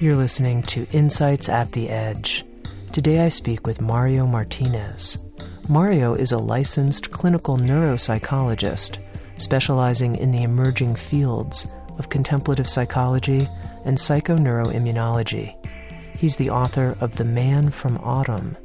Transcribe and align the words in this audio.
You're 0.00 0.14
listening 0.14 0.62
to 0.64 0.86
Insights 0.92 1.48
at 1.48 1.72
the 1.72 1.88
Edge. 1.88 2.44
Today 2.92 3.22
I 3.22 3.30
speak 3.30 3.66
with 3.66 3.80
Mario 3.80 4.28
Martinez. 4.28 5.18
Mario 5.68 6.14
is 6.14 6.30
a 6.30 6.38
licensed 6.38 7.10
clinical 7.10 7.56
neuropsychologist 7.56 8.98
specializing 9.38 10.14
in 10.14 10.30
the 10.30 10.44
emerging 10.44 10.94
fields 10.94 11.66
of 11.98 12.10
contemplative 12.10 12.70
psychology 12.70 13.48
and 13.84 13.98
psychoneuroimmunology. 13.98 15.56
He's 16.16 16.36
the 16.36 16.50
author 16.50 16.96
of 17.00 17.16
The 17.16 17.24
Man 17.24 17.68
from 17.68 17.98
Autumn, 17.98 18.56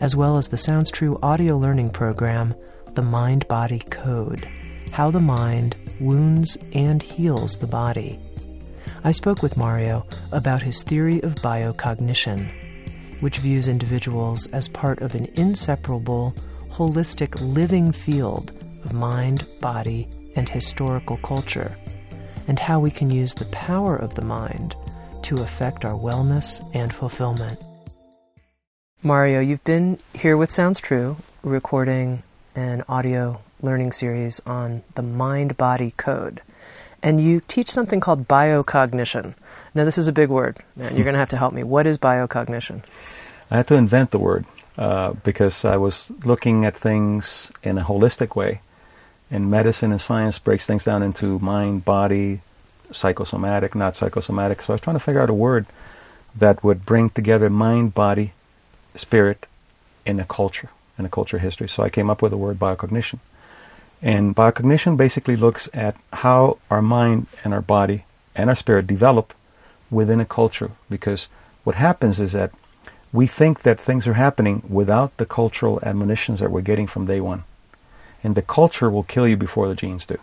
as 0.00 0.14
well 0.14 0.36
as 0.36 0.46
the 0.46 0.56
Sounds 0.56 0.92
True 0.92 1.18
audio 1.20 1.58
learning 1.58 1.90
program, 1.90 2.54
The 2.94 3.02
Mind 3.02 3.48
Body 3.48 3.80
Code 3.90 4.48
How 4.92 5.10
the 5.10 5.18
Mind 5.18 5.74
Wounds 5.98 6.56
and 6.74 7.02
Heals 7.02 7.56
the 7.56 7.66
Body. 7.66 8.20
I 9.02 9.12
spoke 9.12 9.42
with 9.42 9.56
Mario 9.56 10.06
about 10.30 10.60
his 10.60 10.82
theory 10.82 11.22
of 11.22 11.36
biocognition, 11.36 12.50
which 13.22 13.38
views 13.38 13.66
individuals 13.66 14.46
as 14.48 14.68
part 14.68 15.00
of 15.00 15.14
an 15.14 15.24
inseparable, 15.36 16.34
holistic 16.68 17.34
living 17.40 17.92
field 17.92 18.52
of 18.84 18.92
mind, 18.92 19.46
body, 19.60 20.06
and 20.36 20.50
historical 20.50 21.16
culture, 21.18 21.74
and 22.46 22.58
how 22.58 22.78
we 22.78 22.90
can 22.90 23.10
use 23.10 23.32
the 23.32 23.46
power 23.46 23.96
of 23.96 24.16
the 24.16 24.24
mind 24.24 24.76
to 25.22 25.38
affect 25.38 25.86
our 25.86 25.94
wellness 25.94 26.60
and 26.74 26.94
fulfillment. 26.94 27.58
Mario, 29.02 29.40
you've 29.40 29.64
been 29.64 29.98
here 30.12 30.36
with 30.36 30.50
Sounds 30.50 30.78
True, 30.78 31.16
recording 31.42 32.22
an 32.54 32.84
audio 32.86 33.40
learning 33.62 33.92
series 33.92 34.40
on 34.44 34.82
the 34.94 35.02
mind 35.02 35.56
body 35.56 35.92
code 35.96 36.42
and 37.02 37.20
you 37.20 37.42
teach 37.48 37.70
something 37.70 38.00
called 38.00 38.28
biocognition. 38.28 39.34
Now, 39.74 39.84
this 39.84 39.98
is 39.98 40.08
a 40.08 40.12
big 40.12 40.28
word, 40.28 40.58
and 40.78 40.96
you're 40.96 41.04
going 41.08 41.14
to 41.14 41.20
have 41.20 41.28
to 41.30 41.36
help 41.36 41.52
me. 41.52 41.62
What 41.62 41.86
is 41.86 41.98
biocognition? 41.98 42.84
I 43.50 43.56
had 43.56 43.66
to 43.68 43.74
invent 43.74 44.10
the 44.10 44.18
word 44.18 44.44
uh, 44.78 45.14
because 45.24 45.64
I 45.64 45.76
was 45.76 46.10
looking 46.24 46.64
at 46.64 46.76
things 46.76 47.50
in 47.62 47.78
a 47.78 47.84
holistic 47.84 48.36
way. 48.36 48.60
And 49.30 49.50
medicine 49.50 49.92
and 49.92 50.00
science 50.00 50.38
breaks 50.38 50.66
things 50.66 50.84
down 50.84 51.02
into 51.02 51.38
mind, 51.38 51.84
body, 51.84 52.40
psychosomatic, 52.92 53.74
not 53.74 53.94
psychosomatic. 53.94 54.62
So 54.62 54.72
I 54.72 54.74
was 54.74 54.80
trying 54.80 54.96
to 54.96 55.00
figure 55.00 55.20
out 55.20 55.30
a 55.30 55.34
word 55.34 55.66
that 56.34 56.64
would 56.64 56.84
bring 56.84 57.10
together 57.10 57.48
mind, 57.50 57.94
body, 57.94 58.32
spirit 58.94 59.46
in 60.04 60.18
a 60.18 60.24
culture, 60.24 60.70
in 60.98 61.04
a 61.04 61.08
culture 61.08 61.38
history. 61.38 61.68
So 61.68 61.82
I 61.82 61.90
came 61.90 62.10
up 62.10 62.22
with 62.22 62.30
the 62.30 62.36
word 62.36 62.58
biocognition. 62.58 63.20
And 64.02 64.34
biocognition 64.34 64.96
basically 64.96 65.36
looks 65.36 65.68
at 65.74 65.96
how 66.12 66.58
our 66.70 66.80
mind 66.80 67.26
and 67.44 67.52
our 67.52 67.60
body 67.60 68.04
and 68.34 68.48
our 68.48 68.56
spirit 68.56 68.86
develop 68.86 69.34
within 69.90 70.20
a 70.20 70.24
culture. 70.24 70.70
Because 70.88 71.28
what 71.64 71.76
happens 71.76 72.18
is 72.18 72.32
that 72.32 72.52
we 73.12 73.26
think 73.26 73.62
that 73.62 73.78
things 73.78 74.06
are 74.06 74.14
happening 74.14 74.62
without 74.68 75.16
the 75.18 75.26
cultural 75.26 75.80
admonitions 75.82 76.40
that 76.40 76.50
we're 76.50 76.60
getting 76.62 76.86
from 76.86 77.06
day 77.06 77.20
one. 77.20 77.44
And 78.22 78.34
the 78.34 78.42
culture 78.42 78.90
will 78.90 79.02
kill 79.02 79.28
you 79.28 79.36
before 79.36 79.68
the 79.68 79.74
genes 79.74 80.06
do. 80.06 80.18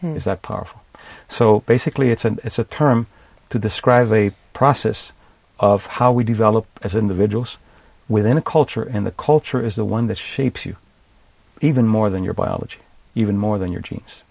Hmm. 0.00 0.16
Is 0.16 0.24
that 0.24 0.42
powerful? 0.42 0.82
So 1.28 1.60
basically, 1.60 2.10
it's 2.10 2.24
a, 2.24 2.36
it's 2.44 2.58
a 2.58 2.64
term 2.64 3.06
to 3.50 3.58
describe 3.58 4.12
a 4.12 4.32
process 4.52 5.12
of 5.58 5.86
how 5.86 6.12
we 6.12 6.24
develop 6.24 6.66
as 6.82 6.94
individuals 6.94 7.58
within 8.08 8.36
a 8.36 8.42
culture, 8.42 8.82
and 8.82 9.06
the 9.06 9.10
culture 9.10 9.64
is 9.64 9.76
the 9.76 9.84
one 9.84 10.06
that 10.06 10.18
shapes 10.18 10.66
you 10.66 10.76
even 11.60 11.86
more 11.86 12.10
than 12.10 12.24
your 12.24 12.34
biology 12.34 12.78
even 13.14 13.38
more 13.38 13.58
than 13.58 13.72
your 13.72 13.82
genes. 13.82 14.22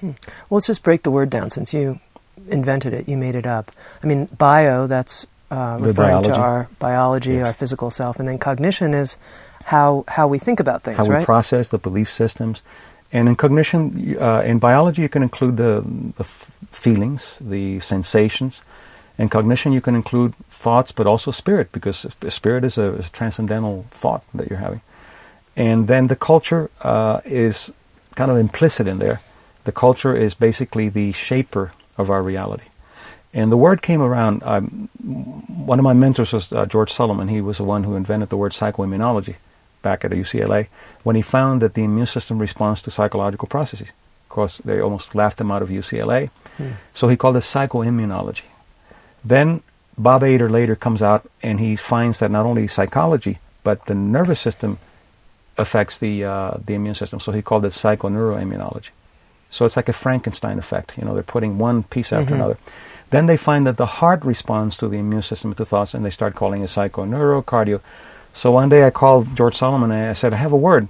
Hmm. 0.00 0.12
Well, 0.48 0.58
let's 0.58 0.66
just 0.66 0.82
break 0.82 1.02
the 1.02 1.10
word 1.10 1.30
down 1.30 1.50
since 1.50 1.74
you 1.74 2.00
invented 2.48 2.94
it, 2.94 3.08
you 3.08 3.16
made 3.16 3.34
it 3.34 3.46
up. 3.46 3.72
I 4.02 4.06
mean, 4.06 4.26
bio, 4.38 4.86
that's 4.86 5.26
uh, 5.50 5.78
referring 5.80 6.22
to 6.24 6.34
our 6.34 6.68
biology, 6.78 7.34
yes. 7.34 7.46
our 7.46 7.52
physical 7.52 7.90
self, 7.90 8.18
and 8.18 8.28
then 8.28 8.38
cognition 8.38 8.94
is 8.94 9.16
how, 9.64 10.04
how 10.08 10.28
we 10.28 10.38
think 10.38 10.60
about 10.60 10.82
things, 10.82 10.96
how 10.96 11.04
right? 11.04 11.20
we 11.20 11.24
process 11.24 11.68
the 11.68 11.78
belief 11.78 12.10
systems. 12.10 12.62
And 13.10 13.28
in 13.28 13.36
cognition, 13.36 14.16
uh, 14.20 14.42
in 14.42 14.58
biology, 14.58 15.02
you 15.02 15.08
can 15.08 15.22
include 15.22 15.56
the, 15.56 15.82
the 16.16 16.24
f- 16.24 16.58
feelings, 16.68 17.38
the 17.40 17.80
sensations. 17.80 18.60
In 19.16 19.28
cognition, 19.28 19.72
you 19.72 19.80
can 19.80 19.94
include 19.94 20.34
thoughts, 20.50 20.92
but 20.92 21.06
also 21.06 21.30
spirit, 21.30 21.72
because 21.72 22.06
spirit 22.28 22.64
is 22.64 22.78
a, 22.78 22.94
is 22.94 23.06
a 23.06 23.10
transcendental 23.10 23.86
thought 23.90 24.22
that 24.34 24.48
you're 24.48 24.58
having. 24.58 24.82
And 25.56 25.88
then 25.88 26.06
the 26.06 26.16
culture 26.16 26.70
uh, 26.82 27.20
is 27.24 27.72
kind 28.18 28.30
of 28.32 28.36
implicit 28.36 28.88
in 28.88 28.98
there. 28.98 29.20
The 29.62 29.72
culture 29.72 30.14
is 30.26 30.34
basically 30.34 30.88
the 30.88 31.12
shaper 31.12 31.72
of 31.96 32.10
our 32.10 32.22
reality. 32.22 32.68
And 33.32 33.52
the 33.52 33.56
word 33.56 33.80
came 33.80 34.02
around. 34.02 34.42
Um, 34.42 34.88
one 35.70 35.78
of 35.78 35.84
my 35.84 35.92
mentors 35.92 36.32
was 36.32 36.52
uh, 36.52 36.66
George 36.66 36.92
Solomon. 36.92 37.28
He 37.28 37.40
was 37.40 37.58
the 37.58 37.64
one 37.74 37.84
who 37.84 37.94
invented 37.94 38.30
the 38.30 38.36
word 38.36 38.52
psychoimmunology 38.52 39.36
back 39.82 40.04
at 40.04 40.10
UCLA 40.10 40.66
when 41.04 41.14
he 41.14 41.22
found 41.22 41.62
that 41.62 41.74
the 41.74 41.84
immune 41.84 42.06
system 42.06 42.40
responds 42.40 42.82
to 42.82 42.90
psychological 42.90 43.46
processes. 43.46 43.90
Of 44.24 44.28
course, 44.30 44.58
they 44.64 44.80
almost 44.80 45.14
laughed 45.14 45.40
him 45.40 45.52
out 45.52 45.62
of 45.62 45.68
UCLA. 45.68 46.30
Hmm. 46.56 46.70
So 46.92 47.06
he 47.06 47.16
called 47.16 47.36
it 47.36 47.46
psychoimmunology. 47.54 48.48
Then 49.24 49.62
Bob 49.96 50.24
Ader 50.24 50.50
later 50.50 50.74
comes 50.74 51.02
out 51.02 51.22
and 51.40 51.60
he 51.60 51.76
finds 51.76 52.18
that 52.18 52.32
not 52.32 52.46
only 52.46 52.66
psychology, 52.66 53.38
but 53.62 53.86
the 53.86 53.94
nervous 53.94 54.40
system 54.40 54.78
affects 55.58 55.98
the 55.98 56.24
uh, 56.24 56.56
the 56.64 56.74
immune 56.74 56.94
system. 56.94 57.20
So 57.20 57.32
he 57.32 57.42
called 57.42 57.64
it 57.64 57.72
psychoneuroimmunology. 57.72 58.90
So 59.50 59.64
it's 59.64 59.76
like 59.76 59.88
a 59.88 59.92
Frankenstein 59.92 60.58
effect. 60.58 60.96
You 60.98 61.04
know, 61.04 61.14
they're 61.14 61.22
putting 61.22 61.58
one 61.58 61.82
piece 61.82 62.12
after 62.12 62.26
mm-hmm. 62.26 62.34
another. 62.34 62.58
Then 63.10 63.26
they 63.26 63.38
find 63.38 63.66
that 63.66 63.78
the 63.78 63.86
heart 63.86 64.24
responds 64.24 64.76
to 64.78 64.88
the 64.88 64.98
immune 64.98 65.22
system 65.22 65.54
to 65.54 65.64
thoughts, 65.64 65.94
and 65.94 66.04
they 66.04 66.10
start 66.10 66.34
calling 66.34 66.62
it 66.62 66.66
psychoneurocardio. 66.66 67.80
So 68.32 68.52
one 68.52 68.68
day 68.68 68.86
I 68.86 68.90
called 68.90 69.34
George 69.34 69.56
Solomon 69.56 69.90
and 69.90 70.10
I 70.10 70.12
said, 70.12 70.32
I 70.32 70.36
have 70.36 70.52
a 70.52 70.56
word. 70.56 70.88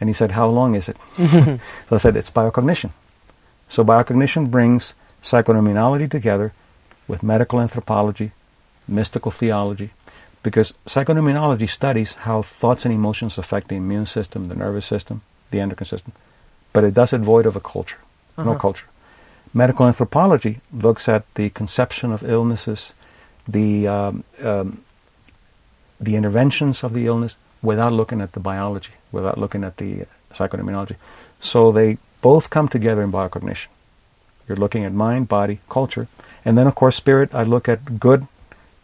And 0.00 0.08
he 0.08 0.14
said, 0.14 0.32
How 0.32 0.48
long 0.48 0.74
is 0.74 0.88
it? 0.88 0.96
so 1.16 1.60
I 1.90 1.98
said, 1.98 2.16
It's 2.16 2.30
biocognition. 2.30 2.90
So 3.68 3.84
biocognition 3.84 4.50
brings 4.50 4.94
psychoneuroimmunology 5.22 6.10
together 6.10 6.52
with 7.06 7.22
medical 7.22 7.60
anthropology, 7.60 8.32
mystical 8.86 9.30
theology, 9.30 9.90
because 10.42 10.74
psychoneuroimmunology 10.86 11.68
studies 11.68 12.14
how 12.14 12.42
thoughts 12.42 12.84
and 12.84 12.94
emotions 12.94 13.38
affect 13.38 13.68
the 13.68 13.76
immune 13.76 14.06
system, 14.06 14.44
the 14.44 14.54
nervous 14.54 14.86
system, 14.86 15.22
the 15.50 15.60
endocrine 15.60 15.86
system, 15.86 16.12
but 16.72 16.84
it 16.84 16.94
does 16.94 17.12
it 17.12 17.20
void 17.20 17.46
of 17.46 17.56
a 17.56 17.60
culture, 17.60 17.98
uh-huh. 18.36 18.52
no 18.52 18.58
culture. 18.58 18.86
Medical 19.54 19.86
anthropology 19.86 20.60
looks 20.72 21.08
at 21.08 21.24
the 21.34 21.50
conception 21.50 22.12
of 22.12 22.22
illnesses, 22.22 22.92
the 23.46 23.88
um, 23.88 24.24
um, 24.42 24.82
the 26.00 26.16
interventions 26.16 26.84
of 26.84 26.92
the 26.92 27.06
illness 27.06 27.36
without 27.62 27.92
looking 27.92 28.20
at 28.20 28.32
the 28.32 28.40
biology, 28.40 28.92
without 29.10 29.38
looking 29.38 29.64
at 29.64 29.78
the 29.78 30.06
psychoneuroimmunology. 30.32 30.96
So 31.40 31.72
they 31.72 31.98
both 32.20 32.50
come 32.50 32.68
together 32.68 33.02
in 33.02 33.10
biocognition. 33.10 33.68
You're 34.46 34.56
looking 34.56 34.84
at 34.84 34.92
mind, 34.92 35.28
body, 35.28 35.60
culture, 35.68 36.08
and 36.44 36.56
then 36.56 36.66
of 36.66 36.74
course 36.74 36.96
spirit. 36.96 37.34
I 37.34 37.42
look 37.42 37.68
at 37.68 37.98
good 37.98 38.28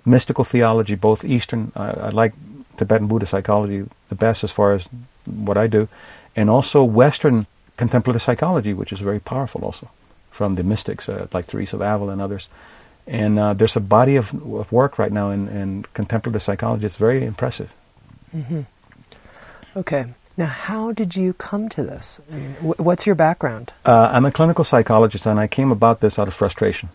mystical 0.05 0.45
theology, 0.45 0.95
both 0.95 1.25
Eastern, 1.25 1.73
uh, 1.77 1.95
I 1.99 2.09
like 2.11 2.35
Tibetan 2.77 3.07
Buddhist 3.07 3.31
psychology 3.31 3.85
the 4.09 4.15
best 4.15 4.45
as 4.45 4.51
far 4.51 4.75
as 4.75 4.89
what 5.25 5.57
I 5.57 5.67
do, 5.67 5.89
and 6.37 6.51
also 6.51 6.83
Western 6.85 7.47
contemplative 7.77 8.23
psychology, 8.23 8.73
which 8.73 8.93
is 8.93 9.01
very 9.01 9.21
powerful 9.21 9.65
also 9.65 9.89
from 10.31 10.57
the 10.57 10.63
mystics 10.63 11.09
uh, 11.09 11.27
like 11.33 11.47
Teresa 11.47 11.77
of 11.77 11.83
Avila 11.83 12.13
and 12.13 12.21
others. 12.21 12.49
And 13.07 13.39
uh, 13.39 13.55
there's 13.55 13.77
a 13.77 13.81
body 13.81 14.17
of, 14.17 14.33
of, 14.33 14.73
work 14.73 14.99
right 14.99 15.13
now 15.13 15.31
in, 15.31 15.49
in 15.49 15.85
contemplative 15.93 16.43
psychology. 16.43 16.87
It's 16.87 16.97
very 16.97 17.25
impressive. 17.25 17.73
Mm-hmm. 18.35 18.63
Okay. 19.77 20.07
Now, 20.37 20.47
how 20.47 20.93
did 20.93 21.15
you 21.15 21.35
come 21.35 21.69
to 21.71 21.83
this? 21.83 22.21
I 22.33 22.35
mean, 22.35 22.51
wh- 22.55 22.81
what's 22.81 23.07
your 23.07 23.15
background? 23.15 23.73
Uh, 23.85 24.11
I'm 24.13 24.25
a 24.25 24.33
clinical 24.33 24.65
psychologist, 24.65 25.27
and 25.27 25.39
I 25.39 25.47
came 25.47 25.71
about 25.71 26.01
this 26.01 26.19
out 26.19 26.27
of 26.27 26.35
frustration. 26.35 26.89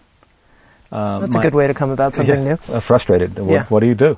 Um, 0.92 1.22
That's 1.22 1.36
my, 1.36 1.42
a 1.42 1.44
good 1.44 1.56
way 1.56 1.68
to 1.68 1.74
come 1.74 1.92
about 1.92 2.16
something 2.16 2.46
yeah, 2.46 2.58
new. 2.68 2.74
Uh, 2.74 2.80
frustrated. 2.80 3.38
What, 3.38 3.52
yeah. 3.52 3.66
what, 3.66 3.82
do 3.82 3.88
you 3.88 3.96
do? 3.96 4.18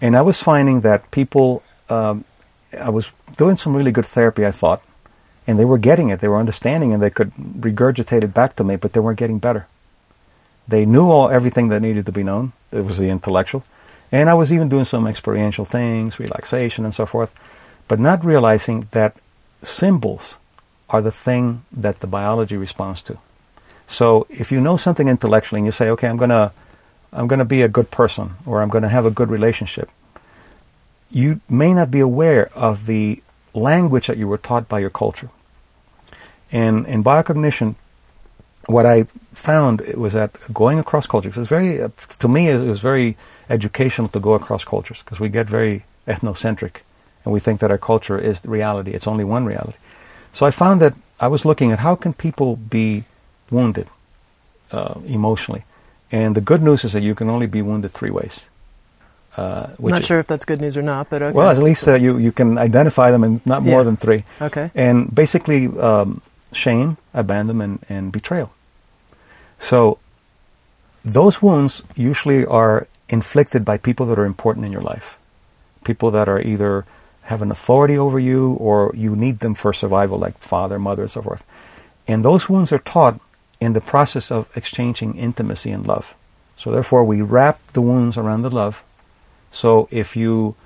And 0.00 0.16
I 0.16 0.22
was 0.22 0.42
finding 0.42 0.80
that 0.82 1.10
people, 1.10 1.62
um, 1.88 2.24
I 2.78 2.90
was 2.90 3.10
doing 3.36 3.56
some 3.56 3.76
really 3.76 3.92
good 3.92 4.06
therapy, 4.06 4.44
I 4.44 4.50
thought, 4.50 4.82
and 5.46 5.58
they 5.58 5.64
were 5.64 5.78
getting 5.78 6.10
it, 6.10 6.20
they 6.20 6.28
were 6.28 6.38
understanding, 6.38 6.92
and 6.92 7.02
they 7.02 7.10
could 7.10 7.32
regurgitate 7.34 8.22
it 8.22 8.34
back 8.34 8.56
to 8.56 8.64
me, 8.64 8.76
but 8.76 8.92
they 8.92 9.00
weren't 9.00 9.18
getting 9.18 9.38
better. 9.38 9.66
They 10.68 10.84
knew 10.84 11.10
all 11.10 11.30
everything 11.30 11.68
that 11.68 11.80
needed 11.80 12.06
to 12.06 12.12
be 12.12 12.22
known, 12.22 12.52
It 12.70 12.84
was 12.84 12.98
the 12.98 13.08
intellectual. 13.08 13.64
And 14.12 14.28
I 14.28 14.34
was 14.34 14.52
even 14.52 14.68
doing 14.68 14.84
some 14.84 15.06
experiential 15.06 15.64
things, 15.64 16.18
relaxation 16.18 16.84
and 16.84 16.94
so 16.94 17.06
forth, 17.06 17.32
but 17.88 17.98
not 17.98 18.24
realizing 18.24 18.88
that 18.90 19.16
symbols 19.62 20.38
are 20.88 21.00
the 21.00 21.12
thing 21.12 21.64
that 21.72 22.00
the 22.00 22.06
biology 22.06 22.56
responds 22.56 23.02
to. 23.02 23.18
So 23.90 24.28
if 24.30 24.52
you 24.52 24.60
know 24.60 24.76
something 24.76 25.08
intellectually 25.08 25.58
and 25.58 25.66
you 25.66 25.72
say, 25.72 25.90
okay, 25.90 26.06
I'm 26.06 26.16
going 26.16 26.30
to 26.30 26.52
I'm 27.12 27.26
going 27.26 27.40
to 27.40 27.44
be 27.44 27.62
a 27.62 27.68
good 27.68 27.90
person 27.90 28.34
or 28.46 28.62
I'm 28.62 28.68
going 28.68 28.82
to 28.82 28.88
have 28.88 29.04
a 29.04 29.10
good 29.10 29.30
relationship, 29.30 29.90
you 31.10 31.40
may 31.48 31.74
not 31.74 31.90
be 31.90 31.98
aware 31.98 32.50
of 32.54 32.86
the 32.86 33.20
language 33.52 34.06
that 34.06 34.16
you 34.16 34.28
were 34.28 34.38
taught 34.38 34.68
by 34.68 34.78
your 34.78 34.90
culture. 34.90 35.28
And 36.52 36.86
in 36.86 37.02
biocognition, 37.02 37.74
what 38.66 38.86
I 38.86 39.06
found 39.34 39.80
was 39.96 40.12
that 40.12 40.38
going 40.54 40.78
across 40.78 41.08
cultures 41.08 41.36
is 41.36 41.48
very, 41.48 41.80
to 42.20 42.28
me, 42.28 42.48
it 42.48 42.58
was 42.58 42.78
very 42.78 43.16
educational 43.48 44.06
to 44.10 44.20
go 44.20 44.34
across 44.34 44.64
cultures 44.64 45.02
because 45.02 45.18
we 45.18 45.28
get 45.28 45.48
very 45.48 45.84
ethnocentric 46.06 46.82
and 47.24 47.34
we 47.34 47.40
think 47.40 47.58
that 47.58 47.72
our 47.72 47.78
culture 47.78 48.18
is 48.18 48.42
the 48.42 48.50
reality. 48.50 48.92
It's 48.92 49.08
only 49.08 49.24
one 49.24 49.44
reality. 49.44 49.78
So 50.32 50.46
I 50.46 50.52
found 50.52 50.80
that 50.80 50.96
I 51.18 51.26
was 51.26 51.44
looking 51.44 51.72
at 51.72 51.80
how 51.80 51.96
can 51.96 52.12
people 52.12 52.54
be 52.54 53.04
wounded 53.50 53.88
uh, 54.70 54.94
emotionally, 55.06 55.64
and 56.12 56.34
the 56.34 56.40
good 56.40 56.62
news 56.62 56.84
is 56.84 56.92
that 56.92 57.02
you 57.02 57.14
can 57.14 57.28
only 57.28 57.46
be 57.46 57.62
wounded 57.62 57.92
three 57.92 58.10
ways. 58.10 58.48
Uh, 59.36 59.68
not 59.78 60.04
sure 60.04 60.18
if 60.18 60.26
that's 60.26 60.44
good 60.44 60.60
news 60.60 60.76
or 60.76 60.82
not, 60.82 61.08
but 61.08 61.22
okay. 61.22 61.34
Well, 61.34 61.48
at 61.48 61.58
least 61.58 61.86
uh, 61.86 61.94
you 61.94 62.18
you 62.18 62.32
can 62.32 62.58
identify 62.58 63.10
them 63.10 63.22
in 63.22 63.40
not 63.44 63.62
more 63.62 63.80
yeah. 63.80 63.84
than 63.84 63.96
three. 63.96 64.24
Okay. 64.40 64.70
And 64.74 65.14
basically, 65.14 65.68
um, 65.78 66.20
shame, 66.52 66.96
abandonment, 67.14 67.84
and 67.88 68.10
betrayal. 68.10 68.52
So, 69.58 69.98
those 71.04 71.40
wounds 71.40 71.82
usually 71.94 72.44
are 72.44 72.88
inflicted 73.08 73.64
by 73.64 73.78
people 73.78 74.06
that 74.06 74.18
are 74.18 74.24
important 74.24 74.66
in 74.66 74.72
your 74.72 74.82
life, 74.82 75.16
people 75.84 76.10
that 76.10 76.28
are 76.28 76.40
either 76.40 76.84
have 77.22 77.42
an 77.42 77.50
authority 77.50 77.96
over 77.96 78.18
you 78.18 78.54
or 78.54 78.92
you 78.96 79.14
need 79.14 79.38
them 79.38 79.54
for 79.54 79.72
survival, 79.72 80.18
like 80.18 80.36
father, 80.38 80.78
mother, 80.78 81.02
and 81.02 81.10
so 81.10 81.22
forth. 81.22 81.44
And 82.08 82.24
those 82.24 82.48
wounds 82.48 82.72
are 82.72 82.78
taught 82.78 83.20
in 83.60 83.72
the 83.74 83.80
process 83.80 84.30
of 84.30 84.48
exchanging 84.56 85.16
intimacy 85.16 85.70
and 85.70 85.86
love. 85.86 86.14
So 86.56 86.70
therefore, 86.70 87.04
we 87.04 87.22
wrap 87.22 87.60
the 87.72 87.80
wounds 87.80 88.16
around 88.16 88.42
the 88.42 88.50
love. 88.50 88.82
So 89.52 89.88
if 89.90 90.16
you 90.16 90.56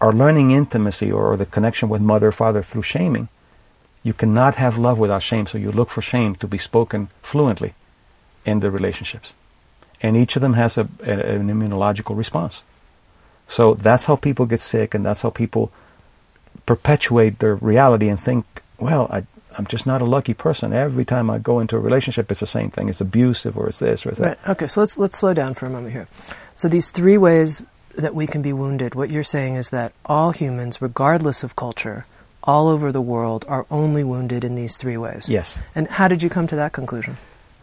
are 0.00 0.12
learning 0.12 0.50
intimacy 0.50 1.10
or 1.12 1.36
the 1.36 1.46
connection 1.46 1.88
with 1.88 2.00
mother, 2.00 2.32
father 2.32 2.62
through 2.62 2.82
shaming, 2.82 3.28
you 4.02 4.12
cannot 4.12 4.54
have 4.56 4.78
love 4.78 4.98
without 4.98 5.22
shame. 5.22 5.46
So 5.46 5.58
you 5.58 5.70
look 5.70 5.90
for 5.90 6.02
shame 6.02 6.34
to 6.36 6.46
be 6.46 6.58
spoken 6.58 7.08
fluently 7.22 7.74
in 8.44 8.60
the 8.60 8.70
relationships. 8.70 9.34
And 10.02 10.16
each 10.16 10.36
of 10.36 10.42
them 10.42 10.54
has 10.54 10.78
a, 10.78 10.88
a, 11.04 11.12
an 11.12 11.48
immunological 11.48 12.16
response. 12.16 12.62
So 13.46 13.74
that's 13.74 14.06
how 14.06 14.16
people 14.16 14.46
get 14.46 14.60
sick, 14.60 14.94
and 14.94 15.04
that's 15.04 15.22
how 15.22 15.30
people 15.30 15.70
perpetuate 16.66 17.40
their 17.40 17.56
reality 17.56 18.08
and 18.08 18.18
think, 18.18 18.46
well, 18.78 19.08
I, 19.10 19.24
I'm 19.60 19.66
just 19.66 19.84
not 19.84 20.00
a 20.00 20.06
lucky 20.06 20.32
person. 20.32 20.72
Every 20.72 21.04
time 21.04 21.28
I 21.28 21.38
go 21.38 21.60
into 21.60 21.76
a 21.76 21.80
relationship, 21.80 22.30
it's 22.30 22.40
the 22.40 22.46
same 22.46 22.70
thing. 22.70 22.88
It's 22.88 23.02
abusive, 23.02 23.58
or 23.58 23.68
it's 23.68 23.80
this, 23.80 24.06
or 24.06 24.08
it's 24.08 24.18
that. 24.18 24.38
Right. 24.38 24.48
Okay. 24.48 24.68
So 24.68 24.80
let's 24.80 24.96
let's 24.96 25.18
slow 25.18 25.34
down 25.34 25.52
for 25.52 25.66
a 25.66 25.70
moment 25.70 25.92
here. 25.92 26.08
So 26.56 26.66
these 26.66 26.90
three 26.90 27.18
ways 27.18 27.62
that 27.94 28.14
we 28.14 28.26
can 28.26 28.40
be 28.40 28.54
wounded. 28.54 28.94
What 28.94 29.10
you're 29.10 29.22
saying 29.22 29.56
is 29.56 29.68
that 29.68 29.92
all 30.06 30.30
humans, 30.30 30.80
regardless 30.80 31.42
of 31.42 31.56
culture, 31.56 32.06
all 32.42 32.68
over 32.68 32.90
the 32.90 33.02
world, 33.02 33.44
are 33.48 33.66
only 33.70 34.02
wounded 34.02 34.44
in 34.44 34.54
these 34.54 34.78
three 34.78 34.96
ways. 34.96 35.28
Yes. 35.28 35.58
And 35.74 35.88
how 35.88 36.08
did 36.08 36.22
you 36.22 36.30
come 36.30 36.46
to 36.46 36.56
that 36.56 36.72
conclusion? 36.72 37.18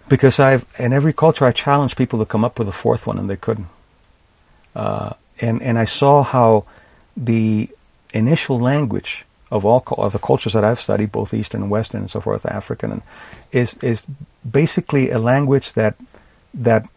Because 0.08 0.40
I've 0.40 0.66
in 0.78 0.94
every 0.94 1.14
culture 1.14 1.46
I 1.46 1.52
challenged 1.52 1.98
people 1.98 2.20
to 2.20 2.26
come 2.26 2.46
up 2.46 2.60
with 2.60 2.68
a 2.68 2.78
fourth 2.84 3.08
one, 3.08 3.18
and 3.18 3.28
they 3.28 3.38
couldn't. 3.38 3.70
Uh, 4.76 5.14
and 5.42 5.64
and 5.64 5.80
I 5.80 5.86
saw 5.86 6.22
how 6.22 6.66
the 7.18 7.70
initial 8.14 8.60
language 8.60 9.26
of 9.50 9.66
all 9.66 9.84
of 9.98 10.14
the 10.14 10.20
cultures 10.20 10.54
that 10.54 10.64
I've 10.64 10.80
studied, 10.80 11.12
both 11.12 11.34
Eastern 11.34 11.64
and 11.64 11.72
Western 11.72 12.02
and 12.02 12.10
so 12.10 12.20
forth, 12.20 12.46
African, 12.46 12.92
and 12.92 13.02
is 13.52 13.78
is 13.78 14.06
basically 14.50 15.10
a 15.10 15.20
language 15.20 15.74
that 15.74 15.96
that 16.54 16.88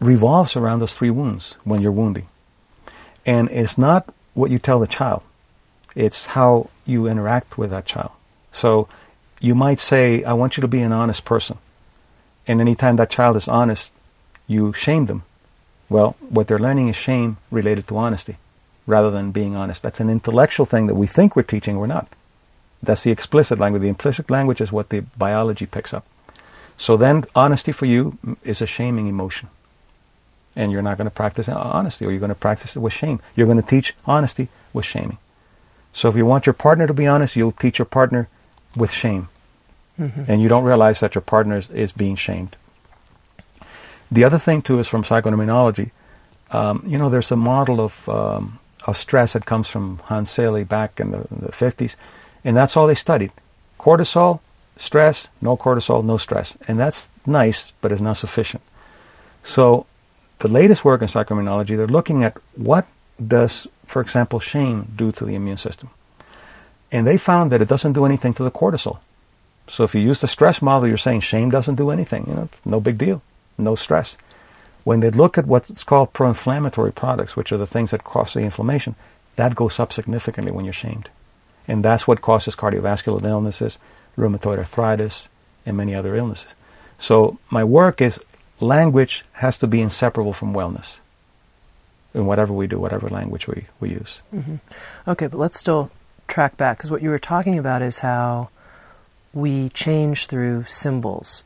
revolves 0.00 0.56
around 0.56 0.80
those 0.80 0.94
three 0.94 1.10
wounds 1.10 1.56
when 1.64 1.82
you're 1.82 1.92
wounding, 1.92 2.28
and 3.24 3.50
it's 3.50 3.76
not 3.76 4.12
what 4.34 4.50
you 4.50 4.58
tell 4.58 4.78
the 4.78 4.86
child; 4.86 5.22
it's 5.94 6.26
how 6.26 6.70
you 6.84 7.06
interact 7.06 7.58
with 7.58 7.70
that 7.70 7.86
child. 7.86 8.12
So 8.52 8.88
you 9.40 9.54
might 9.54 9.80
say, 9.80 10.22
"I 10.22 10.32
want 10.32 10.56
you 10.56 10.60
to 10.60 10.68
be 10.68 10.82
an 10.82 10.92
honest 10.92 11.24
person," 11.24 11.58
and 12.46 12.60
anytime 12.60 12.96
that 12.96 13.10
child 13.10 13.36
is 13.36 13.48
honest, 13.48 13.92
you 14.46 14.72
shame 14.72 15.06
them. 15.06 15.22
Well, 15.88 16.16
what 16.20 16.46
they're 16.46 16.58
learning 16.58 16.88
is 16.88 16.96
shame 16.96 17.38
related 17.50 17.86
to 17.88 17.96
honesty 17.96 18.36
rather 18.86 19.10
than 19.10 19.32
being 19.32 19.56
honest. 19.56 19.82
That's 19.82 20.00
an 20.00 20.10
intellectual 20.10 20.66
thing 20.66 20.86
that 20.86 20.94
we 20.94 21.06
think 21.06 21.36
we're 21.36 21.42
teaching, 21.42 21.78
we're 21.78 21.86
not. 21.86 22.08
That's 22.82 23.02
the 23.02 23.10
explicit 23.10 23.58
language. 23.58 23.82
The 23.82 23.88
implicit 23.88 24.30
language 24.30 24.60
is 24.60 24.70
what 24.70 24.90
the 24.90 25.00
biology 25.18 25.66
picks 25.66 25.92
up. 25.92 26.04
So 26.78 26.96
then, 26.96 27.24
honesty 27.34 27.72
for 27.72 27.86
you 27.86 28.18
is 28.44 28.60
a 28.60 28.66
shaming 28.66 29.08
emotion. 29.08 29.48
And 30.54 30.72
you're 30.72 30.82
not 30.82 30.96
going 30.96 31.06
to 31.06 31.14
practice 31.14 31.48
honesty, 31.48 32.04
or 32.04 32.10
you're 32.10 32.20
going 32.20 32.28
to 32.28 32.34
practice 32.34 32.76
it 32.76 32.80
with 32.80 32.92
shame. 32.92 33.20
You're 33.34 33.46
going 33.46 33.60
to 33.60 33.66
teach 33.66 33.94
honesty 34.06 34.48
with 34.72 34.84
shaming. 34.84 35.18
So 35.92 36.08
if 36.08 36.16
you 36.16 36.26
want 36.26 36.46
your 36.46 36.52
partner 36.52 36.86
to 36.86 36.94
be 36.94 37.06
honest, 37.06 37.36
you'll 37.36 37.52
teach 37.52 37.78
your 37.78 37.86
partner 37.86 38.28
with 38.76 38.90
shame. 38.90 39.28
Mm-hmm. 39.98 40.30
And 40.30 40.42
you 40.42 40.48
don't 40.48 40.64
realize 40.64 41.00
that 41.00 41.14
your 41.14 41.22
partner 41.22 41.56
is, 41.56 41.70
is, 41.70 41.92
being 41.92 42.16
shamed. 42.16 42.54
The 44.12 44.24
other 44.24 44.38
thing, 44.38 44.60
too, 44.60 44.78
is 44.78 44.88
from 44.88 45.04
psychoneuroimmunology. 45.04 45.90
Um, 46.50 46.82
you 46.86 46.98
know, 46.98 47.08
there's 47.08 47.32
a 47.32 47.36
model 47.36 47.80
of 47.80 48.08
um, 48.08 48.58
of 48.86 48.96
stress 48.96 49.32
that 49.34 49.44
comes 49.44 49.68
from 49.68 49.98
Hans 50.04 50.30
Selye 50.30 50.66
back 50.66 51.00
in 51.00 51.10
the, 51.10 51.18
in 51.18 51.40
the 51.40 51.52
50s. 51.52 51.96
And 52.44 52.56
that's 52.56 52.76
all 52.76 52.86
they 52.86 52.94
studied. 52.94 53.32
Cortisol, 53.78 54.40
stress, 54.76 55.28
no 55.40 55.56
cortisol, 55.56 56.04
no 56.04 56.16
stress. 56.16 56.56
And 56.68 56.78
that's 56.78 57.10
nice, 57.26 57.72
but 57.80 57.92
it's 57.92 58.00
not 58.00 58.16
sufficient. 58.16 58.62
So 59.42 59.86
the 60.38 60.48
latest 60.48 60.84
work 60.84 61.02
in 61.02 61.08
psychoneuroimmunology, 61.08 61.76
they're 61.76 61.86
looking 61.86 62.22
at 62.24 62.36
what 62.54 62.86
does, 63.24 63.66
for 63.86 64.00
example, 64.00 64.40
shame 64.40 64.92
do 64.94 65.12
to 65.12 65.24
the 65.24 65.34
immune 65.34 65.56
system. 65.56 65.90
And 66.92 67.06
they 67.06 67.16
found 67.16 67.50
that 67.52 67.60
it 67.60 67.68
doesn't 67.68 67.94
do 67.94 68.04
anything 68.04 68.34
to 68.34 68.44
the 68.44 68.50
cortisol. 68.50 68.98
So 69.68 69.82
if 69.82 69.94
you 69.94 70.00
use 70.00 70.20
the 70.20 70.28
stress 70.28 70.62
model, 70.62 70.88
you're 70.88 70.96
saying 70.96 71.20
shame 71.20 71.50
doesn't 71.50 71.74
do 71.74 71.90
anything. 71.90 72.24
You 72.28 72.34
know, 72.34 72.48
no 72.64 72.80
big 72.80 72.98
deal, 72.98 73.22
no 73.58 73.74
stress. 73.74 74.16
When 74.86 75.00
they 75.00 75.10
look 75.10 75.36
at 75.36 75.48
what's 75.48 75.82
called 75.82 76.12
pro-inflammatory 76.12 76.92
products, 76.92 77.34
which 77.34 77.50
are 77.50 77.56
the 77.56 77.66
things 77.66 77.90
that 77.90 78.04
cause 78.04 78.34
the 78.34 78.42
inflammation, 78.42 78.94
that 79.34 79.56
goes 79.56 79.80
up 79.80 79.92
significantly 79.92 80.52
when 80.52 80.64
you're 80.64 80.72
shamed. 80.72 81.08
And 81.66 81.84
that's 81.84 82.06
what 82.06 82.20
causes 82.20 82.54
cardiovascular 82.54 83.24
illnesses, 83.24 83.78
rheumatoid 84.16 84.58
arthritis, 84.58 85.28
and 85.66 85.76
many 85.76 85.92
other 85.92 86.14
illnesses. 86.14 86.54
So 86.98 87.40
my 87.50 87.64
work 87.64 88.00
is 88.00 88.20
language 88.60 89.24
has 89.32 89.58
to 89.58 89.66
be 89.66 89.80
inseparable 89.80 90.32
from 90.32 90.54
wellness 90.54 91.00
in 92.14 92.26
whatever 92.26 92.52
we 92.52 92.68
do, 92.68 92.78
whatever 92.78 93.08
language 93.08 93.48
we, 93.48 93.64
we 93.80 93.90
use. 93.90 94.22
Mm-hmm. 94.32 94.58
Okay, 95.08 95.26
but 95.26 95.40
let's 95.40 95.58
still 95.58 95.90
track 96.28 96.56
back 96.56 96.78
because 96.78 96.92
what 96.92 97.02
you 97.02 97.10
were 97.10 97.18
talking 97.18 97.58
about 97.58 97.82
is 97.82 97.98
how 97.98 98.50
we 99.32 99.68
change 99.70 100.28
through 100.28 100.64
symbols. 100.68 101.42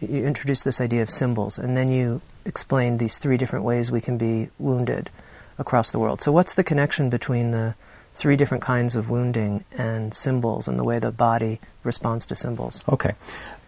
You 0.00 0.24
introduced 0.24 0.64
this 0.64 0.80
idea 0.80 1.02
of 1.02 1.10
symbols, 1.10 1.58
and 1.58 1.76
then 1.76 1.90
you 1.90 2.22
explained 2.46 2.98
these 2.98 3.18
three 3.18 3.36
different 3.36 3.64
ways 3.64 3.90
we 3.90 4.00
can 4.00 4.16
be 4.16 4.48
wounded 4.58 5.10
across 5.58 5.90
the 5.90 5.98
world. 5.98 6.22
So, 6.22 6.32
what's 6.32 6.54
the 6.54 6.64
connection 6.64 7.10
between 7.10 7.50
the 7.50 7.74
three 8.14 8.36
different 8.36 8.62
kinds 8.62 8.96
of 8.96 9.10
wounding 9.10 9.64
and 9.76 10.14
symbols 10.14 10.68
and 10.68 10.78
the 10.78 10.84
way 10.84 10.98
the 10.98 11.10
body 11.10 11.60
responds 11.82 12.26
to 12.26 12.34
symbols? 12.34 12.82
Okay. 12.88 13.14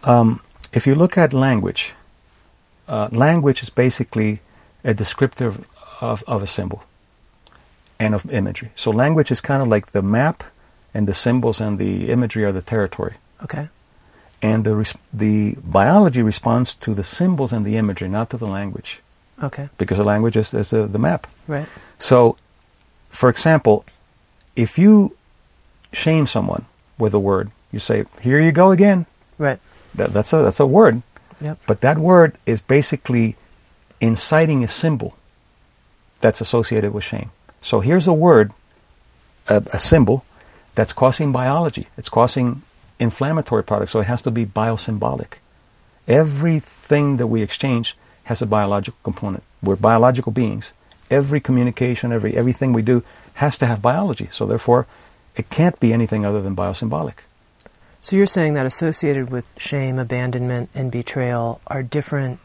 Um, 0.03 0.41
if 0.73 0.87
you 0.87 0.95
look 0.95 1.17
at 1.17 1.33
language, 1.33 1.93
uh, 2.87 3.09
language 3.11 3.61
is 3.61 3.69
basically 3.69 4.39
a 4.83 4.93
descriptor 4.93 5.63
of, 6.01 6.23
of 6.27 6.41
a 6.41 6.47
symbol 6.47 6.83
and 7.99 8.15
of 8.15 8.31
imagery. 8.31 8.71
So, 8.75 8.91
language 8.91 9.31
is 9.31 9.41
kind 9.41 9.61
of 9.61 9.67
like 9.67 9.91
the 9.91 10.01
map, 10.01 10.43
and 10.93 11.07
the 11.07 11.13
symbols 11.13 11.61
and 11.61 11.77
the 11.77 12.09
imagery 12.09 12.43
are 12.45 12.51
the 12.51 12.61
territory. 12.61 13.15
Okay 13.43 13.69
and 14.41 14.63
the 14.63 14.75
res- 14.75 14.97
the 15.13 15.55
biology 15.63 16.21
responds 16.21 16.73
to 16.75 16.93
the 16.93 17.03
symbols 17.03 17.51
and 17.51 17.65
the 17.65 17.77
imagery, 17.77 18.07
not 18.07 18.29
to 18.29 18.37
the 18.37 18.47
language. 18.47 18.99
Okay. 19.41 19.69
Because 19.77 19.97
the 19.97 20.03
language 20.03 20.35
is, 20.35 20.53
is 20.53 20.69
the, 20.69 20.85
the 20.85 20.99
map. 20.99 21.27
Right. 21.47 21.67
So, 21.97 22.37
for 23.09 23.29
example, 23.29 23.85
if 24.55 24.77
you 24.77 25.15
shame 25.93 26.27
someone 26.27 26.65
with 26.97 27.13
a 27.13 27.19
word, 27.19 27.51
you 27.71 27.79
say, 27.79 28.05
"Here 28.21 28.39
you 28.39 28.51
go 28.51 28.71
again." 28.71 29.05
Right. 29.37 29.59
That, 29.95 30.13
that's 30.13 30.33
a 30.33 30.43
that's 30.43 30.59
a 30.59 30.67
word. 30.67 31.01
Yep. 31.41 31.59
But 31.67 31.81
that 31.81 31.97
word 31.97 32.37
is 32.45 32.59
basically 32.59 33.35
inciting 34.01 34.63
a 34.63 34.67
symbol 34.67 35.15
that's 36.19 36.41
associated 36.41 36.93
with 36.93 37.03
shame. 37.03 37.31
So 37.61 37.79
here's 37.79 38.07
a 38.07 38.13
word, 38.13 38.51
a, 39.47 39.63
a 39.71 39.79
symbol, 39.79 40.25
that's 40.75 40.93
causing 40.93 41.31
biology. 41.31 41.87
It's 41.97 42.09
causing 42.09 42.61
inflammatory 42.99 43.63
product, 43.63 43.91
so 43.91 43.99
it 43.99 44.07
has 44.07 44.21
to 44.23 44.31
be 44.31 44.45
biosymbolic. 44.45 45.39
Everything 46.07 47.17
that 47.17 47.27
we 47.27 47.41
exchange 47.41 47.95
has 48.23 48.41
a 48.41 48.45
biological 48.45 48.99
component. 49.03 49.43
We're 49.61 49.75
biological 49.75 50.31
beings. 50.31 50.73
Every 51.09 51.39
communication, 51.39 52.11
every 52.11 52.35
everything 52.35 52.73
we 52.73 52.81
do 52.81 53.03
has 53.35 53.57
to 53.59 53.65
have 53.65 53.81
biology. 53.81 54.29
So 54.31 54.45
therefore, 54.45 54.85
it 55.35 55.49
can't 55.49 55.79
be 55.79 55.93
anything 55.93 56.25
other 56.25 56.41
than 56.41 56.55
biosymbolic. 56.55 57.15
So 58.01 58.15
you're 58.15 58.27
saying 58.27 58.53
that 58.53 58.65
associated 58.65 59.29
with 59.29 59.45
shame, 59.57 59.99
abandonment, 59.99 60.69
and 60.73 60.91
betrayal 60.91 61.59
are 61.67 61.83
different 61.83 62.39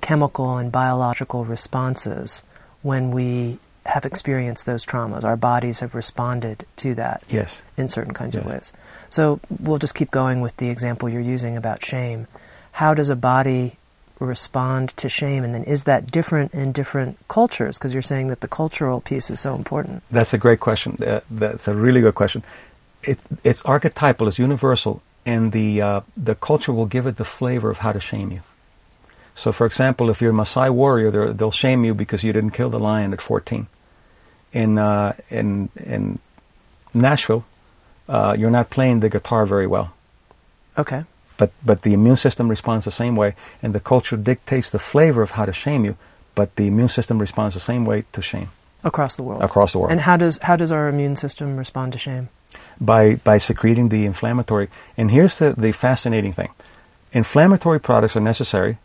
chemical 0.00 0.56
and 0.56 0.70
biological 0.70 1.44
responses 1.44 2.42
when 2.82 3.10
we 3.10 3.58
have 3.88 4.04
experienced 4.04 4.66
those 4.66 4.84
traumas. 4.84 5.24
Our 5.24 5.36
bodies 5.36 5.80
have 5.80 5.94
responded 5.94 6.66
to 6.76 6.94
that 6.94 7.22
Yes. 7.28 7.62
in 7.76 7.88
certain 7.88 8.14
kinds 8.14 8.36
of 8.36 8.44
ways. 8.44 8.70
So 9.10 9.40
we'll 9.58 9.78
just 9.78 9.94
keep 9.94 10.10
going 10.10 10.42
with 10.42 10.56
the 10.58 10.68
example 10.68 11.08
you're 11.08 11.22
using 11.22 11.56
about 11.56 11.84
shame. 11.84 12.26
How 12.72 12.92
does 12.94 13.08
a 13.08 13.16
body 13.16 13.76
respond 14.20 14.90
to 14.98 15.08
shame? 15.08 15.42
And 15.42 15.54
then 15.54 15.64
is 15.64 15.84
that 15.84 16.10
different 16.10 16.52
in 16.52 16.72
different 16.72 17.16
cultures? 17.28 17.78
Because 17.78 17.94
you're 17.94 18.02
saying 18.02 18.28
that 18.28 18.40
the 18.40 18.48
cultural 18.48 19.00
piece 19.00 19.30
is 19.30 19.40
so 19.40 19.54
important. 19.54 20.02
That's 20.10 20.34
a 20.34 20.38
great 20.38 20.60
question. 20.60 20.98
Uh, 21.02 21.20
that's 21.30 21.66
a 21.66 21.74
really 21.74 22.02
good 22.02 22.14
question. 22.14 22.42
It, 23.02 23.18
it's 23.42 23.62
archetypal, 23.62 24.28
it's 24.28 24.38
universal, 24.38 25.00
and 25.24 25.52
the, 25.52 25.80
uh, 25.80 26.00
the 26.14 26.34
culture 26.34 26.72
will 26.74 26.86
give 26.86 27.06
it 27.06 27.16
the 27.16 27.24
flavor 27.24 27.70
of 27.70 27.78
how 27.78 27.92
to 27.92 28.00
shame 28.00 28.32
you. 28.32 28.42
So, 29.34 29.52
for 29.52 29.64
example, 29.66 30.10
if 30.10 30.20
you're 30.20 30.32
a 30.32 30.34
Maasai 30.34 30.68
warrior, 30.70 31.32
they'll 31.32 31.52
shame 31.52 31.84
you 31.84 31.94
because 31.94 32.24
you 32.24 32.32
didn't 32.32 32.50
kill 32.50 32.70
the 32.70 32.80
lion 32.80 33.12
at 33.12 33.20
14. 33.20 33.68
In, 34.52 34.78
uh, 34.78 35.12
in, 35.30 35.68
in 35.76 36.18
Nashville, 36.94 37.44
uh, 38.08 38.34
you're 38.38 38.50
not 38.50 38.70
playing 38.70 39.00
the 39.00 39.08
guitar 39.08 39.44
very 39.46 39.66
well. 39.66 39.92
Okay. 40.76 41.04
But, 41.36 41.52
but 41.64 41.82
the 41.82 41.92
immune 41.92 42.16
system 42.16 42.48
responds 42.48 42.84
the 42.84 42.90
same 42.90 43.14
way, 43.14 43.34
and 43.62 43.74
the 43.74 43.80
culture 43.80 44.16
dictates 44.16 44.70
the 44.70 44.78
flavor 44.78 45.22
of 45.22 45.32
how 45.32 45.44
to 45.44 45.52
shame 45.52 45.84
you, 45.84 45.96
but 46.34 46.56
the 46.56 46.66
immune 46.66 46.88
system 46.88 47.18
responds 47.18 47.54
the 47.54 47.60
same 47.60 47.84
way 47.84 48.04
to 48.12 48.22
shame 48.22 48.48
Across 48.84 49.16
the 49.16 49.22
world. 49.22 49.42
across 49.42 49.72
the 49.72 49.78
world. 49.78 49.92
And 49.92 50.00
how 50.00 50.16
does 50.16 50.38
how 50.42 50.56
does 50.56 50.70
our 50.72 50.88
immune 50.88 51.16
system 51.16 51.56
respond 51.56 51.92
to 51.92 51.98
shame? 51.98 52.28
by 52.80 53.16
by 53.16 53.38
secreting 53.38 53.88
the 53.88 54.04
inflammatory. 54.06 54.68
And 54.96 55.10
here's 55.10 55.38
the, 55.38 55.52
the 55.52 55.72
fascinating 55.72 56.32
thing: 56.32 56.50
inflammatory 57.12 57.80
products 57.80 58.16
are 58.16 58.20
necessary 58.20 58.78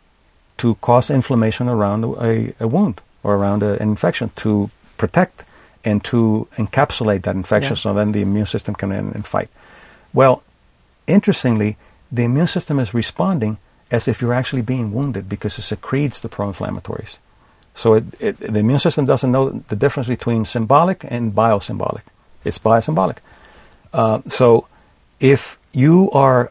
to 0.58 0.74
cause 0.76 1.10
inflammation 1.10 1.68
around 1.68 2.04
a, 2.04 2.54
a 2.60 2.68
wound 2.68 3.00
or 3.22 3.36
around 3.36 3.62
a, 3.62 3.80
an 3.80 3.88
infection 3.90 4.30
to 4.36 4.70
protect 4.98 5.43
and 5.84 6.02
to 6.04 6.48
encapsulate 6.56 7.22
that 7.22 7.36
infection, 7.36 7.72
Yeah. 7.72 7.80
so 7.80 7.94
then 7.94 8.12
the 8.12 8.22
immune 8.22 8.46
system 8.46 8.74
can 8.74 8.92
in 8.92 9.12
and 9.12 9.26
fight. 9.26 9.50
Well, 10.12 10.42
interestingly, 11.06 11.76
the 12.10 12.24
immune 12.24 12.46
system 12.46 12.78
is 12.78 12.94
responding 12.94 13.58
as 13.90 14.08
if 14.08 14.20
you're 14.22 14.34
actually 14.34 14.62
being 14.62 14.92
wounded 14.92 15.28
because 15.28 15.58
it 15.58 15.62
secretes 15.62 16.20
the 16.20 16.28
pro-inflammatories. 16.28 17.18
So 17.74 17.94
it, 17.94 18.04
it, 18.20 18.38
the 18.38 18.60
immune 18.60 18.78
system 18.78 19.04
doesn't 19.04 19.30
know 19.30 19.62
the 19.68 19.76
difference 19.76 20.08
between 20.08 20.44
symbolic 20.44 21.04
and 21.08 21.34
biosymbolic. 21.34 22.02
It's 22.44 22.58
biosymbolic. 22.58 23.18
Uh, 23.92 24.22
so 24.28 24.66
if 25.20 25.58
you 25.72 26.10
are 26.12 26.50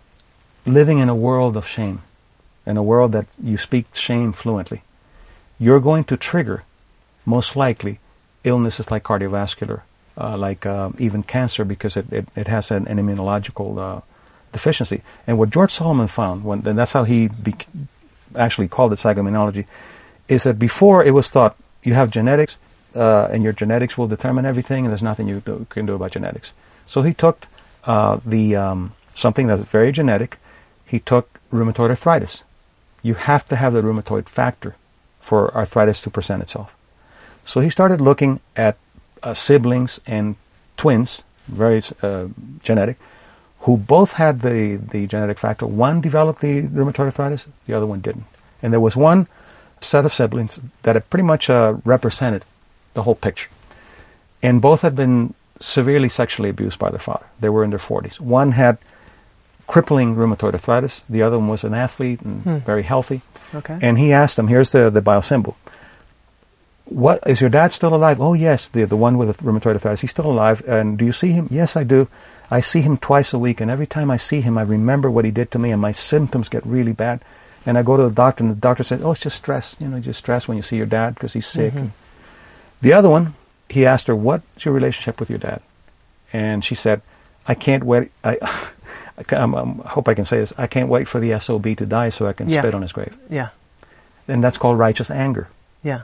living 0.65 0.99
in 0.99 1.09
a 1.09 1.15
world 1.15 1.55
of 1.57 1.67
shame, 1.67 2.01
in 2.65 2.77
a 2.77 2.83
world 2.83 3.11
that 3.13 3.25
you 3.41 3.57
speak 3.57 3.85
shame 3.93 4.33
fluently, 4.33 4.83
you're 5.59 5.79
going 5.79 6.03
to 6.05 6.17
trigger, 6.17 6.63
most 7.25 7.55
likely, 7.55 7.99
illnesses 8.43 8.91
like 8.91 9.03
cardiovascular, 9.03 9.81
uh, 10.17 10.37
like 10.37 10.65
uh, 10.65 10.89
even 10.97 11.23
cancer, 11.23 11.65
because 11.65 11.97
it, 11.97 12.11
it, 12.11 12.27
it 12.35 12.47
has 12.47 12.71
an, 12.71 12.87
an 12.87 12.97
immunological 12.97 13.77
uh, 13.77 14.01
deficiency. 14.51 15.01
And 15.27 15.37
what 15.37 15.49
George 15.49 15.71
Solomon 15.71 16.07
found, 16.07 16.43
when, 16.43 16.67
and 16.67 16.77
that's 16.77 16.93
how 16.93 17.03
he 17.03 17.27
bec 17.27 17.67
actually 18.35 18.67
called 18.67 18.93
it 18.93 18.97
psychoimmunology, 18.97 19.65
is 20.27 20.43
that 20.43 20.57
before 20.57 21.03
it 21.03 21.11
was 21.11 21.29
thought 21.29 21.55
you 21.83 21.93
have 21.93 22.09
genetics, 22.09 22.57
uh, 22.95 23.27
and 23.31 23.43
your 23.43 23.53
genetics 23.53 23.97
will 23.97 24.07
determine 24.07 24.45
everything, 24.45 24.85
and 24.85 24.91
there's 24.91 25.03
nothing 25.03 25.27
you 25.27 25.41
do, 25.41 25.65
can 25.69 25.85
do 25.85 25.95
about 25.95 26.11
genetics. 26.11 26.51
So 26.87 27.01
he 27.01 27.13
took 27.13 27.47
uh, 27.85 28.19
the 28.25 28.55
um, 28.55 28.93
something 29.13 29.47
that's 29.47 29.63
very 29.63 29.91
genetic. 29.91 30.37
He 30.85 30.99
took 30.99 31.39
rheumatoid 31.51 31.89
arthritis. 31.89 32.43
You 33.01 33.15
have 33.15 33.45
to 33.45 33.55
have 33.55 33.73
the 33.73 33.81
rheumatoid 33.81 34.27
factor 34.27 34.75
for 35.19 35.53
arthritis 35.55 36.01
to 36.01 36.09
present 36.09 36.43
itself. 36.43 36.75
So 37.45 37.59
he 37.61 37.69
started 37.69 37.99
looking 38.01 38.39
at 38.55 38.77
uh, 39.21 39.33
siblings 39.33 39.99
and 40.07 40.35
twins, 40.77 41.23
very 41.47 41.81
uh, 42.01 42.27
genetic, 42.63 42.97
who 43.61 43.77
both 43.77 44.13
had 44.13 44.41
the, 44.41 44.75
the 44.77 45.07
genetic 45.07 45.39
factor. 45.39 45.65
One 45.65 46.01
developed 46.01 46.41
the 46.41 46.63
rheumatoid 46.63 47.05
arthritis, 47.05 47.47
the 47.65 47.73
other 47.73 47.85
one 47.85 48.01
didn't. 48.01 48.25
And 48.61 48.71
there 48.73 48.79
was 48.79 48.95
one 48.95 49.27
set 49.81 50.05
of 50.05 50.13
siblings 50.13 50.59
that 50.83 50.95
had 50.95 51.09
pretty 51.09 51.23
much 51.23 51.49
uh, 51.49 51.75
represented 51.85 52.43
the 52.93 53.03
whole 53.03 53.15
picture. 53.15 53.49
And 54.41 54.61
both 54.61 54.81
had 54.81 54.95
been 54.95 55.33
severely 55.59 56.09
sexually 56.09 56.49
abused 56.49 56.77
by 56.79 56.89
their 56.89 56.99
father. 56.99 57.25
They 57.39 57.49
were 57.49 57.63
in 57.63 57.69
their 57.69 57.79
40s. 57.79 58.19
One 58.19 58.51
had 58.53 58.77
crippling 59.67 60.15
rheumatoid 60.15 60.53
arthritis, 60.53 61.03
the 61.09 61.21
other 61.21 61.37
one 61.39 61.47
was 61.47 61.63
an 61.63 61.73
athlete 61.73 62.21
and 62.21 62.41
Hmm. 62.43 62.57
very 62.57 62.83
healthy. 62.83 63.21
Okay. 63.55 63.77
And 63.81 63.97
he 63.97 64.11
asked 64.11 64.35
them, 64.35 64.47
here's 64.49 64.71
the, 64.71 64.89
the 64.89 65.01
biosymbol. 65.01 65.55
What 66.93 67.19
is 67.25 67.41
your 67.41 67.49
dad 67.49 67.73
still 67.73 67.95
alive? 67.95 68.21
Oh 68.21 68.33
yes, 68.33 68.67
the 68.67 68.85
the 68.85 68.95
one 68.95 69.17
with 69.17 69.35
the 69.37 69.43
rheumatoid 69.43 69.73
arthritis. 69.73 70.01
He's 70.01 70.11
still 70.11 70.29
alive. 70.29 70.61
And 70.67 70.97
do 70.97 71.05
you 71.05 71.11
see 71.11 71.31
him? 71.31 71.47
Yes, 71.49 71.75
I 71.75 71.83
do. 71.83 72.07
I 72.51 72.59
see 72.59 72.81
him 72.81 72.97
twice 72.97 73.33
a 73.33 73.39
week, 73.39 73.59
and 73.61 73.71
every 73.71 73.87
time 73.87 74.11
I 74.11 74.17
see 74.17 74.41
him, 74.41 74.57
I 74.57 74.61
remember 74.61 75.09
what 75.09 75.25
he 75.25 75.31
did 75.31 75.49
to 75.51 75.59
me, 75.59 75.71
and 75.71 75.81
my 75.81 75.91
symptoms 75.91 76.49
get 76.49 76.63
really 76.65 76.93
bad. 76.93 77.21
And 77.65 77.77
I 77.77 77.83
go 77.83 77.97
to 77.97 78.03
the 78.03 78.11
doctor, 78.13 78.43
and 78.43 78.51
the 78.51 78.55
doctor 78.55 78.83
says, 78.83 79.01
"Oh, 79.01 79.11
it's 79.11 79.21
just 79.21 79.37
stress. 79.37 79.75
You 79.79 79.87
know, 79.87 79.99
just 79.99 80.19
stress 80.19 80.47
when 80.47 80.57
you 80.57 80.61
see 80.63 80.75
your 80.77 80.85
dad 80.85 81.15
because 81.15 81.33
he's 81.33 81.47
sick." 81.47 81.73
Mhm. 81.73 81.89
The 82.81 82.93
other 82.93 83.09
one, 83.09 83.33
he 83.69 83.85
asked 83.87 84.05
her, 84.07 84.15
"What's 84.15 84.63
your 84.65 84.73
relationship 84.73 85.19
with 85.19 85.29
your 85.31 85.39
dad?" 85.39 85.61
And 86.31 86.63
she 86.63 86.75
said, 86.75 87.01
"I 87.47 87.55
can't 87.55 87.83
wait. 87.85 88.11
I, 88.23 88.37
I, 89.17 89.35
I'm- 89.35 89.55
I 89.83 89.89
hope 89.89 90.07
I 90.07 90.13
can 90.13 90.25
say 90.25 90.37
this. 90.37 90.53
I 90.59 90.67
can't 90.67 90.89
wait 90.89 91.07
for 91.07 91.19
the 91.19 91.39
sob 91.39 91.63
to 91.77 91.85
die 91.87 92.09
so 92.11 92.27
I 92.27 92.33
can 92.33 92.49
Yeah. 92.49 92.61
spit 92.61 92.75
on 92.75 92.81
his 92.83 92.91
grave." 92.91 93.17
yeah. 93.29 93.49
And 94.27 94.43
that's 94.43 94.57
called 94.59 94.77
righteous 94.77 95.09
anger. 95.09 95.47
Yeah. 95.83 96.01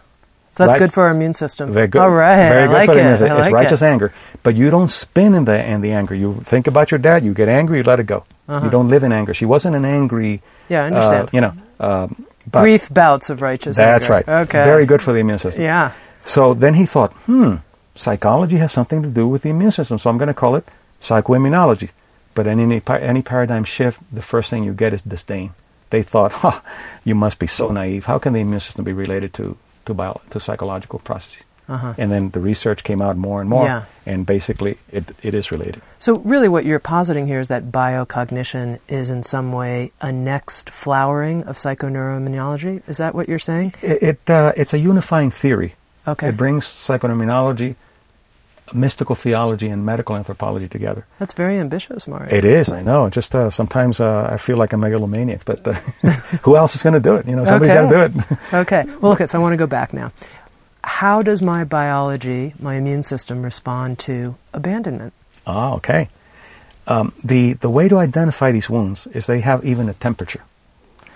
So 0.52 0.64
that's 0.66 0.74
Right. 0.76 0.80
good 0.80 0.94
for 0.94 1.04
our 1.04 1.12
immune 1.12 1.34
system. 1.36 1.72
Very 1.72 1.88
good. 1.88 2.02
All 2.02 2.10
right. 2.10 2.50
Very 2.50 2.68
good 2.68 2.74
like 2.74 2.86
for 2.88 2.94
the 2.96 3.00
it. 3.00 3.04
immune 3.04 3.18
system. 3.18 3.38
It's 3.38 3.46
like 3.46 3.54
righteous 3.54 3.82
it. 3.82 3.86
anger. 3.86 4.12
But 4.44 4.56
you 4.56 4.70
don't 4.70 4.90
spin 4.90 5.34
in 5.36 5.46
the 5.46 5.64
in 5.64 5.82
the 5.82 5.92
anger. 5.94 6.16
You 6.16 6.42
think 6.44 6.68
about 6.68 6.92
your 6.92 6.98
dad, 7.00 7.24
you 7.24 7.34
get 7.34 7.48
angry, 7.50 7.78
you 7.78 7.84
let 7.84 8.00
it 8.00 8.08
go. 8.08 8.24
Uh-huh. 8.48 8.66
You 8.66 8.72
don't 8.72 8.90
live 8.90 9.04
in 9.04 9.12
anger. 9.14 9.34
She 9.34 9.46
wasn't 9.46 9.76
an 9.76 9.86
angry 9.86 10.42
Yeah, 10.70 10.82
I 10.82 10.84
uh, 10.84 10.88
understand. 10.88 11.30
you 11.34 11.42
know. 11.42 11.54
Um, 11.80 12.26
but 12.52 12.62
Brief 12.62 12.90
bouts 12.90 13.30
of 13.30 13.42
righteous 13.42 13.78
anger. 13.78 13.92
that's 13.92 14.06
anger. 14.10 14.14
right. 14.32 14.42
Okay. 14.50 14.64
Very 14.64 14.86
good 14.86 15.02
for 15.02 15.14
the 15.14 15.20
immune 15.20 15.38
system. 15.40 15.62
Yeah. 15.64 15.92
So 16.26 16.54
then 16.56 16.74
he 16.74 16.86
thought, 16.86 17.14
hmm, 17.30 17.56
psychology 17.96 18.58
has 18.58 18.72
something 18.72 19.04
to 19.04 19.10
do 19.10 19.28
with 19.28 19.44
the 19.44 19.50
immune 19.50 19.72
system. 19.72 19.98
So 20.00 20.10
I'm 20.10 20.18
going 20.18 20.28
to 20.34 20.34
call 20.34 20.56
it 20.56 20.66
psychoimmunology. 21.00 21.90
But 22.34 22.48
in 22.48 22.60
any, 22.60 22.82
any 22.88 23.22
paradigm 23.22 23.64
shift, 23.66 24.00
the 24.12 24.22
first 24.22 24.50
thing 24.50 24.64
you 24.64 24.74
get 24.74 24.94
is 24.94 25.02
disdain. 25.02 25.52
They 25.90 26.04
thought, 26.04 26.32
ha, 26.42 26.62
you 27.04 27.16
must 27.16 27.40
be 27.40 27.48
so 27.48 27.70
naive. 27.70 28.06
How 28.06 28.20
can 28.20 28.34
the 28.34 28.40
immune 28.40 28.60
system 28.60 28.86
be 28.86 28.94
related 28.94 29.34
to, 29.36 29.58
to, 29.90 29.94
bio, 29.94 30.22
to 30.30 30.40
psychological 30.40 31.00
processes? 31.00 31.44
Uh-huh. 31.68 31.94
And 32.02 32.12
then 32.12 32.32
the 32.32 32.40
research 32.40 32.84
came 32.84 33.00
out 33.00 33.16
more 33.16 33.42
and 33.42 33.50
more, 33.50 33.66
Yeah. 33.66 33.84
and 34.06 34.26
basically 34.26 34.78
it, 34.92 35.12
it 35.22 35.34
is 35.36 35.52
related. 35.52 35.82
So 36.00 36.18
really 36.26 36.50
what 36.50 36.66
you're 36.66 36.80
positing 36.80 37.28
here 37.28 37.40
is 37.40 37.48
that 37.50 37.70
biocognition 37.72 38.80
is 38.88 39.12
in 39.12 39.22
some 39.22 39.52
way 39.52 39.92
a 40.02 40.12
next 40.12 40.72
flowering 40.72 41.44
of 41.44 41.58
psychoneuroimmunology. 41.58 42.82
Is 42.88 42.98
that 42.98 43.14
what 43.14 43.30
you're 43.30 43.38
saying? 43.52 43.74
It, 43.84 44.02
it 44.02 44.30
uh, 44.30 44.54
it's 44.58 44.74
a 44.74 44.80
unifying 44.80 45.30
theory. 45.30 45.76
Okay. 46.08 46.30
It 46.30 46.38
brings 46.38 46.66
psychoneuroimmunology, 46.66 47.76
mystical 48.74 49.16
theology, 49.16 49.68
and 49.70 49.86
medical 49.86 50.16
anthropology 50.16 50.68
together. 50.68 51.06
That's 51.20 51.34
very 51.34 51.58
ambitious, 51.60 52.08
Mario. 52.08 52.34
It 52.36 52.46
is, 52.46 52.70
I 52.70 52.82
know. 52.82 53.10
Just 53.10 53.34
uh, 53.36 53.50
sometimes 53.50 54.00
uh, 54.00 54.30
I 54.34 54.38
feel 54.38 54.58
like 54.58 54.74
a 54.74 54.78
megalomaniac, 54.78 55.46
but 55.46 55.66
uh, 55.68 55.74
who 56.44 56.56
else 56.56 56.76
is 56.76 56.84
going 56.84 56.94
to 56.94 57.00
do 57.00 57.16
it? 57.16 57.28
You 57.28 57.36
know, 57.36 57.46
somebody's 57.46 57.74
Okay. 57.76 57.82
got 57.90 57.90
to 57.92 58.10
do 58.10 58.20
it. 58.20 58.38
Okay. 58.54 58.84
Well, 59.02 59.12
okay, 59.14 59.26
so 59.26 59.38
I 59.38 59.42
want 59.42 59.54
to 59.54 59.58
go 59.58 59.68
back 59.68 59.94
now. 59.94 60.12
How 60.84 61.22
does 61.22 61.42
my 61.42 61.64
biology, 61.66 62.54
my 62.60 62.76
immune 62.76 63.04
system, 63.04 63.44
respond 63.44 64.00
to 64.00 64.36
abandonment? 64.54 65.14
ah, 65.46 65.74
okay. 65.74 66.08
Um, 66.88 67.12
the 67.24 67.54
the 67.54 67.70
way 67.70 67.88
to 67.90 67.98
identify 67.98 68.52
these 68.52 68.70
wounds 68.70 69.06
is 69.08 69.26
they 69.28 69.42
have 69.42 69.64
even 69.64 69.90
a 69.90 69.94
temperature, 69.94 70.42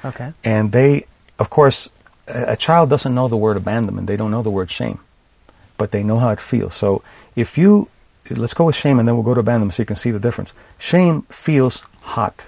Okay. 0.05 0.33
and 0.43 0.71
they, 0.71 1.05
of 1.39 1.49
course, 1.49 1.89
a, 2.27 2.53
a 2.53 2.55
child 2.55 2.89
doesn't 2.89 3.13
know 3.15 3.27
the 3.27 3.37
word 3.37 3.57
abandonment. 3.57 4.05
They 4.07 4.17
don't 4.17 4.29
know 4.29 4.43
the 4.43 4.51
word 4.51 4.69
shame, 4.69 4.99
but 5.77 5.91
they 5.91 6.03
know 6.03 6.19
how 6.19 6.29
it 6.29 6.39
feels. 6.39 6.73
So 6.73 7.01
if 7.35 7.57
you 7.57 7.87
let's 8.29 8.53
go 8.53 8.65
with 8.65 8.75
shame, 8.75 8.99
and 8.99 9.07
then 9.07 9.15
we'll 9.15 9.23
go 9.23 9.33
to 9.33 9.39
abandonment, 9.41 9.73
so 9.73 9.81
you 9.81 9.85
can 9.85 9.95
see 9.97 10.11
the 10.11 10.19
difference. 10.19 10.53
Shame 10.79 11.23
feels 11.29 11.83
hot. 12.15 12.45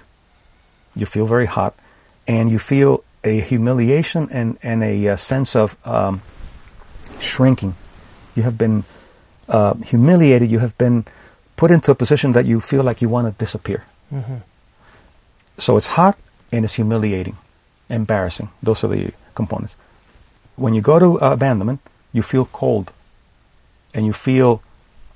You 0.94 1.06
feel 1.06 1.26
very 1.26 1.46
hot, 1.46 1.74
and 2.26 2.50
you 2.50 2.58
feel 2.58 3.04
a 3.24 3.40
humiliation 3.40 4.28
and 4.30 4.56
and 4.62 4.82
a, 4.82 5.08
uh 5.08 5.16
sense 5.16 5.54
of 5.56 5.76
um, 5.86 6.22
shrinking. 7.18 7.74
You 8.34 8.42
have 8.44 8.56
been 8.56 8.84
uh, 9.48 9.74
humiliated. 9.84 10.50
You 10.50 10.60
have 10.60 10.76
been 10.78 11.04
put 11.56 11.70
into 11.70 11.90
a 11.90 11.94
position 11.94 12.32
that 12.32 12.46
you 12.46 12.60
feel 12.60 12.82
like 12.82 13.00
you 13.02 13.08
want 13.08 13.26
to 13.28 13.32
disappear. 13.44 13.84
hmm 14.10 14.40
So 15.58 15.76
it's 15.76 15.86
hot 15.96 16.16
and 16.52 16.64
it's 16.64 16.74
humiliating, 16.74 17.36
embarrassing. 17.88 18.48
Those 18.62 18.84
are 18.84 18.88
the 18.88 19.12
components. 19.34 19.76
when 20.56 20.72
you 20.74 20.80
go 20.80 20.98
to 20.98 21.20
uh, 21.20 21.32
abandonment, 21.32 21.80
you 22.12 22.22
feel 22.22 22.46
cold 22.52 22.92
and 23.96 24.04
you 24.06 24.12
feel 24.12 24.60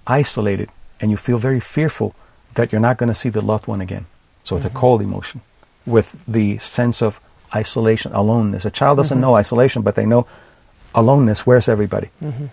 isolated 0.07 0.69
and 1.01 1.11
you 1.13 1.17
feel 1.17 1.39
very 1.39 1.61
fearful 1.61 2.15
that 2.55 2.73
you're 2.73 2.81
not 2.89 2.97
going 2.97 3.13
to 3.13 3.15
see 3.15 3.29
the 3.31 3.43
loved 3.53 3.67
one 3.69 3.81
again. 3.81 4.07
So 4.45 4.57
it's 4.57 4.67
Mm-hmm. 4.67 4.77
a 4.77 4.81
cold 4.81 5.01
emotion 5.03 5.41
with 5.87 6.17
the 6.27 6.59
sense 6.59 7.03
of 7.05 7.21
isolation, 7.55 8.13
aloneness. 8.13 8.65
A 8.65 8.71
child 8.71 8.97
doesn't 8.97 9.17
Mm-hmm. 9.17 9.23
know 9.23 9.35
isolation, 9.37 9.83
but 9.83 9.95
they 9.95 10.07
know 10.07 10.27
aloneness. 10.95 11.47
Where's 11.47 11.69
everybody? 11.69 12.09
Mm-hmm. 12.23 12.47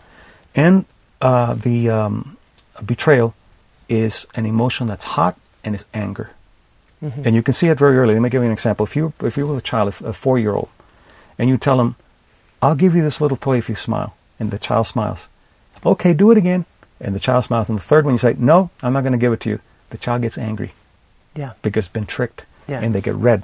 And 0.56 0.86
uh, 1.22 1.54
the 1.56 1.90
um, 1.90 2.38
betrayal 2.86 3.34
is 3.90 4.28
an 4.36 4.46
emotion 4.46 4.88
that's 4.88 5.06
hot 5.18 5.36
and 5.64 5.74
is 5.76 5.86
anger. 5.94 6.30
Mm-hmm. 7.04 7.22
And 7.26 7.36
you 7.36 7.44
can 7.44 7.54
see 7.54 7.68
it 7.70 7.78
very 7.80 7.98
early. 7.98 8.14
Let 8.14 8.22
me 8.24 8.30
give 8.30 8.42
you 8.42 8.48
an 8.48 8.54
example. 8.54 8.84
If 8.86 8.96
you 8.96 9.14
if 9.22 9.38
you're 9.38 9.46
with 9.48 9.60
a 9.60 9.70
child, 9.72 9.88
a 10.04 10.14
four 10.14 10.38
year 10.40 10.54
old, 10.54 10.70
and 11.38 11.48
you 11.50 11.58
tell 11.58 11.80
him, 11.80 11.96
"I'll 12.62 12.76
give 12.84 12.96
you 12.98 13.04
this 13.04 13.22
little 13.22 13.38
toy 13.38 13.58
if 13.58 13.70
you 13.70 13.76
smile," 13.76 14.12
and 14.40 14.50
the 14.50 14.58
child 14.58 14.88
smiles, 14.88 15.28
"Okay, 15.92 16.14
do 16.14 16.32
it 16.32 16.38
again," 16.38 16.66
and 17.00 17.16
the 17.16 17.20
child 17.20 17.46
smiles. 17.46 17.70
And 17.70 17.78
the 17.80 17.84
third 17.84 18.06
one, 18.06 18.14
you 18.14 18.18
say, 18.20 18.36
"No, 18.38 18.70
I'm 18.84 18.94
not 18.94 19.02
going 19.04 19.14
to 19.20 19.24
give 19.26 19.34
it 19.34 19.40
to 19.42 19.50
you." 19.50 19.60
The 19.90 19.98
child 19.98 20.22
gets 20.22 20.38
angry 20.38 20.72
Yeah. 21.36 21.52
because 21.62 21.86
it's 21.86 21.94
been 21.94 22.06
tricked, 22.06 22.46
Yeah. 22.68 22.82
and 22.84 22.94
they 22.94 23.02
get 23.02 23.16
red. 23.16 23.44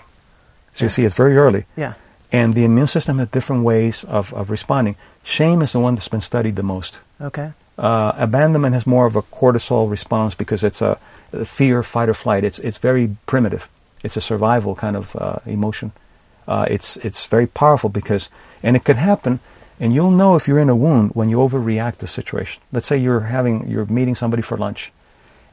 So 0.74 0.86
you 0.86 0.90
see, 0.90 1.06
it's 1.06 1.16
very 1.16 1.38
early. 1.38 1.66
Yeah. 1.78 1.94
And 2.32 2.54
the 2.56 2.64
immune 2.66 2.88
system 2.88 3.20
has 3.20 3.28
different 3.30 3.64
ways 3.64 4.04
of, 4.04 4.34
of 4.34 4.50
responding. 4.50 4.96
Shame 5.24 5.62
is 5.62 5.72
the 5.72 5.80
one 5.80 5.96
that's 5.96 6.08
been 6.10 6.22
studied 6.22 6.56
the 6.56 6.64
most. 6.64 7.00
Okay. 7.22 7.52
Uh, 7.78 8.12
abandonment 8.18 8.74
has 8.74 8.86
more 8.86 9.06
of 9.06 9.16
a 9.16 9.22
cortisol 9.22 9.90
response 9.90 10.36
because 10.36 10.64
it's 10.64 10.82
a, 10.82 10.98
a 11.32 11.46
fear, 11.46 11.82
fight, 11.84 12.10
or 12.10 12.14
flight. 12.14 12.44
It's 12.44 12.60
it's 12.60 12.78
very 12.80 13.16
primitive. 13.26 13.68
It's 14.04 14.18
a 14.18 14.22
survival 14.22 14.76
kind 14.76 14.96
of 14.96 15.16
uh, 15.16 15.38
emotion. 15.46 15.92
Uh, 16.48 16.66
it's 16.70 16.98
it's 16.98 17.26
very 17.28 17.48
powerful 17.48 17.90
because, 17.90 18.30
and 18.64 18.76
it 18.76 18.84
could 18.84 18.98
happen, 18.98 19.40
and 19.80 19.94
you'll 19.94 20.12
know 20.12 20.36
if 20.36 20.48
you're 20.48 20.60
in 20.60 20.70
a 20.70 20.75
wound 20.75 21.12
when 21.13 21.30
you 21.30 21.38
overreact 21.38 21.98
to 21.98 22.06
a 22.06 22.08
situation. 22.08 22.62
Let's 22.72 22.86
say 22.88 22.98
you're 22.98 23.22
having 23.22 23.68
you're 23.70 23.86
meeting 23.86 24.15
somebody 24.15 24.42
for 24.44 24.58
lunch, 24.58 24.92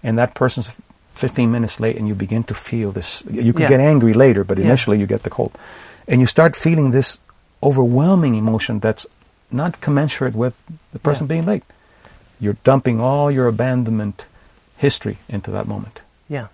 and 0.02 0.18
that 0.18 0.34
person's 0.34 0.70
15 1.14 1.50
minutes 1.50 1.80
late, 1.80 1.96
and 1.96 2.08
you 2.08 2.14
begin 2.14 2.44
to 2.44 2.54
feel 2.54 2.92
this. 2.92 3.22
You 3.30 3.52
can 3.52 3.62
Yeah. 3.62 3.68
get 3.68 3.80
angry 3.80 4.12
later, 4.14 4.44
but 4.44 4.58
Yeah. 4.58 4.64
initially 4.66 4.98
you 4.98 5.06
get 5.06 5.22
the 5.22 5.30
cold, 5.30 5.52
and 6.08 6.20
you 6.20 6.26
start 6.26 6.56
feeling 6.56 6.92
this 6.92 7.18
overwhelming 7.62 8.34
emotion 8.36 8.80
that's 8.80 9.06
not 9.50 9.80
commensurate 9.80 10.34
with 10.34 10.54
the 10.92 10.98
person 10.98 11.24
Yeah. 11.26 11.28
being 11.34 11.46
late. 11.46 11.64
You're 12.38 12.56
dumping 12.64 13.00
all 13.00 13.30
your 13.30 13.46
abandonment 13.48 14.24
history 14.76 15.18
into 15.28 15.50
that 15.50 15.66
moment. 15.68 16.00
Yeah. 16.28 16.46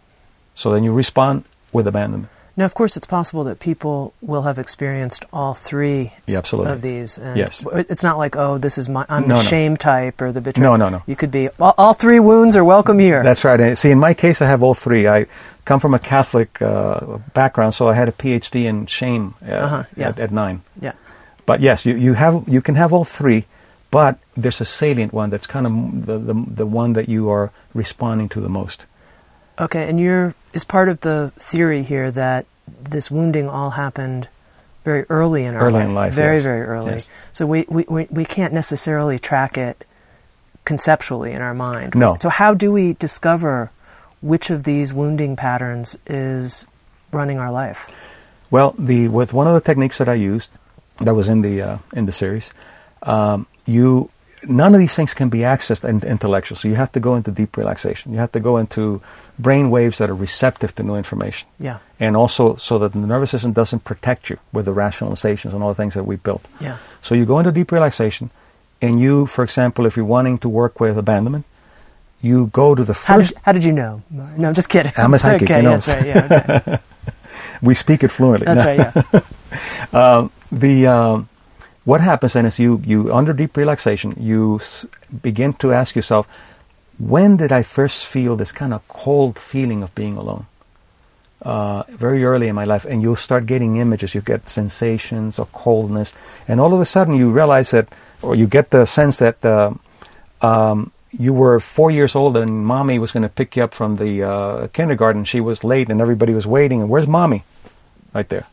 So 0.55 0.73
then 0.73 0.83
you 0.83 0.93
respond 0.93 1.45
with 1.73 1.87
abandonment. 1.87 2.31
Now, 2.59 2.65
of 2.65 2.73
course, 2.73 2.97
it's 2.97 3.07
possible 3.07 3.45
that 3.45 3.61
people 3.61 4.15
will 4.23 4.43
have 4.43 4.59
experienced 4.59 5.25
all 5.31 5.53
three 5.53 6.13
Yeah, 6.27 6.39
absolutely. 6.39 6.73
of 6.73 6.81
these. 6.81 7.19
And 7.19 7.37
Yes. 7.37 7.63
It's 7.75 8.03
not 8.03 8.17
like, 8.17 8.35
oh, 8.35 8.57
this 8.57 8.79
is 8.79 8.89
my, 8.89 9.05
I'm 9.11 9.29
No, 9.29 9.37
the 9.37 9.43
no. 9.43 9.49
shame 9.49 9.77
type 9.77 10.23
or 10.23 10.33
the 10.33 10.41
betrayal. 10.41 10.77
No, 10.79 10.89
no, 10.89 10.89
no. 10.97 11.03
You 11.07 11.17
could 11.17 11.31
be, 11.31 11.51
all, 11.61 11.75
all 11.77 11.93
three 11.93 12.19
wounds 12.19 12.57
are 12.57 12.65
welcome 12.65 12.99
here. 12.99 13.23
That's 13.23 13.45
right. 13.45 13.61
And 13.61 13.77
see, 13.77 13.91
in 13.91 13.99
my 13.99 14.15
case, 14.15 14.41
I 14.41 14.47
have 14.47 14.63
all 14.63 14.73
three. 14.73 15.07
I 15.07 15.27
come 15.67 15.81
from 15.81 15.93
a 15.93 15.99
Catholic 15.99 16.63
uh, 16.63 17.19
background, 17.35 17.75
so 17.75 17.89
I 17.89 17.95
had 17.95 18.09
a 18.09 18.13
PhD 18.13 18.65
in 18.65 18.87
shame 18.87 19.35
uh, 19.47 19.53
Uh-huh, 19.53 19.85
yeah. 19.95 20.09
at, 20.09 20.19
at 20.19 20.31
nine. 20.33 20.63
yeah. 20.81 20.93
But 21.45 21.61
yes, 21.61 21.85
you, 21.87 21.95
you 21.95 22.15
have 22.15 22.43
you 22.49 22.61
can 22.61 22.75
have 22.75 22.93
all 22.93 23.05
three, 23.05 23.45
but 23.93 24.19
there's 24.37 24.61
a 24.61 24.65
salient 24.65 25.13
one 25.13 25.31
that's 25.31 25.47
kind 25.47 25.65
of 25.67 25.73
the, 26.07 26.19
the 26.19 26.35
the 26.65 26.67
one 26.67 26.95
that 26.95 27.09
you 27.09 27.31
are 27.31 27.53
responding 27.73 28.29
to 28.31 28.41
the 28.41 28.49
most. 28.49 28.85
Okay, 29.59 29.89
and 29.89 29.99
you're, 29.99 30.35
is 30.53 30.65
part 30.65 30.89
of 30.89 31.01
the 31.01 31.33
theory 31.37 31.83
here 31.83 32.11
that 32.11 32.47
this 32.83 33.11
wounding 33.11 33.49
all 33.49 33.71
happened 33.71 34.29
very 34.85 35.05
early 35.09 35.45
in 35.45 35.55
our 35.55 35.63
Early 35.63 35.73
life. 35.81 35.89
in 35.89 35.95
life, 35.95 36.13
Very, 36.15 36.37
yes. 36.37 36.43
very 36.45 36.63
early. 36.63 36.91
Yes. 36.93 37.09
So 37.33 37.47
we, 37.47 37.65
we, 37.69 37.85
we, 37.89 38.07
we 38.11 38.25
can't 38.25 38.53
necessarily 38.53 39.19
track 39.19 39.57
it 39.59 39.85
conceptually 40.65 41.33
in 41.33 41.43
our 41.43 41.55
mind. 41.55 41.95
No. 41.95 42.17
So 42.19 42.29
how 42.29 42.55
do 42.55 42.71
we 42.73 42.93
discover 42.95 43.71
which 44.21 44.51
of 44.51 44.65
these 44.65 44.93
wounding 44.93 45.37
patterns 45.37 45.97
is 46.07 46.67
running 47.13 47.39
our 47.39 47.51
life? 47.51 47.89
Well, 48.51 48.75
the 48.79 49.09
with 49.09 49.33
one 49.33 49.47
of 49.49 49.55
the 49.55 49.61
techniques 49.61 49.99
that 49.99 50.09
I 50.09 50.15
used, 50.15 50.51
that 51.01 51.15
was 51.15 51.29
in 51.29 51.43
the 51.43 51.63
uh, 51.63 51.79
in 51.93 52.07
the 52.07 52.13
series, 52.13 52.53
um, 53.03 53.47
you 53.67 54.09
none 54.49 54.75
of 54.75 54.81
these 54.81 54.95
things 54.95 55.15
can 55.15 55.29
be 55.29 55.39
accessed 55.41 55.85
in, 55.89 56.03
intellectual. 56.09 56.57
So 56.57 56.69
you 56.69 56.75
have 56.77 56.93
to 56.93 57.01
go 57.01 57.15
into 57.17 57.31
deep 57.31 57.57
relaxation. 57.57 58.13
You 58.13 58.19
have 58.19 58.33
to 58.33 58.41
go 58.41 58.57
into 58.57 59.01
brain 59.39 59.71
waves 59.71 59.99
that 59.99 60.09
are 60.11 60.15
receptive 60.15 60.75
to 60.77 60.83
new 60.83 60.97
information, 60.97 61.49
Yeah. 61.59 61.79
and 62.01 62.17
also 62.17 62.57
so 62.57 62.79
that 62.79 62.93
the 62.93 62.99
nervous 62.99 63.31
system 63.31 63.53
doesn't 63.53 63.85
protect 63.85 64.31
you 64.31 64.39
with 64.53 64.65
the 64.65 64.73
rationalizations 64.75 65.53
and 65.53 65.63
all 65.63 65.69
the 65.69 65.75
things 65.83 65.95
that 65.95 66.05
we 66.05 66.17
built. 66.17 66.47
Yeah. 66.61 66.77
So 67.03 67.15
you 67.15 67.25
go 67.27 67.39
into 67.39 67.53
deep 67.53 67.71
relaxation, 67.73 68.31
and 68.81 69.01
you, 69.01 69.27
for 69.27 69.43
example, 69.45 69.87
if 69.87 69.97
you're 69.97 70.07
wanting 70.07 70.39
to 70.39 70.49
work 70.49 70.81
with 70.81 70.97
abandonment, 70.99 71.45
you 72.23 72.47
go 72.49 72.75
to 72.75 72.83
the 72.85 72.93
How 72.95 73.17
first. 73.19 73.29
did, 73.35 73.39
how 73.43 73.53
did 73.53 73.65
you 73.65 73.73
know? 73.73 74.03
No, 74.11 74.49
I'm 74.49 74.55
just 74.55 74.69
kidding. 74.69 74.93
I'm 74.97 75.13
a 75.15 75.19
psychic, 75.19 75.43
Okay, 75.51 75.57
you 75.59 75.63
know. 75.63 75.77
that's 75.77 75.89
right. 75.89 76.07
Yeah, 76.07 76.61
okay. 76.67 76.79
we 77.63 77.75
speak 77.75 78.03
it 78.03 78.09
fluently. 78.11 78.47
That's 78.47 78.65
No. 78.65 78.85
right. 78.85 79.07
Yeah. 79.13 79.21
Um, 79.93 80.31
the 80.53 80.87
um, 80.89 81.29
what 81.87 82.03
happens 82.03 82.35
then 82.35 82.45
is 82.45 82.59
you 82.59 82.83
you 82.85 83.15
under 83.15 83.33
deep 83.33 83.57
relaxation 83.57 84.13
you 84.19 84.57
s- 84.57 84.87
begin 85.23 85.55
to 85.55 85.73
ask 85.73 85.97
yourself 85.97 86.27
when 86.99 87.37
did 87.37 87.53
I 87.53 87.63
first 87.63 88.07
feel 88.07 88.37
this 88.37 88.53
kind 88.53 88.73
of 88.73 88.87
cold 88.89 89.39
feeling 89.39 89.83
of 89.83 89.95
being 89.95 90.17
alone? 90.17 90.47
Uh, 91.43 91.83
very 91.89 92.25
early 92.25 92.49
in 92.49 92.55
my 92.55 92.65
life 92.65 92.85
and 92.85 93.03
you'll 93.03 93.17
start 93.17 93.47
getting 93.47 93.77
images. 93.77 94.15
You 94.15 94.23
get 94.23 94.49
sensations 94.49 95.39
of 95.39 95.53
coldness 95.53 96.13
and 96.49 96.61
all 96.61 96.75
of 96.75 96.81
a 96.81 96.87
sudden 96.87 97.15
you 97.15 97.31
realize 97.31 97.71
that 97.71 97.89
or 98.23 98.35
you 98.35 98.47
get 98.47 98.71
the 98.71 98.87
sense 98.87 99.19
that 99.19 99.45
uh, 99.45 99.75
um, 100.41 100.91
you 101.13 101.33
were 101.33 101.61
four 101.61 101.91
years 101.91 102.17
old 102.17 102.37
and 102.37 102.67
mommy 102.67 102.99
was 102.99 103.13
going 103.13 103.23
to 103.23 103.29
pick 103.29 103.57
you 103.57 103.63
up 103.63 103.75
from 103.75 103.97
the 103.97 104.23
uh, 104.23 104.69
kindergarten. 104.69 105.25
She 105.25 105.41
was 105.41 105.63
late 105.63 105.89
and 105.91 106.01
everybody 106.01 106.35
was 106.35 106.47
waiting. 106.47 106.81
And 106.81 106.91
where's 106.91 107.07
mommy? 107.07 107.45
Right 108.15 108.29
there. 108.29 108.47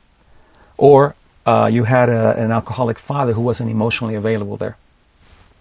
Or 0.78 1.16
uh, 1.46 1.70
you 1.72 1.84
had 1.86 2.10
a, 2.10 2.38
an 2.38 2.52
alcoholic 2.52 3.00
father 3.00 3.34
who 3.34 3.42
wasn't 3.42 3.70
emotionally 3.70 4.16
available 4.16 4.58
there. 4.58 4.78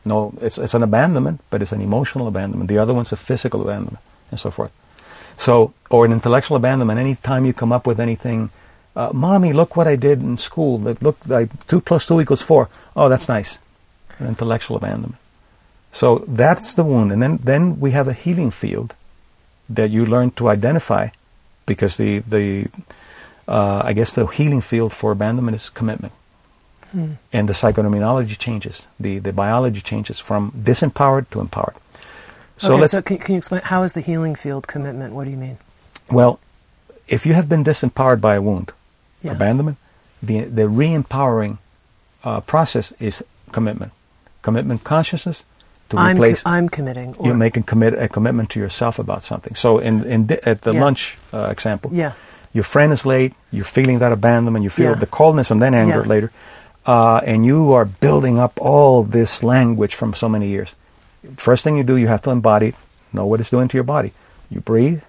No, 0.04 0.34
it's, 0.40 0.58
it's 0.58 0.74
an 0.74 0.82
abandonment, 0.82 1.40
but 1.50 1.62
it's 1.62 1.72
an 1.72 1.80
emotional 1.80 2.26
abandonment. 2.26 2.68
The 2.68 2.78
other 2.78 2.92
one's 2.92 3.12
a 3.12 3.16
physical 3.16 3.62
abandonment, 3.62 3.98
and 4.30 4.40
so 4.40 4.50
forth. 4.50 4.72
So, 5.36 5.72
or 5.90 6.04
an 6.04 6.12
intellectual 6.12 6.56
abandonment. 6.56 6.98
Anytime 6.98 7.44
you 7.44 7.52
come 7.52 7.72
up 7.72 7.86
with 7.86 8.00
anything, 8.00 8.50
uh, 8.94 9.10
mommy, 9.12 9.52
look 9.52 9.76
what 9.76 9.86
I 9.86 9.96
did 9.96 10.20
in 10.20 10.36
school. 10.38 10.78
Look, 10.78 11.18
I, 11.30 11.48
two 11.66 11.80
plus 11.80 12.06
two 12.06 12.20
equals 12.20 12.42
four. 12.42 12.68
Oh, 12.94 13.08
that's 13.08 13.28
nice. 13.28 13.58
An 14.18 14.26
intellectual 14.26 14.76
abandonment. 14.76 15.14
So 15.92 16.24
that's 16.26 16.74
the 16.74 16.84
wound, 16.84 17.12
and 17.12 17.22
then 17.22 17.38
then 17.44 17.78
we 17.78 17.90
have 17.92 18.08
a 18.08 18.12
healing 18.12 18.50
field 18.50 18.94
that 19.68 19.90
you 19.90 20.04
learn 20.04 20.30
to 20.32 20.48
identify, 20.48 21.08
because 21.66 21.96
the 21.96 22.20
the 22.20 22.68
uh, 23.52 23.82
I 23.84 23.92
guess 23.92 24.14
the 24.14 24.26
healing 24.26 24.62
field 24.62 24.92
for 24.92 25.12
abandonment 25.12 25.54
is 25.54 25.70
commitment. 25.70 26.12
Hmm. 26.92 27.12
And 27.32 27.48
the 27.48 27.54
psychonominology 27.54 28.36
changes. 28.38 28.86
The, 29.00 29.18
the 29.18 29.32
biology 29.32 29.80
changes 29.80 30.18
from 30.20 30.52
disempowered 30.52 31.26
to 31.30 31.40
empowered. 31.40 31.76
So 32.58 32.74
okay, 32.74 32.86
so 32.86 33.02
can, 33.02 33.18
can 33.18 33.32
you 33.34 33.38
explain 33.38 33.62
how 33.62 33.82
is 33.82 33.92
the 33.92 34.00
healing 34.02 34.34
field 34.36 34.66
commitment? 34.66 35.14
What 35.14 35.24
do 35.24 35.30
you 35.30 35.36
mean? 35.48 35.58
well, 36.10 36.38
if 37.08 37.26
you 37.26 37.34
have 37.34 37.48
been 37.48 37.64
disempowered 37.64 38.20
by 38.20 38.34
a 38.36 38.42
wound, 38.42 38.72
Yeah. 39.22 39.32
abandonment, 39.32 39.76
the, 40.22 40.44
the 40.58 40.68
re-empowering 40.68 41.58
uh, 42.24 42.40
process 42.40 42.92
is 43.00 43.24
commitment. 43.52 43.92
Commitment 44.42 44.84
consciousness 44.84 45.44
to 45.88 45.96
I'm, 45.98 46.16
co- 46.16 46.34
I'm 46.46 46.68
committing. 46.68 47.14
Or, 47.18 47.26
you 47.28 47.34
make 47.34 47.56
a, 47.56 47.62
commit, 47.62 47.94
a 47.94 48.08
commitment 48.08 48.50
to 48.50 48.60
yourself 48.60 48.98
about 48.98 49.22
something. 49.24 49.54
So 49.56 49.78
in, 49.78 50.04
in 50.04 50.26
di- 50.26 50.40
at 50.44 50.62
the 50.62 50.72
Yeah. 50.72 50.80
lunch 50.84 51.16
uh, 51.32 51.48
example, 51.50 51.90
Yeah. 51.92 52.12
Your 52.52 52.64
friend 52.64 52.92
is 52.92 53.04
late, 53.06 53.34
you're 53.50 53.64
feeling 53.64 53.98
that 53.98 54.12
abandonment, 54.12 54.62
you 54.62 54.70
feel 54.70 54.90
Yeah. 54.92 54.96
the 55.00 55.06
coldness 55.06 55.50
and 55.50 55.60
then 55.60 55.74
anger 55.74 56.02
Yeah. 56.02 56.08
later, 56.08 56.30
uh, 56.86 57.20
and 57.26 57.46
you 57.46 57.72
are 57.72 57.84
building 57.84 58.38
up 58.38 58.58
all 58.60 59.02
this 59.02 59.42
language 59.42 59.94
from 59.94 60.14
so 60.14 60.28
many 60.28 60.48
years. 60.48 60.74
First 61.36 61.64
thing 61.64 61.76
you 61.76 61.84
do, 61.84 61.96
you 61.96 62.08
have 62.08 62.22
to 62.22 62.30
embody 62.30 62.68
it, 62.68 62.74
know 63.12 63.26
what 63.26 63.40
it's 63.40 63.50
doing 63.50 63.68
to 63.68 63.76
your 63.76 63.84
body. 63.84 64.12
You 64.50 64.60
breathe 64.60 65.02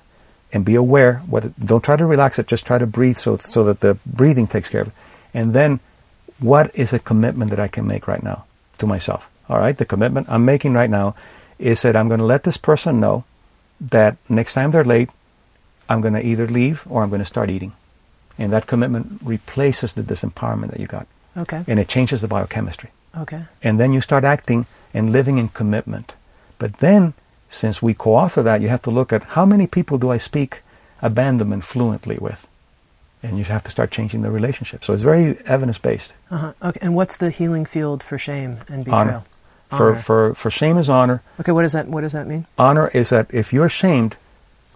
and 0.53 0.63
be 0.63 0.75
aware. 0.75 1.21
What 1.27 1.45
it, 1.45 1.53
don't 1.59 1.83
try 1.83 1.95
to 1.97 2.05
relax 2.05 2.37
it, 2.39 2.47
just 2.47 2.65
try 2.65 2.77
to 2.77 2.85
breathe 2.85 3.17
so, 3.17 3.37
so 3.37 3.63
that 3.63 3.79
the 3.79 3.97
breathing 4.05 4.47
takes 4.47 4.69
care 4.69 4.81
of 4.81 4.87
it. 4.87 4.93
And 5.33 5.53
then, 5.53 5.79
what 6.39 6.69
is 6.75 6.93
a 6.93 6.99
commitment 6.99 7.49
that 7.49 7.59
I 7.59 7.67
can 7.67 7.87
make 7.87 8.07
right 8.07 8.21
now 8.23 8.43
to 8.77 8.85
myself? 8.85 9.29
All 9.49 9.57
right, 9.57 9.75
the 9.77 9.85
commitment 9.85 10.27
I'm 10.29 10.45
making 10.45 10.73
right 10.73 10.89
now 10.89 11.15
is 11.59 11.81
that 11.81 11.95
I'm 11.95 12.07
going 12.07 12.19
to 12.19 12.25
let 12.25 12.43
this 12.43 12.57
person 12.57 12.99
know 12.99 13.23
that 13.81 14.15
next 14.29 14.53
time 14.53 14.71
they're 14.71 14.83
late, 14.85 15.09
I'm 15.89 16.01
going 16.01 16.13
to 16.13 16.25
either 16.25 16.47
leave 16.47 16.83
or 16.89 17.03
I'm 17.03 17.09
going 17.09 17.21
to 17.21 17.25
start 17.25 17.49
eating. 17.49 17.73
And 18.37 18.51
that 18.51 18.67
commitment 18.67 19.19
replaces 19.23 19.93
the 19.93 20.01
disempowerment 20.01 20.71
that 20.71 20.79
you 20.79 20.87
got. 20.87 21.07
Okay. 21.37 21.63
And 21.67 21.79
it 21.79 21.87
changes 21.87 22.21
the 22.21 22.27
biochemistry. 22.27 22.89
Okay. 23.17 23.45
And 23.61 23.79
then 23.79 23.93
you 23.93 24.01
start 24.01 24.23
acting 24.23 24.65
and 24.93 25.11
living 25.11 25.37
in 25.37 25.49
commitment. 25.49 26.13
But 26.57 26.77
then, 26.77 27.13
since 27.49 27.81
we 27.81 27.93
co 27.93 28.15
author 28.15 28.41
that, 28.43 28.61
you 28.61 28.69
have 28.69 28.81
to 28.83 28.91
look 28.91 29.13
at 29.13 29.23
how 29.23 29.45
many 29.45 29.67
people 29.67 29.97
do 29.97 30.09
I 30.09 30.17
speak 30.17 30.61
abandonment 31.01 31.63
fluently 31.63 32.17
with? 32.17 32.47
and 33.23 33.37
you 33.37 33.45
have 33.45 33.63
to 33.63 33.71
start 33.71 33.89
changing 33.89 34.21
the 34.21 34.29
relationship. 34.29 34.83
So 34.83 34.91
it's 34.93 35.01
very 35.01 35.39
evidence 35.45 35.77
based. 35.77 36.13
Uh-huh. 36.29 36.51
Okay. 36.61 36.79
And 36.81 36.93
what's 36.93 37.17
the 37.17 37.29
healing 37.29 37.65
field 37.65 38.03
for 38.03 38.17
shame 38.17 38.59
and 38.67 38.83
betrayal? 38.83 38.99
Honor. 38.99 39.23
For, 39.69 39.95
for, 39.95 40.35
for 40.35 40.51
shame 40.51 40.77
is 40.77 40.87
honor. 40.87 41.23
Okay, 41.39 41.51
what 41.51 41.63
does 41.63 41.73
that 41.73 41.87
what 41.87 42.01
does 42.01 42.11
that 42.11 42.27
mean? 42.27 42.45
Honor 42.59 42.89
is 42.89 43.09
that 43.09 43.25
if 43.31 43.51
you're 43.51 43.69
shamed, 43.69 44.17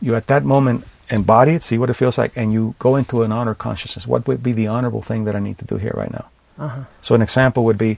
you 0.01 0.15
at 0.15 0.25
that 0.25 0.43
moment 0.43 0.85
embody 1.09 1.53
it, 1.53 1.63
see 1.63 1.77
what 1.77 1.89
it 1.89 1.93
feels 1.93 2.17
like, 2.17 2.31
and 2.35 2.51
you 2.53 2.75
go 2.79 2.95
into 2.95 3.23
an 3.23 3.31
honor 3.31 3.55
consciousness. 3.55 4.05
What 4.07 4.27
would 4.27 4.43
be 4.43 4.51
the 4.51 4.67
honorable 4.67 5.01
thing 5.01 5.23
that 5.25 5.35
I 5.35 5.39
need 5.39 5.57
to 5.59 5.65
do 5.65 5.77
here 5.77 5.93
right 5.95 6.11
now? 6.11 6.25
Uh-huh. 6.59 6.81
So 7.01 7.15
an 7.15 7.21
example 7.21 7.63
would 7.65 7.77
be, 7.77 7.97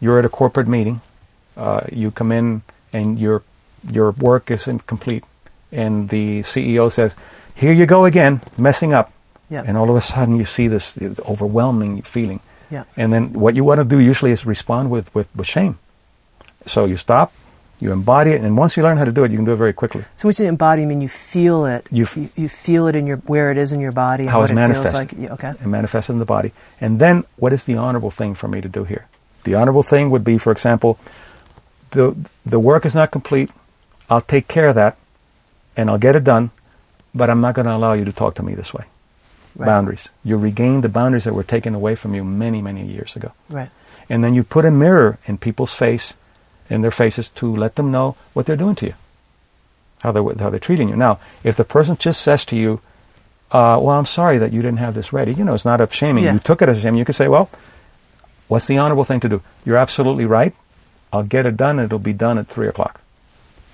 you're 0.00 0.18
at 0.18 0.24
a 0.24 0.28
corporate 0.28 0.68
meeting, 0.68 1.00
uh, 1.56 1.82
you 1.92 2.10
come 2.10 2.32
in 2.32 2.62
and 2.92 3.18
your 3.18 3.42
your 3.90 4.10
work 4.10 4.50
isn't 4.50 4.86
complete, 4.86 5.24
and 5.72 6.08
the 6.10 6.40
CEO 6.42 6.90
says, 6.92 7.16
"Here 7.54 7.72
you 7.72 7.86
go 7.86 8.04
again, 8.04 8.40
messing 8.58 8.92
up," 8.92 9.12
Yeah. 9.48 9.62
and 9.66 9.76
all 9.78 9.88
of 9.88 9.96
a 9.96 10.00
sudden 10.02 10.36
you 10.36 10.44
see 10.44 10.68
this 10.68 10.98
overwhelming 11.26 12.02
feeling, 12.02 12.40
Yeah. 12.70 12.84
and 12.96 13.10
then 13.12 13.32
what 13.32 13.54
you 13.54 13.64
want 13.64 13.78
to 13.78 13.84
do 13.84 13.98
usually 13.98 14.32
is 14.32 14.44
respond 14.44 14.90
with, 14.90 15.14
with, 15.14 15.28
with 15.34 15.46
shame. 15.46 15.78
So 16.66 16.84
you 16.84 16.96
stop, 16.98 17.32
you 17.80 17.92
embody 17.92 18.32
it, 18.32 18.42
and 18.42 18.56
once 18.56 18.76
you 18.76 18.82
learn 18.82 18.98
how 18.98 19.04
to 19.04 19.12
do 19.12 19.24
it, 19.24 19.30
you 19.30 19.38
can 19.38 19.46
do 19.46 19.52
it 19.52 19.56
very 19.56 19.72
quickly. 19.72 20.04
So 20.14 20.30
say 20.30 20.46
embody, 20.46 20.84
mean 20.84 21.00
you 21.00 21.08
feel 21.08 21.64
it. 21.64 21.86
You 21.90 22.04
f- 22.04 22.38
you, 22.38 22.48
feel 22.48 22.86
it 22.86 22.94
in 22.94 23.06
your 23.06 23.16
where 23.18 23.50
it 23.50 23.56
is 23.56 23.72
in 23.72 23.80
your 23.80 23.92
body. 23.92 24.26
How 24.26 24.42
it's 24.42 24.50
it 24.50 24.54
feels 24.54 24.68
manifested. 24.68 24.94
like. 24.94 25.12
Yeah, 25.12 25.32
okay. 25.32 25.54
and 25.60 25.70
manifested 25.70 26.12
in 26.12 26.18
the 26.18 26.26
body. 26.26 26.52
And 26.80 26.98
then, 26.98 27.24
what 27.36 27.52
is 27.52 27.64
the 27.64 27.76
honorable 27.76 28.10
thing 28.10 28.34
for 28.34 28.48
me 28.48 28.60
to 28.60 28.68
do 28.68 28.84
here? 28.84 29.06
The 29.44 29.54
honorable 29.54 29.82
thing 29.82 30.10
would 30.10 30.24
be, 30.24 30.36
for 30.36 30.52
example, 30.52 30.98
the 31.90 32.14
the 32.44 32.60
work 32.60 32.84
is 32.84 32.94
not 32.94 33.10
complete. 33.10 33.50
I'll 34.10 34.20
take 34.20 34.46
care 34.46 34.68
of 34.68 34.74
that, 34.74 34.98
and 35.76 35.88
I'll 35.88 35.98
get 35.98 36.16
it 36.16 36.24
done. 36.24 36.50
But 37.14 37.30
I'm 37.30 37.40
not 37.40 37.54
going 37.54 37.66
to 37.66 37.74
allow 37.74 37.94
you 37.94 38.04
to 38.04 38.12
talk 38.12 38.34
to 38.36 38.42
me 38.42 38.54
this 38.54 38.72
way. 38.72 38.84
Right. 39.56 39.66
Boundaries. 39.66 40.08
You 40.22 40.36
regain 40.36 40.82
the 40.82 40.88
boundaries 40.88 41.24
that 41.24 41.34
were 41.34 41.42
taken 41.42 41.74
away 41.74 41.96
from 41.96 42.14
you 42.14 42.22
many, 42.22 42.62
many 42.62 42.86
years 42.86 43.16
ago. 43.16 43.32
Right. 43.48 43.70
And 44.08 44.22
then 44.22 44.34
you 44.34 44.44
put 44.44 44.64
a 44.64 44.70
mirror 44.70 45.18
in 45.26 45.38
people's 45.38 45.74
face, 45.74 46.14
in 46.70 46.80
their 46.80 46.90
faces, 46.92 47.28
to 47.30 47.54
let 47.54 47.74
them 47.74 47.90
know 47.90 48.14
what 48.32 48.46
they're 48.46 48.56
doing 48.64 48.76
to 48.76 48.86
you, 48.86 48.94
how 50.02 50.12
they're 50.12 50.22
how 50.38 50.48
they're 50.50 50.58
treating 50.68 50.88
you. 50.88 50.96
Now, 50.96 51.18
if 51.44 51.56
the 51.56 51.64
person 51.64 51.96
just 51.98 52.20
says 52.22 52.44
to 52.46 52.56
you, 52.56 52.80
uh, 53.52 53.76
"Well, 53.82 53.98
I'm 53.98 54.06
sorry 54.06 54.38
that 54.38 54.52
you 54.52 54.62
didn't 54.62 54.78
have 54.78 54.94
this 54.94 55.12
ready," 55.12 55.34
you 55.34 55.44
know, 55.44 55.54
it's 55.54 55.64
not 55.66 55.80
a 55.80 55.88
shaming. 55.90 56.24
Yeah. 56.24 56.32
You 56.34 56.38
took 56.38 56.62
it 56.62 56.68
as 56.68 56.78
a 56.78 56.80
shame. 56.80 56.94
You 56.96 57.04
could 57.04 57.16
say, 57.16 57.28
"Well, 57.28 57.48
what's 58.48 58.66
the 58.66 58.78
honorable 58.78 59.04
thing 59.04 59.20
to 59.20 59.28
do? 59.28 59.42
You're 59.66 59.76
absolutely 59.76 60.24
right. 60.26 60.54
I'll 61.12 61.24
get 61.28 61.44
it 61.46 61.56
done. 61.56 61.78
It'll 61.80 61.98
be 61.98 62.12
done 62.14 62.38
at 62.38 62.46
three 62.48 62.68
o'clock." 62.68 63.00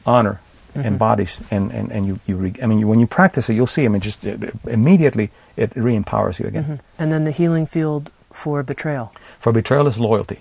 Honor 0.05 0.41
Mm-hmm. 0.77 0.89
embodies, 0.89 1.41
and 1.51 1.73
and 1.73 1.91
and 1.91 2.07
you 2.07 2.19
you. 2.27 2.37
Re- 2.37 2.61
I 2.63 2.67
mean, 2.67 2.79
you, 2.81 2.87
when 2.87 3.01
you 3.01 3.07
practice 3.07 3.49
it, 3.49 3.55
you'll 3.55 3.67
see. 3.67 3.87
I 3.87 3.89
mean, 3.89 4.03
just 4.03 4.25
it, 4.27 4.53
immediately 4.67 5.31
it 5.57 5.73
re-empowers 5.75 6.39
you 6.39 6.47
again. 6.47 6.65
Mhm. 6.65 6.79
And 6.99 7.11
then 7.11 7.25
the 7.25 7.31
healing 7.31 7.67
field 7.67 8.11
for 8.31 8.63
betrayal. 8.63 9.11
For 9.41 9.53
betrayal 9.53 9.87
is 9.87 9.97
loyalty. 9.99 10.41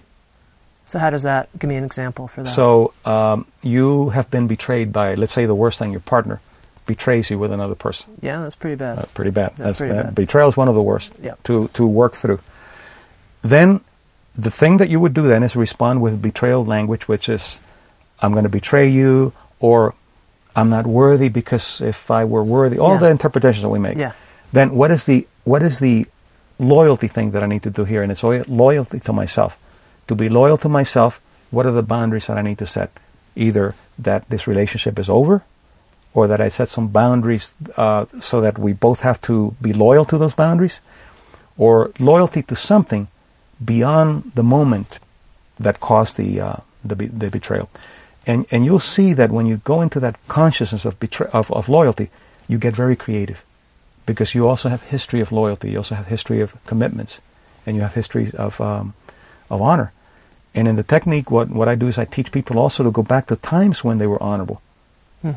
So 0.87 0.99
how 0.99 1.09
does 1.09 1.23
that? 1.23 1.49
Give 1.57 1.67
me 1.69 1.75
an 1.77 1.83
example 1.83 2.27
for 2.27 2.43
that. 2.43 2.49
So 2.49 2.93
um, 3.05 3.45
you 3.63 4.09
have 4.09 4.29
been 4.29 4.47
betrayed 4.47 4.93
by, 4.93 5.15
let's 5.15 5.33
say, 5.33 5.45
the 5.45 5.55
worst 5.55 5.79
thing, 5.79 5.91
your 5.91 5.99
partner 6.01 6.41
betrays 6.85 7.31
you 7.31 7.39
with 7.39 7.51
another 7.51 7.73
person. 7.73 8.11
yeah, 8.21 8.41
that's 8.43 8.53
pretty 8.55 8.75
bad. 8.75 8.99
Uh, 8.99 9.05
pretty 9.15 9.31
bad. 9.31 9.53
That's 9.57 9.79
pretty 9.79 9.93
bad. 9.95 10.13
Betrayal 10.13 10.49
is 10.49 10.55
one 10.55 10.67
of 10.67 10.75
the 10.75 10.83
worst 10.83 11.13
Yeah. 11.21 11.33
to 11.45 11.67
to 11.73 11.87
work 11.87 12.13
through. 12.13 12.39
Then, 13.41 13.81
the 14.37 14.51
thing 14.51 14.77
that 14.77 14.89
you 14.89 14.99
would 14.99 15.13
do 15.13 15.23
then 15.23 15.41
is 15.43 15.55
respond 15.55 16.01
with 16.01 16.21
betrayal 16.21 16.63
language, 16.65 17.07
which 17.07 17.29
is, 17.29 17.59
"I'm 18.21 18.31
going 18.33 18.43
to 18.43 18.49
betray 18.49 18.87
you," 18.87 19.33
or 19.59 19.93
"I'm 20.55 20.69
not 20.69 20.85
worthy 20.85 21.29
because 21.29 21.81
if 21.81 22.11
I 22.11 22.23
were 22.25 22.43
worthy," 22.43 22.77
all 22.77 22.93
Yeah. 22.93 22.99
the 22.99 23.09
interpretations 23.09 23.63
that 23.63 23.69
we 23.69 23.79
make. 23.79 23.97
Yeah. 23.97 24.11
Then, 24.53 24.75
what 24.75 24.91
is 24.91 25.05
the 25.05 25.27
what 25.43 25.61
is 25.63 25.79
the 25.79 26.05
loyalty 26.59 27.07
thing 27.07 27.31
that 27.31 27.41
I 27.43 27.47
need 27.47 27.63
to 27.63 27.69
do 27.71 27.83
here? 27.85 28.03
And 28.03 28.11
it's 28.11 28.23
loyalty 28.23 28.99
to 28.99 29.13
myself. 29.13 29.57
To 30.07 30.15
be 30.15 30.29
loyal 30.29 30.57
to 30.57 30.69
myself, 30.69 31.21
what 31.51 31.65
are 31.65 31.71
the 31.71 31.83
boundaries 31.83 32.27
that 32.27 32.37
I 32.37 32.41
need 32.41 32.57
to 32.59 32.67
set? 32.67 32.91
Either 33.35 33.75
that 33.97 34.29
this 34.29 34.47
relationship 34.47 34.99
is 34.99 35.09
over, 35.09 35.43
or 36.13 36.27
that 36.27 36.39
I 36.39 36.49
set 36.49 36.69
some 36.69 36.87
boundaries 36.87 37.55
uh, 37.75 38.05
so 38.19 38.39
that 38.41 38.57
we 38.57 38.73
both 38.73 39.01
have 39.01 39.19
to 39.21 39.55
be 39.61 39.73
loyal 39.73 40.05
to 40.05 40.17
those 40.17 40.33
boundaries, 40.33 40.79
or 41.57 41.91
loyalty 41.99 42.41
to 42.43 42.55
something 42.55 43.07
beyond 43.63 44.31
the 44.35 44.43
moment 44.43 44.99
that 45.59 45.79
caused 45.79 46.17
the 46.17 46.39
uh, 46.39 46.55
the, 46.83 46.95
the 46.95 47.29
betrayal. 47.29 47.69
And 48.27 48.45
and 48.51 48.65
you'll 48.65 48.79
see 48.79 49.13
that 49.13 49.31
when 49.31 49.45
you 49.45 49.57
go 49.63 49.81
into 49.81 49.99
that 49.99 50.15
consciousness 50.27 50.85
of, 50.85 50.99
betray- 50.99 51.29
of 51.33 51.51
of 51.51 51.67
loyalty, 51.67 52.09
you 52.47 52.57
get 52.57 52.75
very 52.75 52.95
creative, 52.95 53.43
because 54.05 54.35
you 54.35 54.47
also 54.47 54.69
have 54.69 54.83
history 54.83 55.21
of 55.21 55.31
loyalty, 55.31 55.71
you 55.71 55.77
also 55.77 55.95
have 55.95 56.07
history 56.07 56.41
of 56.41 56.55
commitments, 56.65 57.21
and 57.65 57.75
you 57.75 57.81
have 57.81 57.93
history 57.93 58.31
of 58.37 58.61
um, 58.61 58.93
of 59.49 59.61
honor. 59.61 59.91
And 60.55 60.67
in 60.67 60.75
the 60.77 60.83
technique, 60.83 61.29
what 61.29 61.49
what 61.49 61.67
I 61.67 61.75
do 61.75 61.87
is 61.87 61.97
I 61.97 62.05
teach 62.05 62.31
people 62.31 62.57
also 62.57 62.83
to 62.83 62.91
go 62.91 63.03
back 63.03 63.27
to 63.27 63.35
times 63.35 63.83
when 63.83 63.97
they 63.99 64.07
were 64.07 64.21
honorable 64.23 64.61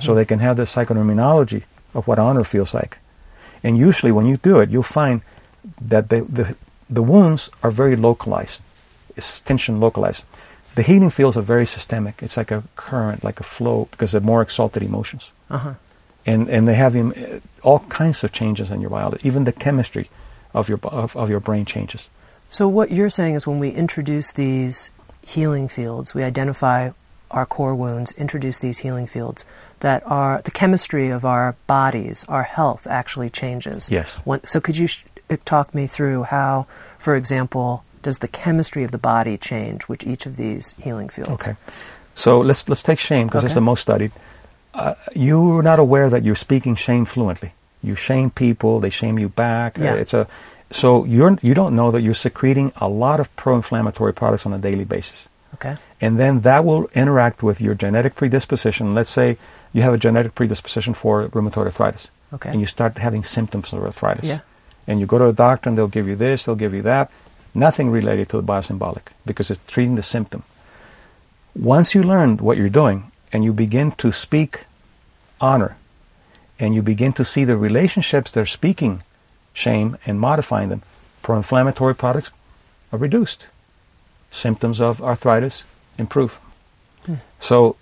so 0.00 0.14
they 0.14 0.24
can 0.24 0.38
have 0.40 0.56
the 0.56 0.64
psychoterminology 0.64 1.62
of 1.94 2.06
what 2.06 2.18
honor 2.18 2.44
feels 2.44 2.74
like. 2.74 2.98
And 3.62 3.78
usually, 3.78 4.12
when 4.12 4.26
you 4.26 4.36
do 4.36 4.60
it, 4.60 4.70
you'll 4.70 4.82
find 4.82 5.22
that 5.80 6.10
the, 6.10 6.20
the, 6.22 6.56
the 6.90 7.02
wounds 7.02 7.50
are 7.62 7.70
very 7.70 7.96
localized, 7.96 8.62
it's 9.16 9.40
tension 9.40 9.80
localized. 9.80 10.24
The 10.74 10.82
healing 10.82 11.10
feels 11.10 11.36
are 11.36 11.42
very 11.42 11.66
systemic. 11.66 12.22
It's 12.22 12.36
like 12.36 12.52
a 12.52 12.62
current, 12.76 13.24
like 13.24 13.40
a 13.40 13.42
flow, 13.42 13.88
because 13.90 14.12
they're 14.12 14.20
more 14.20 14.42
exalted 14.42 14.82
emotions. 14.82 15.30
Uh-huh. 15.50 15.74
And, 16.24 16.48
and 16.48 16.68
they 16.68 16.74
have 16.74 16.94
um, 16.94 17.14
all 17.64 17.80
kinds 17.88 18.22
of 18.22 18.30
changes 18.30 18.70
in 18.70 18.80
your 18.80 18.90
biology. 18.90 19.26
Even 19.26 19.44
the 19.44 19.52
chemistry 19.52 20.08
of 20.54 20.68
your, 20.68 20.78
of, 20.84 21.16
of 21.16 21.30
your 21.30 21.40
brain 21.40 21.64
changes. 21.64 22.08
So 22.50 22.68
what 22.68 22.92
you're 22.92 23.10
saying 23.10 23.34
is 23.34 23.46
when 23.46 23.58
we 23.58 23.70
introduce 23.70 24.30
these 24.32 24.90
healing 25.28 25.68
fields, 25.68 26.14
we 26.14 26.22
identify 26.22 26.90
our 27.30 27.44
core 27.44 27.74
wounds, 27.74 28.12
introduce 28.12 28.58
these 28.58 28.78
healing 28.78 29.06
fields, 29.06 29.44
that 29.80 30.02
are 30.06 30.40
the 30.42 30.50
chemistry 30.50 31.10
of 31.10 31.24
our 31.24 31.54
bodies, 31.66 32.24
our 32.28 32.44
health 32.44 32.86
actually 32.86 33.28
changes. 33.30 33.90
Yes. 33.90 34.18
When, 34.24 34.42
so 34.44 34.60
could 34.60 34.78
you 34.78 34.86
sh- 34.86 35.04
uh, 35.30 35.36
talk 35.44 35.74
me 35.74 35.86
through 35.86 36.22
how, 36.24 36.66
for 36.98 37.14
example, 37.16 37.84
does 38.02 38.18
the 38.18 38.28
chemistry 38.28 38.82
of 38.84 38.90
the 38.90 38.98
body 38.98 39.36
change 39.36 39.86
with 39.88 40.06
each 40.06 40.24
of 40.24 40.36
these 40.36 40.74
healing 40.82 41.10
fields? 41.10 41.32
Okay. 41.32 41.54
So 42.14 42.40
let's 42.40 42.68
let's 42.68 42.82
take 42.82 42.98
shame 42.98 43.26
because 43.26 43.44
it's 43.44 43.54
the 43.54 43.60
most 43.60 43.82
studied. 43.82 44.10
Uh, 44.74 44.94
you're 45.14 45.62
not 45.62 45.78
aware 45.78 46.08
that 46.10 46.22
you're 46.24 46.34
speaking 46.34 46.74
shame 46.76 47.04
fluently. 47.04 47.52
You 47.82 47.94
shame 47.94 48.30
people; 48.30 48.80
they 48.80 48.90
shame 48.90 49.18
you 49.18 49.28
back. 49.28 49.78
Uh, 49.78 49.84
Yeah. 49.84 49.94
it's 49.94 50.14
a 50.14 50.26
so 50.70 51.04
you're 51.04 51.38
you 51.42 51.54
don't 51.54 51.74
know 51.74 51.90
that 51.90 52.02
you're 52.02 52.14
secreting 52.14 52.72
a 52.76 52.88
lot 52.88 53.20
of 53.20 53.34
pro-inflammatory 53.36 54.12
products 54.12 54.44
on 54.46 54.52
a 54.52 54.58
daily 54.58 54.84
basis, 54.84 55.28
Okay. 55.54 55.76
and 56.00 56.18
then 56.18 56.40
that 56.40 56.64
will 56.64 56.88
interact 56.94 57.42
with 57.42 57.60
your 57.60 57.74
genetic 57.74 58.14
predisposition. 58.14 58.94
Let's 58.94 59.10
say 59.10 59.38
you 59.72 59.82
have 59.82 59.94
a 59.94 59.98
genetic 59.98 60.34
predisposition 60.34 60.94
for 60.94 61.28
rheumatoid 61.28 61.66
arthritis, 61.66 62.08
Okay. 62.32 62.50
and 62.50 62.60
you 62.60 62.66
start 62.66 62.98
having 62.98 63.24
symptoms 63.24 63.72
of 63.72 63.82
arthritis. 63.82 64.26
Yeah. 64.28 64.40
And 64.86 65.00
you 65.00 65.06
go 65.06 65.18
to 65.18 65.26
a 65.26 65.32
doctor, 65.32 65.68
and 65.68 65.76
they'll 65.76 65.88
give 65.88 66.08
you 66.08 66.16
this, 66.16 66.44
they'll 66.44 66.54
give 66.64 66.74
you 66.74 66.82
that. 66.82 67.10
Nothing 67.54 67.90
related 67.90 68.28
to 68.30 68.36
the 68.40 68.42
biosymbolic 68.42 69.12
because 69.26 69.50
it's 69.50 69.60
treating 69.66 69.96
the 69.96 70.02
symptom 70.02 70.42
once 71.54 71.94
you 71.94 72.02
learn 72.02 72.36
what 72.38 72.56
you're 72.56 72.68
doing 72.68 73.10
and 73.32 73.42
you 73.44 73.52
begin 73.52 73.90
to 73.92 74.12
speak 74.12 74.66
honor 75.40 75.76
and 76.58 76.74
you 76.74 76.82
begin 76.82 77.12
to 77.12 77.24
see 77.24 77.44
the 77.44 77.56
relationships 77.56 78.30
they're 78.30 78.46
speaking 78.46 79.02
shame 79.64 79.88
and 80.06 80.14
modifying 80.20 80.68
them, 80.72 80.82
pro 81.22 81.36
inflammatory 81.36 81.94
products 81.94 82.30
are 82.92 82.98
reduced. 82.98 83.40
Symptoms 84.30 84.80
of 84.80 85.02
arthritis 85.02 85.64
improve. 85.98 86.32
So 87.38 87.76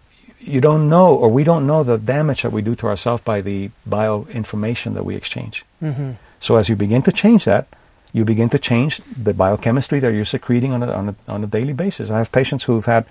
you 0.55 0.61
don't 0.61 0.89
know, 0.89 1.09
or 1.23 1.29
we 1.39 1.45
don't 1.51 1.67
know 1.67 1.83
the 1.83 1.99
damage 1.99 2.43
that 2.43 2.53
we 2.53 2.62
do 2.62 2.75
to 2.77 2.87
ourselves 2.87 3.23
by 3.25 3.41
the 3.49 3.71
bioinformation 3.89 4.95
that 4.95 5.05
we 5.05 5.15
exchange. 5.17 5.65
Mm-hmm. 5.83 6.11
So 6.41 6.57
as 6.57 6.69
you 6.69 6.77
begin 6.77 7.03
to 7.03 7.12
change 7.12 7.45
that, 7.45 7.67
you 8.12 8.25
begin 8.25 8.49
to 8.51 8.59
change 8.59 9.01
the 9.25 9.35
biochemistry 9.35 9.99
that 10.01 10.12
you're 10.15 10.25
secreting 10.39 10.73
on 10.73 10.83
a, 10.83 10.91
on 11.01 11.09
a, 11.09 11.15
on 11.35 11.45
a 11.45 11.47
daily 11.47 11.73
basis. 11.73 12.11
I 12.11 12.19
have 12.19 12.31
patients 12.31 12.65
who've 12.65 12.87
had 12.87 13.05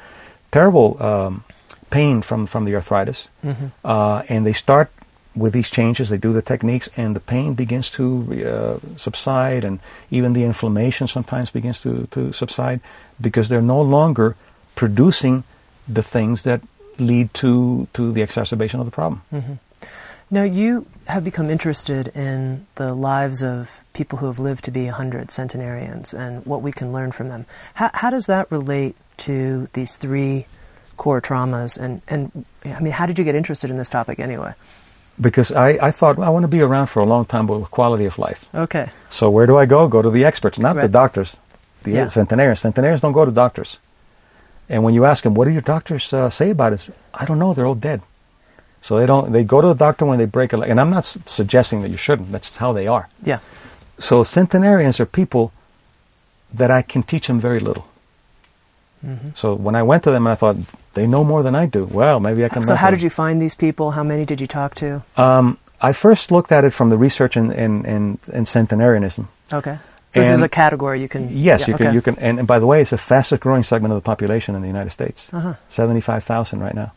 terrible 0.51 1.01
um, 1.03 1.43
pain 1.89 2.21
from, 2.21 2.47
from 2.47 2.65
the 2.65 2.73
arthritis, 2.75 3.27
Mm-hmm. 3.43 3.67
uh, 3.83 4.23
and 4.29 4.45
they 4.45 4.53
start 4.53 4.87
with 5.35 5.53
these 5.53 5.69
changes. 5.69 6.09
They 6.09 6.17
do 6.17 6.33
the 6.33 6.41
techniques, 6.41 6.89
and 6.95 7.15
the 7.15 7.19
pain 7.19 7.53
begins 7.53 7.91
to 7.91 8.79
uh, 8.83 8.97
subside, 8.97 9.63
and 9.63 9.79
even 10.09 10.33
the 10.33 10.43
inflammation 10.43 11.07
sometimes 11.07 11.51
begins 11.51 11.81
to, 11.81 12.07
to 12.11 12.31
subside 12.31 12.79
because 13.19 13.49
they're 13.49 13.61
no 13.61 13.81
longer 13.81 14.35
producing 14.75 15.43
the 15.87 16.03
things 16.03 16.43
that 16.43 16.61
lead 16.97 17.33
to, 17.35 17.87
to 17.93 18.11
the 18.11 18.21
exacerbation 18.21 18.79
of 18.79 18.85
the 18.85 18.91
problem. 18.91 19.21
Mm-hmm. 19.31 19.53
Now, 20.31 20.43
you 20.43 20.87
have 21.07 21.23
become 21.23 21.51
interested 21.51 22.07
in 22.09 22.65
the 22.75 22.93
lives 22.93 23.43
of 23.43 23.69
people 23.93 24.19
who 24.19 24.25
have 24.25 24.39
lived 24.39 24.65
to 24.65 24.71
be 24.71 24.85
100 24.85 25.29
centenarians 25.29 26.13
and 26.13 26.43
what 26.45 26.61
we 26.61 26.71
can 26.71 26.91
learn 26.91 27.11
from 27.11 27.29
them. 27.29 27.45
How, 27.75 27.91
how 27.93 28.09
does 28.09 28.25
that 28.25 28.51
relate 28.51 28.95
to 29.17 29.67
these 29.73 29.97
three 29.97 30.47
core 30.97 31.21
traumas? 31.21 31.77
And, 31.77 32.01
and, 32.07 32.45
I 32.65 32.79
mean, 32.79 32.93
how 32.93 33.05
did 33.05 33.19
you 33.19 33.23
get 33.23 33.35
interested 33.35 33.69
in 33.69 33.77
this 33.77 33.89
topic 33.89 34.19
anyway? 34.19 34.55
Because 35.19 35.51
I, 35.51 35.69
I 35.81 35.91
thought 35.91 36.17
well, 36.17 36.27
I 36.27 36.31
want 36.31 36.43
to 36.43 36.47
be 36.57 36.61
around 36.61 36.87
for 36.87 36.99
a 37.01 37.05
long 37.05 37.25
time, 37.25 37.47
but 37.47 37.59
with 37.59 37.71
quality 37.71 38.05
of 38.05 38.17
life. 38.17 38.49
Okay. 38.53 38.89
So 39.09 39.29
where 39.29 39.45
do 39.47 39.57
I 39.57 39.65
go? 39.65 39.87
Go 39.87 40.01
to 40.01 40.09
the 40.09 40.25
experts, 40.25 40.59
not 40.59 40.75
the 40.75 40.81
Right. 40.81 40.91
doctors. 40.91 41.37
The 41.83 41.91
Yeah. 41.91 42.07
centenarians. 42.07 42.59
Centenarians 42.61 43.01
don't 43.01 43.13
go 43.13 43.25
to 43.25 43.31
doctors. 43.31 43.77
And 44.69 44.83
when 44.83 44.93
you 44.95 45.05
ask 45.05 45.23
them, 45.23 45.35
what 45.35 45.45
do 45.45 45.51
your 45.51 45.61
doctors 45.61 46.11
uh, 46.13 46.29
say 46.29 46.49
about 46.49 46.73
it? 46.73 46.89
I 47.13 47.25
don't 47.25 47.37
know. 47.39 47.53
They're 47.53 47.67
all 47.67 47.75
dead. 47.79 48.01
So 48.81 48.97
they 48.97 49.05
don't. 49.05 49.31
They 49.31 49.43
go 49.43 49.61
to 49.61 49.67
the 49.67 49.75
doctor 49.85 50.05
when 50.05 50.17
they 50.17 50.25
break 50.25 50.53
a 50.53 50.57
leg. 50.57 50.69
And 50.69 50.79
I'm 50.81 50.89
not 50.89 51.03
s- 51.05 51.17
suggesting 51.25 51.81
that 51.81 51.89
you 51.91 51.97
shouldn't. 51.97 52.31
That's 52.31 52.57
how 52.57 52.73
they 52.73 52.87
are. 52.87 53.07
Yeah. 53.23 53.39
So 53.97 54.23
centenarians 54.23 54.99
are 54.99 55.05
people 55.05 55.51
that 56.53 56.69
I 56.71 56.81
can 56.81 57.03
teach 57.03 57.27
them 57.27 57.39
very 57.39 57.59
little. 57.59 57.85
Mm-hmm. 59.05 59.29
So 59.35 59.53
when 59.53 59.75
I 59.75 59.83
went 59.83 60.03
to 60.03 60.11
them, 60.11 60.25
I 60.27 60.35
thought 60.35 60.57
they 60.95 61.05
know 61.05 61.23
more 61.23 61.43
than 61.43 61.55
I 61.55 61.67
do. 61.67 61.85
Well, 61.85 62.19
maybe 62.19 62.43
I 62.43 62.49
can. 62.49 62.63
So 62.63 62.75
how 62.75 62.87
from 62.87 62.95
did 62.95 63.03
you 63.03 63.09
find 63.09 63.41
these 63.41 63.55
people? 63.55 63.91
How 63.91 64.03
many 64.03 64.25
did 64.25 64.41
you 64.41 64.47
talk 64.47 64.73
to? 64.75 65.03
Um, 65.15 65.57
I 65.81 65.93
first 65.93 66.31
looked 66.31 66.51
at 66.51 66.63
it 66.63 66.71
from 66.71 66.89
the 66.89 66.97
research 66.97 67.37
in 67.37 67.51
in, 67.51 67.85
in, 67.85 68.17
in 68.33 68.43
centenarianism. 68.45 69.27
Okay. 69.53 69.77
So 70.09 70.21
this 70.21 70.29
is 70.29 70.41
a 70.41 70.49
category 70.49 71.01
you 71.01 71.09
can. 71.09 71.27
Yes, 71.29 71.61
yeah, 71.61 71.67
you 71.67 71.77
can. 71.77 71.87
okay. 71.87 71.95
You 71.95 72.01
can. 72.01 72.17
And, 72.19 72.39
and 72.39 72.47
by 72.47 72.59
the 72.59 72.65
way, 72.65 72.81
it's 72.81 72.91
the 72.91 72.97
fastest 72.97 73.41
growing 73.41 73.63
segment 73.63 73.91
of 73.91 73.97
the 73.97 74.05
population 74.05 74.55
in 74.55 74.61
the 74.61 74.67
United 74.67 74.91
States. 74.91 75.33
Uh-huh. 75.33 75.55
Seventy-five 75.67 76.23
thousand 76.23 76.61
right 76.61 76.73
now. 76.73 76.93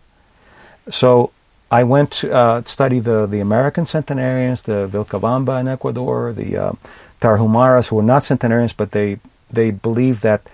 So 0.89 1.33
I 1.71 1.85
went 1.85 2.13
to 2.23 2.33
uh, 2.33 2.63
study 2.65 3.01
the 3.01 3.27
the 3.27 3.41
American 3.41 3.87
centenarians, 3.87 4.63
the 4.63 4.89
Vilcabamba 4.89 5.61
in 5.61 5.69
Ecuador, 5.69 6.33
the 6.33 6.57
uh, 6.57 6.73
Tarahumaras, 7.21 7.89
who 7.89 7.99
are 7.99 8.05
not 8.05 8.23
centenarians, 8.23 8.73
but 8.73 8.93
they 8.93 9.19
they 9.51 9.73
believe 9.73 10.21
that 10.21 10.47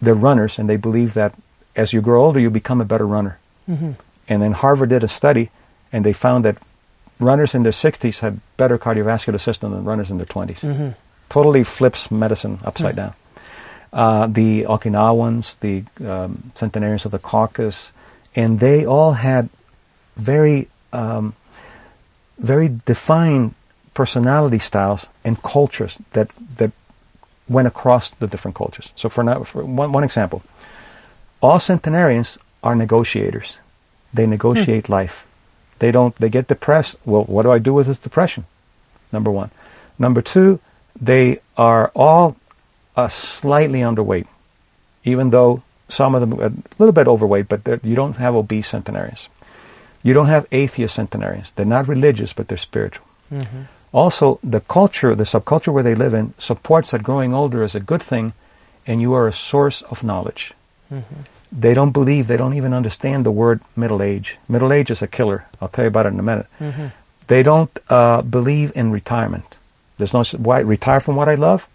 they're 0.00 0.14
runners, 0.14 0.58
and 0.58 0.68
they 0.68 0.76
believe 0.76 1.14
that 1.14 1.34
as 1.76 1.92
you 1.92 2.00
grow 2.00 2.24
older, 2.24 2.40
you 2.40 2.50
become 2.50 2.80
a 2.80 2.84
better 2.84 3.06
runner. 3.06 3.38
Mhm. 3.68 3.96
And 4.28 4.42
then 4.42 4.52
Harvard 4.52 4.88
did 4.90 5.04
a 5.04 5.08
study, 5.08 5.50
and 5.92 6.04
they 6.04 6.12
found 6.12 6.44
that 6.44 6.56
runners 7.20 7.54
in 7.54 7.62
their 7.62 7.72
60s 7.72 8.20
had 8.20 8.40
better 8.56 8.78
cardiovascular 8.78 9.40
system 9.40 9.72
than 9.72 9.84
runners 9.84 10.10
in 10.10 10.16
their 10.18 10.26
20s. 10.26 10.60
Mhm. 10.62 10.94
Totally 11.28 11.64
flips 11.64 12.10
medicine 12.10 12.58
upside 12.64 12.94
Hmm. 12.94 13.00
down. 13.00 13.12
Uh, 13.92 14.26
the 14.26 14.64
Okinawans, 14.68 15.56
the 15.60 15.84
um, 16.04 16.50
centenarians 16.54 17.04
of 17.04 17.12
the 17.12 17.18
Caucasus, 17.18 17.92
and 18.34 18.58
they 18.60 18.84
all 18.84 19.12
had 19.12 19.48
very, 20.16 20.68
um, 20.92 21.34
very 22.38 22.68
defined 22.84 23.54
personality 23.94 24.58
styles 24.58 25.06
and 25.24 25.40
cultures 25.42 25.98
that 26.12 26.28
that 26.56 26.72
went 27.48 27.68
across 27.68 28.10
the 28.18 28.26
different 28.26 28.56
cultures. 28.56 28.90
So, 28.96 29.08
for, 29.08 29.22
now, 29.22 29.44
for 29.44 29.62
one, 29.64 29.92
one 29.92 30.02
example, 30.02 30.42
all 31.44 31.60
centenarians 31.60 32.38
are 32.62 32.74
negotiators. 32.74 33.58
They 34.14 34.26
negotiate 34.26 34.88
life. 34.88 35.26
They 35.78 35.90
don't. 35.92 36.14
They 36.16 36.30
get 36.30 36.46
depressed. 36.48 36.96
Well, 37.04 37.24
what 37.24 37.42
do 37.42 37.50
I 37.50 37.58
do 37.58 37.74
with 37.74 37.86
this 37.86 37.98
depression? 37.98 38.46
Number 39.12 39.30
one. 39.30 39.50
Number 39.98 40.22
two, 40.22 40.60
they 41.10 41.40
are 41.56 41.92
all 41.94 42.36
uh, 42.96 43.08
slightly 43.08 43.80
underweight, 43.80 44.26
even 45.04 45.30
though 45.30 45.62
some 45.88 46.14
of 46.14 46.20
them 46.22 46.32
are 46.40 46.46
a 46.46 46.52
little 46.78 46.92
bit 47.00 47.08
overweight. 47.08 47.48
But 47.48 47.60
you 47.84 47.94
don't 47.94 48.16
have 48.16 48.34
obese 48.34 48.68
centenarians. 48.68 49.28
You 50.02 50.14
don't 50.14 50.32
have 50.36 50.46
atheist 50.50 50.94
centenarians. 50.94 51.52
They're 51.52 51.74
not 51.76 51.88
religious, 51.88 52.32
but 52.32 52.48
they're 52.48 52.56
spiritual. 52.70 53.06
Mhm. 53.30 53.66
Also, 53.92 54.38
the 54.42 54.60
culture, 54.60 55.14
the 55.14 55.24
subculture 55.24 55.72
where 55.72 55.82
they 55.84 55.94
live 55.94 56.14
in, 56.14 56.32
supports 56.38 56.90
that 56.90 57.02
growing 57.02 57.34
older 57.34 57.62
is 57.62 57.74
a 57.74 57.80
good 57.90 58.02
thing, 58.02 58.32
and 58.86 59.00
you 59.00 59.12
are 59.14 59.28
a 59.28 59.32
source 59.50 59.82
of 59.90 60.02
knowledge. 60.02 60.52
Mhm. 60.92 61.24
They 61.56 61.72
don't 61.74 61.92
believe, 61.92 62.26
they 62.26 62.36
don't 62.36 62.54
even 62.54 62.72
understand 62.74 63.24
the 63.24 63.30
word 63.30 63.60
middle 63.76 64.02
age. 64.02 64.38
Middle 64.48 64.72
age 64.72 64.90
is 64.90 65.02
a 65.02 65.06
killer. 65.06 65.44
I'll 65.60 65.68
tell 65.68 65.84
you 65.84 65.88
about 65.88 66.06
it 66.06 66.12
in 66.12 66.18
a 66.18 66.22
minute. 66.22 66.46
Mhm. 66.60 66.90
They 67.28 67.42
don't 67.42 67.78
uh, 67.88 68.22
believe 68.22 68.72
in 68.74 68.90
retirement. 68.90 69.56
There's 69.96 70.12
no 70.12 70.24
why 70.36 70.58
retire 70.60 71.00
from 71.00 71.14
what 71.16 71.28
I 71.28 71.36
love, 71.36 71.66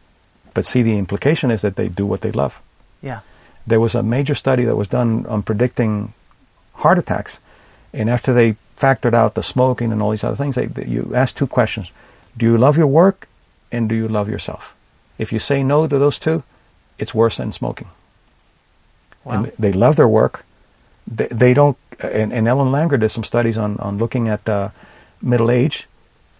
but 0.53 0.65
see 0.65 0.83
the 0.83 0.97
implication 0.97 1.49
is 1.51 1.61
that 1.61 1.75
they 1.75 1.87
do 1.87 2.05
what 2.05 2.21
they 2.21 2.31
love. 2.31 2.59
Yeah. 3.01 3.19
There 3.65 3.79
was 3.79 3.95
a 3.95 4.03
major 4.03 4.35
study 4.35 4.65
that 4.65 4.75
was 4.75 4.87
done 4.89 5.25
on 5.27 5.43
predicting 5.43 6.13
heart 6.73 6.99
attacks, 6.99 7.39
and 7.93 8.09
after 8.09 8.33
they 8.33 8.57
factored 8.77 9.13
out 9.13 9.33
the 9.35 9.43
smoking 9.43 9.91
and 9.91 10.01
all 10.01 10.11
these 10.11 10.23
other 10.27 10.35
things, 10.35 10.55
they, 10.55 10.65
they- 10.67 10.85
you 10.87 11.13
ask 11.15 11.35
two 11.35 11.47
questions: 11.47 11.91
Do 12.37 12.45
you 12.45 12.57
love 12.57 12.77
your 12.77 12.87
work, 12.87 13.27
and 13.71 13.87
do 13.87 13.95
you 13.95 14.07
love 14.07 14.29
yourself? 14.29 14.73
If 15.17 15.31
you 15.31 15.39
say 15.39 15.63
no 15.63 15.87
to 15.87 15.97
those 15.99 16.19
two, 16.19 16.43
it's 16.97 17.13
worse 17.15 17.37
than 17.37 17.51
smoking. 17.53 17.87
Wow. 19.29 19.43
And 19.43 19.51
they 19.59 19.71
love 19.71 19.95
their 19.95 20.07
work. 20.07 20.43
They, 21.07 21.27
they 21.27 21.53
don't. 21.53 21.77
And, 22.01 22.33
and 22.33 22.47
Ellen 22.47 22.71
Langer 22.71 22.99
did 22.99 23.09
some 23.09 23.23
studies 23.23 23.57
on 23.57 23.77
on 23.79 23.97
looking 23.97 24.27
at 24.27 24.47
uh, 24.49 24.69
middle 25.21 25.51
age, 25.51 25.87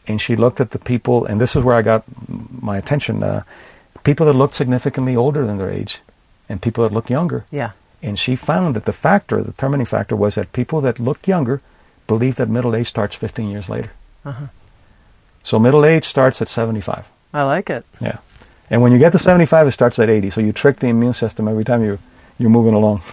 and 0.08 0.22
she 0.22 0.36
looked 0.36 0.60
at 0.60 0.72
the 0.72 0.80
people, 0.80 1.26
and 1.26 1.40
this 1.40 1.56
is 1.56 1.64
where 1.64 1.76
I 1.76 1.82
got 1.82 2.04
my 2.62 2.78
attention. 2.78 3.24
Uh, 3.24 3.44
people 4.04 4.26
that 4.26 4.34
looked 4.34 4.56
significantly 4.56 5.16
older 5.16 5.46
than 5.46 5.58
their 5.58 5.70
age, 5.70 6.00
and 6.50 6.62
people 6.62 6.84
that 6.84 6.94
look 6.94 7.10
younger. 7.10 7.44
yeah. 7.52 7.72
And 8.02 8.18
she 8.18 8.38
found 8.38 8.76
that 8.76 8.86
the 8.86 8.94
factor, 8.94 9.44
the 9.44 9.52
determining 9.52 9.86
factor, 9.86 10.16
was 10.16 10.36
that 10.36 10.54
people 10.54 10.80
that 10.82 11.00
looked 11.00 11.28
younger 11.28 11.60
believe 12.08 12.36
that 12.36 12.48
middle 12.48 12.74
age 12.74 12.88
starts 12.88 13.14
15 13.18 13.50
years 13.50 13.68
later. 13.68 13.92
Uh-huh. 14.24 14.46
So 15.44 15.60
middle 15.60 15.84
age 15.84 16.06
starts 16.06 16.42
at 16.42 16.48
75. 16.48 17.06
I 17.34 17.44
like 17.44 17.70
it. 17.70 17.86
Yeah. 18.00 18.20
And 18.70 18.82
when 18.82 18.94
you 18.94 19.00
get 19.00 19.12
to 19.12 19.20
75, 19.20 19.68
it 19.68 19.72
starts 19.72 20.00
at 20.00 20.10
80. 20.10 20.30
So 20.30 20.40
you 20.42 20.54
trick 20.54 20.78
the 20.80 20.88
immune 20.88 21.14
system 21.14 21.48
every 21.50 21.66
time 21.66 21.84
you, 21.84 22.00
you're 22.40 22.50
moving 22.50 22.74
along. 22.74 23.02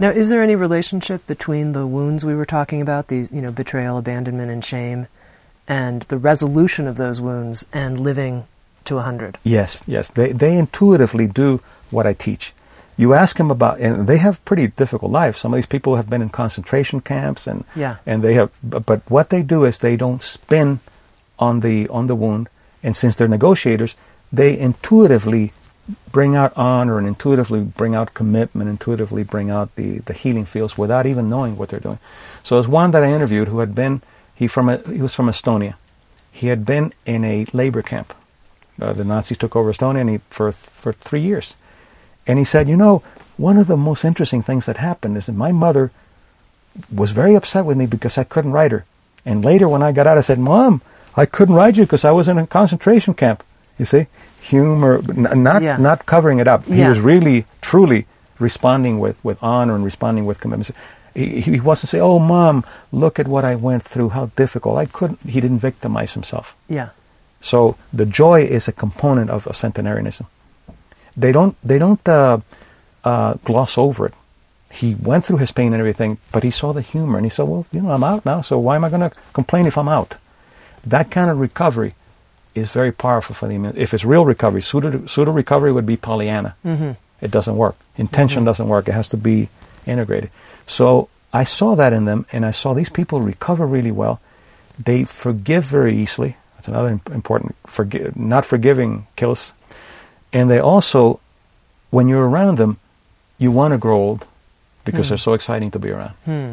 Now, 0.00 0.08
is 0.08 0.30
there 0.30 0.42
any 0.42 0.56
relationship 0.56 1.26
between 1.26 1.72
the 1.72 1.86
wounds 1.86 2.24
we 2.24 2.34
were 2.34 2.46
talking 2.46 2.80
about, 2.80 3.08
these, 3.08 3.30
you 3.30 3.42
know, 3.42 3.50
betrayal, 3.50 3.98
abandonment, 3.98 4.50
and 4.50 4.64
shame, 4.64 5.06
and 5.68 6.00
the 6.04 6.16
resolution 6.16 6.86
of 6.88 6.96
those 6.96 7.20
wounds 7.20 7.66
and 7.70 8.00
living 8.00 8.44
to 8.86 8.94
100? 8.94 9.36
Yes, 9.44 9.84
yes. 9.86 10.10
They, 10.10 10.32
they 10.32 10.56
intuitively 10.56 11.26
do 11.26 11.60
what 11.90 12.06
I 12.06 12.14
teach. 12.14 12.54
You 12.96 13.12
ask 13.12 13.36
them 13.36 13.50
about, 13.50 13.78
and 13.80 14.06
they 14.06 14.16
have 14.16 14.42
pretty 14.46 14.68
difficult 14.68 15.12
lives. 15.12 15.38
Some 15.38 15.52
of 15.52 15.56
these 15.58 15.66
people 15.66 15.96
have 15.96 16.08
been 16.08 16.22
in 16.22 16.30
concentration 16.30 17.00
camps, 17.02 17.46
and 17.46 17.64
Yeah. 17.76 17.96
and 18.06 18.22
they 18.24 18.34
have. 18.34 18.50
But 18.62 18.86
but 18.86 19.02
what 19.10 19.28
they 19.28 19.42
do 19.42 19.64
is 19.66 19.78
they 19.78 19.96
don't 19.96 20.22
spin 20.22 20.80
on 21.38 21.60
the 21.60 21.86
on 21.88 22.06
the 22.06 22.14
wound, 22.14 22.48
and 22.82 22.96
since 22.96 23.14
they're 23.16 23.28
negotiators, 23.28 23.94
they 24.32 24.58
intuitively 24.58 25.52
bring 26.12 26.36
out 26.36 26.52
honor 26.56 26.98
and 26.98 27.06
intuitively 27.06 27.60
bring 27.60 27.94
out 27.94 28.14
commitment, 28.14 28.70
intuitively 28.70 29.22
bring 29.22 29.50
out 29.50 29.74
the 29.76 29.98
the 30.00 30.12
healing 30.12 30.44
fields 30.44 30.76
without 30.76 31.06
even 31.06 31.28
knowing 31.28 31.56
what 31.56 31.68
they're 31.68 31.80
doing. 31.80 31.98
So 32.42 32.56
there's 32.56 32.68
one 32.68 32.90
that 32.92 33.02
I 33.02 33.12
interviewed 33.12 33.48
who 33.48 33.60
had 33.60 33.74
been 33.74 34.02
he 34.34 34.46
from 34.46 34.68
a, 34.68 34.78
he 34.78 35.02
was 35.02 35.14
from 35.14 35.26
Estonia. 35.26 35.74
He 36.32 36.46
had 36.46 36.64
been 36.64 36.92
in 37.04 37.24
a 37.24 37.46
labor 37.52 37.82
camp. 37.82 38.14
Uh, 38.80 38.92
the 38.92 39.04
Nazis 39.04 39.36
took 39.36 39.54
over 39.54 39.72
Estonia 39.72 40.00
and 40.00 40.10
he, 40.10 40.20
for 40.30 40.52
for 40.52 40.92
three 40.92 41.20
years. 41.20 41.56
And 42.26 42.38
he 42.38 42.44
said, 42.44 42.68
you 42.68 42.76
know, 42.76 43.02
one 43.36 43.56
of 43.56 43.66
the 43.66 43.76
most 43.76 44.04
interesting 44.04 44.42
things 44.42 44.66
that 44.66 44.76
happened 44.76 45.16
is 45.16 45.26
that 45.26 45.32
my 45.32 45.52
mother 45.52 45.90
was 46.94 47.10
very 47.10 47.34
upset 47.34 47.64
with 47.64 47.76
me 47.76 47.86
because 47.86 48.16
I 48.16 48.24
couldn't 48.24 48.52
write 48.52 48.70
her. 48.70 48.84
And 49.24 49.44
later, 49.44 49.68
when 49.68 49.82
I 49.82 49.92
got 49.92 50.06
out, 50.06 50.18
I 50.18 50.22
said, 50.22 50.38
Mom, 50.38 50.82
I 51.16 51.26
couldn't 51.26 51.54
write 51.54 51.76
you 51.76 51.84
because 51.84 52.04
I 52.04 52.12
was 52.12 52.28
in 52.28 52.38
a 52.38 52.46
concentration 52.46 53.14
camp. 53.14 53.42
You 53.78 53.84
see, 53.84 54.06
humor, 54.40 55.00
not 55.34 55.62
Yeah. 55.62 55.76
not 55.76 56.06
covering 56.06 56.38
it 56.40 56.48
up. 56.48 56.64
He 56.64 56.80
Yeah. 56.80 56.88
was 56.88 57.00
really, 57.00 57.44
truly 57.60 58.06
responding 58.38 58.98
with, 59.00 59.16
with 59.22 59.38
honor 59.42 59.74
and 59.74 59.84
responding 59.84 60.24
with 60.26 60.40
commitment. 60.40 60.70
He, 61.14 61.40
he 61.40 61.60
wasn't 61.60 61.88
saying, 61.90 62.02
"Oh, 62.04 62.18
Mom, 62.18 62.64
look 62.92 63.18
at 63.18 63.26
what 63.28 63.44
I 63.44 63.54
went 63.56 63.82
through. 63.82 64.10
How 64.10 64.30
difficult." 64.36 64.78
I 64.78 64.86
couldn't. 64.86 65.18
He 65.26 65.40
didn't 65.40 65.58
victimize 65.58 66.14
himself. 66.14 66.54
Yeah. 66.68 66.88
So 67.42 67.76
the 67.92 68.06
joy 68.06 68.42
is 68.42 68.68
a 68.68 68.72
component 68.72 69.28
of, 69.30 69.46
of 69.46 69.56
centenarianism. 69.56 70.26
They 71.16 71.32
don't 71.32 71.56
they 71.64 71.78
don't 71.78 72.08
uh, 72.08 72.38
uh, 73.04 73.34
gloss 73.44 73.76
over 73.76 74.06
it. 74.06 74.14
He 74.72 74.94
went 74.94 75.24
through 75.24 75.38
his 75.38 75.50
pain 75.52 75.72
and 75.72 75.80
everything, 75.80 76.18
but 76.32 76.44
he 76.44 76.50
saw 76.52 76.72
the 76.72 76.80
humor 76.82 77.18
and 77.18 77.26
he 77.26 77.30
said, 77.30 77.48
"Well, 77.48 77.66
you 77.72 77.82
know, 77.82 77.90
I'm 77.90 78.04
out 78.04 78.24
now, 78.24 78.40
so 78.40 78.58
why 78.58 78.76
am 78.76 78.84
I 78.84 78.88
going 78.88 79.10
to 79.10 79.16
complain 79.32 79.66
if 79.66 79.76
I'm 79.76 79.88
out?" 79.88 80.16
That 80.86 81.10
kind 81.10 81.28
of 81.28 81.38
recovery 81.40 81.94
is 82.54 82.70
very 82.70 82.92
powerful 82.92 83.34
for 83.34 83.48
the 83.48 83.54
immune. 83.54 83.74
If 83.76 83.94
it's 83.94 84.04
real 84.04 84.24
recovery, 84.24 84.62
pseudo 84.62 85.06
pseudo 85.06 85.30
recovery 85.32 85.72
would 85.72 85.86
be 85.86 85.96
Pollyanna. 85.96 86.54
Mm-hmm. 86.64 86.92
It 87.20 87.30
doesn't 87.30 87.56
work. 87.56 87.76
Intention 87.96 88.44
doesn't 88.44 88.66
work. 88.68 88.88
It 88.88 88.92
has 88.92 89.08
to 89.08 89.16
be 89.16 89.48
integrated. 89.86 90.30
So 90.66 91.08
I 91.32 91.44
saw 91.44 91.76
that 91.76 91.92
in 91.92 92.04
them, 92.06 92.26
and 92.32 92.44
I 92.46 92.50
saw 92.50 92.74
these 92.74 92.90
people 92.90 93.20
recover 93.20 93.66
really 93.66 93.92
well. 93.92 94.20
They 94.82 95.04
forgive 95.04 95.64
very 95.64 95.94
easily. 95.94 96.36
That's 96.56 96.68
another 96.68 97.00
important. 97.12 97.54
Forgi- 97.66 98.16
not 98.16 98.44
forgiving 98.44 99.06
kills. 99.16 99.52
And 100.32 100.50
they 100.50 100.58
also, 100.60 101.20
when 101.90 102.08
you're 102.08 102.28
around 102.28 102.58
them, 102.58 102.78
you 103.38 103.50
want 103.50 103.72
to 103.72 103.78
grow 103.78 103.96
old 103.96 104.26
because 104.84 105.06
Hmm. 105.06 105.10
they're 105.10 105.18
so 105.18 105.32
exciting 105.34 105.70
to 105.72 105.78
be 105.78 105.90
around. 105.90 106.14
Hmm. 106.24 106.52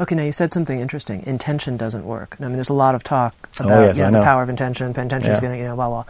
Okay, 0.00 0.14
now 0.14 0.22
you 0.22 0.32
said 0.32 0.50
something 0.52 0.80
interesting. 0.80 1.22
Intention 1.26 1.76
doesn't 1.76 2.04
work. 2.06 2.36
I 2.40 2.44
mean, 2.44 2.54
there's 2.54 2.70
a 2.70 2.74
lot 2.74 2.94
of 2.94 3.04
talk 3.04 3.34
Oh, 3.60 3.66
about 3.66 3.80
yes, 3.86 3.98
you 3.98 4.04
know, 4.10 4.20
the 4.20 4.24
power 4.24 4.42
of 4.42 4.48
intention. 4.48 4.86
Intention's 4.96 5.36
Yeah. 5.36 5.40
going 5.40 5.52
to, 5.52 5.58
you 5.58 5.64
know, 5.64 5.76
blah 5.76 5.88
blah. 5.88 6.04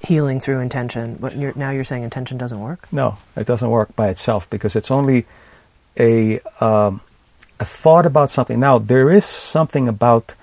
Healing 0.00 0.40
through 0.40 0.60
intention. 0.60 1.18
But 1.20 1.36
you're, 1.36 1.52
now 1.54 1.70
you're 1.70 1.84
saying 1.84 2.04
intention 2.04 2.38
doesn't 2.38 2.58
work. 2.60 2.86
No, 2.90 3.18
it 3.36 3.46
doesn't 3.46 3.68
work 3.68 3.94
by 3.94 4.08
itself 4.08 4.48
because 4.48 4.74
it's 4.76 4.90
only 4.90 5.26
a 5.98 6.40
um, 6.60 7.02
a 7.60 7.64
thought 7.66 8.06
about 8.06 8.30
something. 8.30 8.58
Now, 8.58 8.78
there 8.78 9.10
is 9.10 9.24
something 9.26 9.88
about 9.88 10.34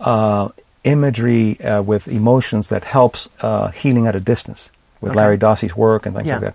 uh, 0.00 0.48
imagery 0.84 1.60
uh, 1.60 1.82
with 1.82 2.06
emotions 2.08 2.68
that 2.68 2.84
helps 2.84 3.28
uh, 3.42 3.68
healing 3.68 4.06
at 4.06 4.14
a 4.14 4.20
distance 4.20 4.70
with 5.00 5.10
Okay. 5.10 5.18
Larry 5.20 5.36
Dossey's 5.38 5.76
work 5.76 6.06
and 6.06 6.14
things 6.14 6.28
Yeah. 6.28 6.34
like 6.38 6.54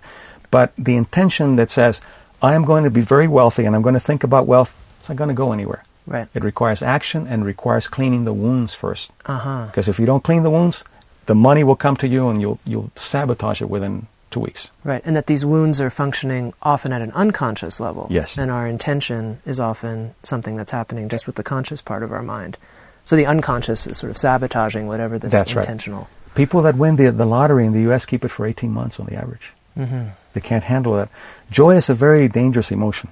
But 0.50 0.72
the 0.78 0.96
intention 0.96 1.56
that 1.56 1.70
says, 1.70 2.00
I 2.42 2.54
am 2.54 2.64
going 2.64 2.84
to 2.84 2.90
be 2.90 3.02
very 3.02 3.28
wealthy 3.28 3.66
and 3.66 3.76
I'm 3.76 3.82
going 3.82 3.94
to 3.94 4.00
think 4.00 4.24
about 4.24 4.46
wealth, 4.46 4.74
it's 4.98 5.08
not 5.08 5.16
going 5.16 5.28
to 5.28 5.34
go 5.34 5.52
anywhere. 5.52 5.84
Right. 6.06 6.28
It 6.34 6.42
requires 6.42 6.82
action 6.82 7.26
and 7.26 7.44
requires 7.44 7.86
cleaning 7.86 8.24
the 8.24 8.32
wounds 8.32 8.74
first. 8.74 9.12
Uh 9.26 9.38
huh. 9.38 9.66
Because 9.66 9.88
if 9.88 9.98
you 9.98 10.06
don't 10.06 10.24
clean 10.24 10.42
the 10.42 10.50
wounds, 10.50 10.84
the 11.26 11.34
money 11.34 11.62
will 11.62 11.76
come 11.76 11.96
to 11.98 12.08
you 12.08 12.28
and 12.28 12.40
you'll, 12.40 12.58
you'll 12.64 12.90
sabotage 12.96 13.60
it 13.62 13.70
within 13.70 14.06
two 14.30 14.40
weeks. 14.40 14.70
Right, 14.84 15.02
and 15.04 15.14
that 15.16 15.26
these 15.26 15.44
wounds 15.44 15.80
are 15.80 15.90
functioning 15.90 16.54
often 16.62 16.92
at 16.92 17.02
an 17.02 17.12
unconscious 17.12 17.80
level. 17.80 18.06
Yes. 18.10 18.38
And 18.38 18.50
our 18.50 18.66
intention 18.66 19.40
is 19.44 19.60
often 19.60 20.14
something 20.22 20.56
that's 20.56 20.72
happening 20.72 21.08
just 21.08 21.26
with 21.26 21.36
the 21.36 21.42
conscious 21.42 21.82
part 21.82 22.02
of 22.02 22.12
our 22.12 22.22
mind. 22.22 22.56
So 23.04 23.16
the 23.16 23.26
unconscious 23.26 23.86
is 23.86 23.96
sort 23.96 24.10
of 24.10 24.18
sabotaging 24.18 24.86
whatever 24.86 25.18
this 25.18 25.32
That's 25.32 25.54
right. 25.54 25.64
intentional. 25.64 26.08
People 26.34 26.62
that 26.62 26.76
win 26.76 26.96
the, 26.96 27.10
the 27.10 27.26
lottery 27.26 27.64
in 27.64 27.72
the 27.72 27.82
U.S. 27.82 28.06
keep 28.06 28.24
it 28.24 28.28
for 28.28 28.46
18 28.46 28.70
months 28.70 29.00
on 29.00 29.06
the 29.06 29.16
average. 29.16 29.52
Mm-hmm. 29.76 30.10
They 30.32 30.40
can't 30.40 30.64
handle 30.64 30.94
that. 30.94 31.08
Joy 31.50 31.76
is 31.76 31.90
a 31.90 31.94
very 31.94 32.28
dangerous 32.28 32.70
emotion. 32.70 33.10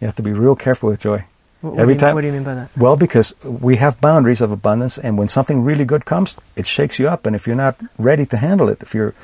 You 0.00 0.06
have 0.06 0.16
to 0.16 0.22
be 0.22 0.32
real 0.32 0.56
careful 0.56 0.90
with 0.90 1.00
joy. 1.00 1.24
What, 1.64 1.78
Every 1.80 1.94
do 1.94 1.96
you, 1.96 1.98
time- 2.00 2.14
What 2.14 2.20
do 2.20 2.26
you 2.28 2.32
mean 2.32 2.44
by 2.44 2.54
that? 2.54 2.68
Well, 2.76 2.96
because 2.96 3.34
we 3.42 3.76
have 3.76 4.00
boundaries 4.00 4.40
of 4.40 4.50
abundance, 4.52 4.98
and 4.98 5.16
when 5.18 5.28
something 5.28 5.64
really 5.64 5.84
good 5.86 6.04
comes, 6.04 6.36
it 6.56 6.66
shakes 6.66 6.98
you 6.98 7.08
up. 7.08 7.24
And 7.26 7.34
if 7.34 7.46
you're 7.46 7.56
not 7.56 7.76
ready 7.98 8.26
to 8.26 8.36
handle 8.36 8.68
it, 8.68 8.82
if 8.82 8.94
your 8.94 9.14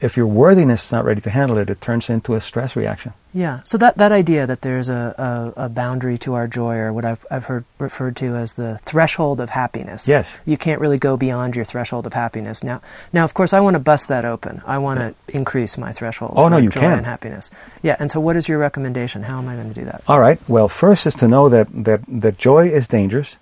if 0.00 0.16
your 0.16 0.26
worthiness 0.26 0.84
is 0.86 0.92
not 0.92 1.04
ready 1.04 1.20
to 1.22 1.30
handle 1.30 1.56
it, 1.58 1.70
it 1.70 1.80
turns 1.80 2.10
into 2.10 2.34
a 2.34 2.40
stress 2.40 2.76
reaction. 2.76 3.12
Yeah. 3.32 3.60
So 3.64 3.78
that, 3.78 3.96
that 3.98 4.12
idea 4.12 4.46
that 4.46 4.62
there's 4.62 4.88
a, 4.88 5.52
a, 5.56 5.64
a 5.64 5.68
boundary 5.68 6.18
to 6.18 6.34
our 6.34 6.46
joy, 6.46 6.76
or 6.76 6.92
what 6.92 7.04
I've, 7.04 7.24
I've 7.30 7.44
heard 7.44 7.64
referred 7.78 8.16
to 8.16 8.36
as 8.36 8.54
the 8.54 8.78
threshold 8.84 9.40
of 9.40 9.50
happiness. 9.50 10.06
Yes. 10.08 10.38
You 10.44 10.56
can't 10.56 10.80
really 10.80 10.98
go 10.98 11.16
beyond 11.16 11.54
your 11.56 11.64
threshold 11.64 12.06
of 12.06 12.12
happiness. 12.12 12.62
Now, 12.62 12.80
now 13.12 13.24
of 13.24 13.34
course, 13.34 13.52
I 13.52 13.60
want 13.60 13.74
to 13.74 13.80
bust 13.80 14.08
that 14.08 14.24
open. 14.24 14.62
I 14.66 14.78
want 14.78 15.00
to 15.00 15.14
increase 15.28 15.76
my 15.78 15.92
threshold. 15.92 16.34
Oh, 16.36 16.48
no, 16.48 16.56
you 16.56 16.70
joy 16.70 16.80
can. 16.80 16.98
and 16.98 17.06
happiness. 17.06 17.50
Yeah. 17.82 17.96
And 17.98 18.10
so, 18.10 18.20
what 18.20 18.36
is 18.36 18.48
your 18.48 18.58
recommendation? 18.58 19.22
How 19.22 19.38
am 19.38 19.48
I 19.48 19.54
going 19.54 19.68
to 19.72 19.74
do 19.74 19.84
that? 19.86 20.02
All 20.08 20.20
right. 20.20 20.38
Well, 20.48 20.68
first 20.68 21.06
is 21.06 21.14
to 21.16 21.28
know 21.28 21.48
that 21.48 21.68
that, 21.84 22.00
that 22.08 22.38
joy 22.38 22.68
is 22.68 22.86
dangerous 22.86 23.36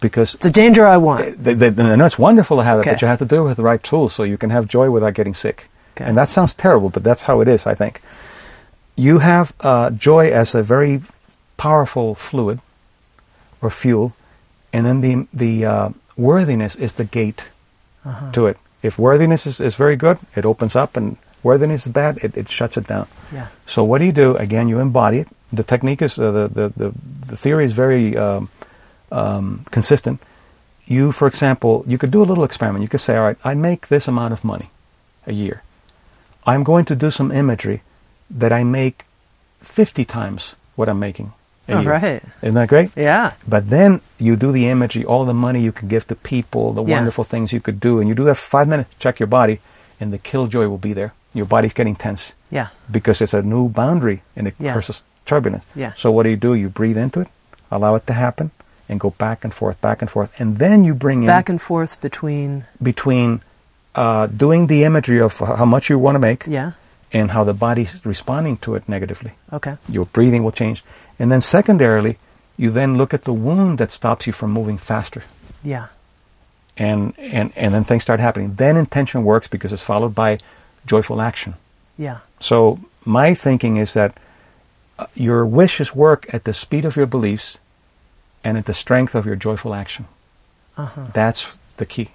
because 0.00 0.34
It's 0.34 0.44
a 0.44 0.50
danger 0.50 0.86
I 0.86 0.96
want. 0.98 1.42
th- 1.42 1.58
th- 1.58 1.74
and 1.78 2.02
it's 2.02 2.18
wonderful 2.18 2.58
to 2.58 2.62
have 2.64 2.80
it, 2.80 2.84
but 2.84 3.00
you 3.02 3.08
have 3.08 3.18
to 3.20 3.24
do 3.24 3.42
it 3.42 3.48
with 3.48 3.56
the 3.56 3.62
right 3.62 3.82
tools 3.82 4.12
so 4.14 4.22
you 4.24 4.36
can 4.38 4.50
have 4.50 4.68
joy 4.68 4.90
without 4.90 5.14
getting 5.14 5.34
sick. 5.34 5.68
Okay. 5.96 6.04
And 6.08 6.16
that 6.16 6.28
sounds 6.28 6.54
terrible, 6.54 6.90
but 6.90 7.02
that's 7.02 7.22
how 7.22 7.40
it 7.40 7.48
is, 7.48 7.66
I 7.66 7.74
think. 7.74 8.00
You 8.96 9.18
have 9.18 9.52
uh, 9.60 9.90
joy 9.90 10.28
as 10.30 10.54
a 10.54 10.62
very 10.62 11.00
powerful 11.56 12.14
fluid 12.14 12.60
or 13.62 13.70
fuel, 13.70 14.12
and 14.72 14.84
then 14.86 15.00
the, 15.00 15.26
the 15.32 15.64
uh, 15.66 15.88
worthiness 16.16 16.76
is 16.76 16.94
the 16.94 17.04
gate 17.04 17.48
Uh-huh. 18.06 18.30
to 18.32 18.46
it. 18.46 18.56
If 18.82 18.98
worthiness 18.98 19.46
is, 19.46 19.58
is 19.60 19.74
very 19.74 19.96
good, 19.96 20.18
it 20.36 20.44
opens 20.46 20.76
up, 20.76 20.96
and 20.96 21.16
worthiness 21.42 21.86
is 21.86 21.92
bad, 21.92 22.18
it, 22.22 22.36
it 22.36 22.48
shuts 22.48 22.76
it 22.76 22.86
down. 22.86 23.06
Yeah. 23.34 23.46
So 23.66 23.82
what 23.82 23.98
do 23.98 24.04
you 24.04 24.12
do? 24.12 24.36
Again, 24.36 24.68
you 24.68 24.78
embody 24.78 25.18
it. 25.18 25.28
The 25.52 25.64
technique 25.64 26.04
is 26.04 26.18
uh, 26.18 26.30
the, 26.30 26.48
the 26.48 26.68
the 26.76 26.92
the 27.30 27.36
theory 27.36 27.64
is 27.64 27.72
very 27.72 28.16
um, 28.16 28.48
um, 29.10 29.64
consistent. 29.70 30.20
You, 30.86 31.10
for 31.12 31.26
example, 31.26 31.82
you 31.86 31.98
could 31.98 32.12
do 32.12 32.22
a 32.22 32.28
little 32.30 32.44
experiment. 32.44 32.82
You 32.82 32.88
could 32.88 33.00
say, 33.02 33.16
all 33.16 33.26
right, 33.26 33.38
I 33.44 33.54
make 33.54 33.88
this 33.88 34.06
amount 34.08 34.32
of 34.32 34.44
money 34.44 34.70
a 35.26 35.32
year. 35.32 35.62
I'm 36.46 36.62
going 36.62 36.84
to 36.86 36.94
do 36.96 37.10
some 37.10 37.30
imagery 37.32 37.82
that 38.30 38.52
I 38.52 38.64
make 38.64 39.04
50 39.62 40.04
times 40.04 40.54
what 40.76 40.88
I'm 40.88 40.98
making 41.00 41.32
All 41.68 41.76
oh, 41.76 41.80
year. 41.80 41.90
right. 41.90 42.22
Isn't 42.42 42.54
that 42.54 42.68
great? 42.68 42.90
Yeah. 42.96 43.32
But 43.48 43.70
then 43.70 44.00
you 44.18 44.36
do 44.36 44.52
the 44.52 44.68
imagery, 44.68 45.04
all 45.04 45.24
the 45.24 45.34
money 45.34 45.60
you 45.60 45.72
can 45.72 45.88
give 45.88 46.06
to 46.08 46.14
people, 46.14 46.72
the 46.72 46.84
Yeah. 46.84 46.96
wonderful 46.96 47.24
things 47.24 47.52
you 47.52 47.60
could 47.60 47.80
do, 47.80 47.98
and 47.98 48.08
you 48.08 48.14
do 48.14 48.24
that 48.24 48.36
for 48.36 48.48
five 48.58 48.68
minutes, 48.68 48.90
check 48.98 49.18
your 49.18 49.26
body, 49.26 49.58
and 50.00 50.12
the 50.12 50.18
killjoy 50.18 50.66
will 50.68 50.78
be 50.78 50.92
there. 50.92 51.12
Your 51.34 51.46
body's 51.46 51.72
getting 51.74 51.96
tense 51.96 52.34
Yeah. 52.50 52.68
because 52.90 53.20
it's 53.20 53.34
a 53.34 53.42
new 53.42 53.68
boundary 53.68 54.22
and 54.36 54.46
it 54.46 54.54
Yeah. 54.60 54.74
causes 54.74 55.02
turbulence. 55.24 55.64
Yeah. 55.74 55.92
So 55.96 56.12
what 56.12 56.22
do 56.22 56.30
you 56.30 56.36
do? 56.36 56.54
You 56.54 56.68
breathe 56.68 56.96
into 56.98 57.20
it, 57.20 57.28
allow 57.70 57.96
it 57.96 58.06
to 58.06 58.12
happen, 58.12 58.50
and 58.88 59.00
go 59.00 59.10
back 59.18 59.42
and 59.42 59.52
forth, 59.52 59.80
back 59.80 60.00
and 60.02 60.08
forth, 60.10 60.30
and 60.38 60.58
then 60.58 60.84
you 60.84 60.94
bring 60.94 61.22
in 61.22 61.26
Back 61.26 61.48
and 61.48 61.60
forth 61.60 62.00
between. 62.00 62.64
between 62.80 63.40
uh, 63.96 64.26
doing 64.28 64.66
the 64.68 64.84
imagery 64.84 65.20
of 65.20 65.38
how 65.38 65.64
much 65.64 65.88
you 65.90 65.98
want 65.98 66.14
to 66.14 66.20
make 66.20 66.44
Yeah. 66.46 66.72
and 67.12 67.30
how 67.30 67.44
the 67.44 67.54
body's 67.54 67.94
responding 68.04 68.58
to 68.58 68.74
it 68.76 68.88
negatively. 68.88 69.32
Okay. 69.52 69.76
Your 69.88 70.04
breathing 70.06 70.44
will 70.44 70.52
change, 70.52 70.84
and 71.18 71.30
then 71.32 71.40
secondarily, 71.40 72.18
you 72.56 72.70
then 72.70 72.96
look 72.96 73.12
at 73.14 73.24
the 73.24 73.32
wound 73.32 73.78
that 73.78 73.90
stops 73.92 74.26
you 74.26 74.32
from 74.32 74.50
moving 74.52 74.78
faster. 74.78 75.22
Yeah. 75.64 75.86
And, 76.78 77.14
and, 77.18 77.52
and 77.56 77.72
then 77.74 77.84
things 77.84 78.02
start 78.02 78.20
happening. 78.20 78.54
Then 78.56 78.76
intention 78.76 79.24
works 79.24 79.48
because 79.48 79.72
it's 79.72 79.82
followed 79.82 80.14
by 80.14 80.38
joyful 80.86 81.20
action. 81.22 81.54
Yeah. 81.98 82.18
So 82.40 82.78
my 83.04 83.34
thinking 83.34 83.76
is 83.78 83.92
that 83.94 84.12
uh, 84.98 85.06
your 85.14 85.46
wishes 85.46 85.94
work 85.94 86.26
at 86.34 86.44
the 86.44 86.52
speed 86.52 86.84
of 86.84 86.96
your 86.96 87.06
beliefs 87.06 87.58
and 88.44 88.58
at 88.58 88.66
the 88.66 88.74
strength 88.74 89.14
of 89.14 89.24
your 89.26 89.36
joyful 89.36 89.72
action. 89.74 90.04
Uh 90.76 90.86
huh. 90.86 91.06
That's 91.14 91.46
the 91.78 91.86
key. 91.86 92.10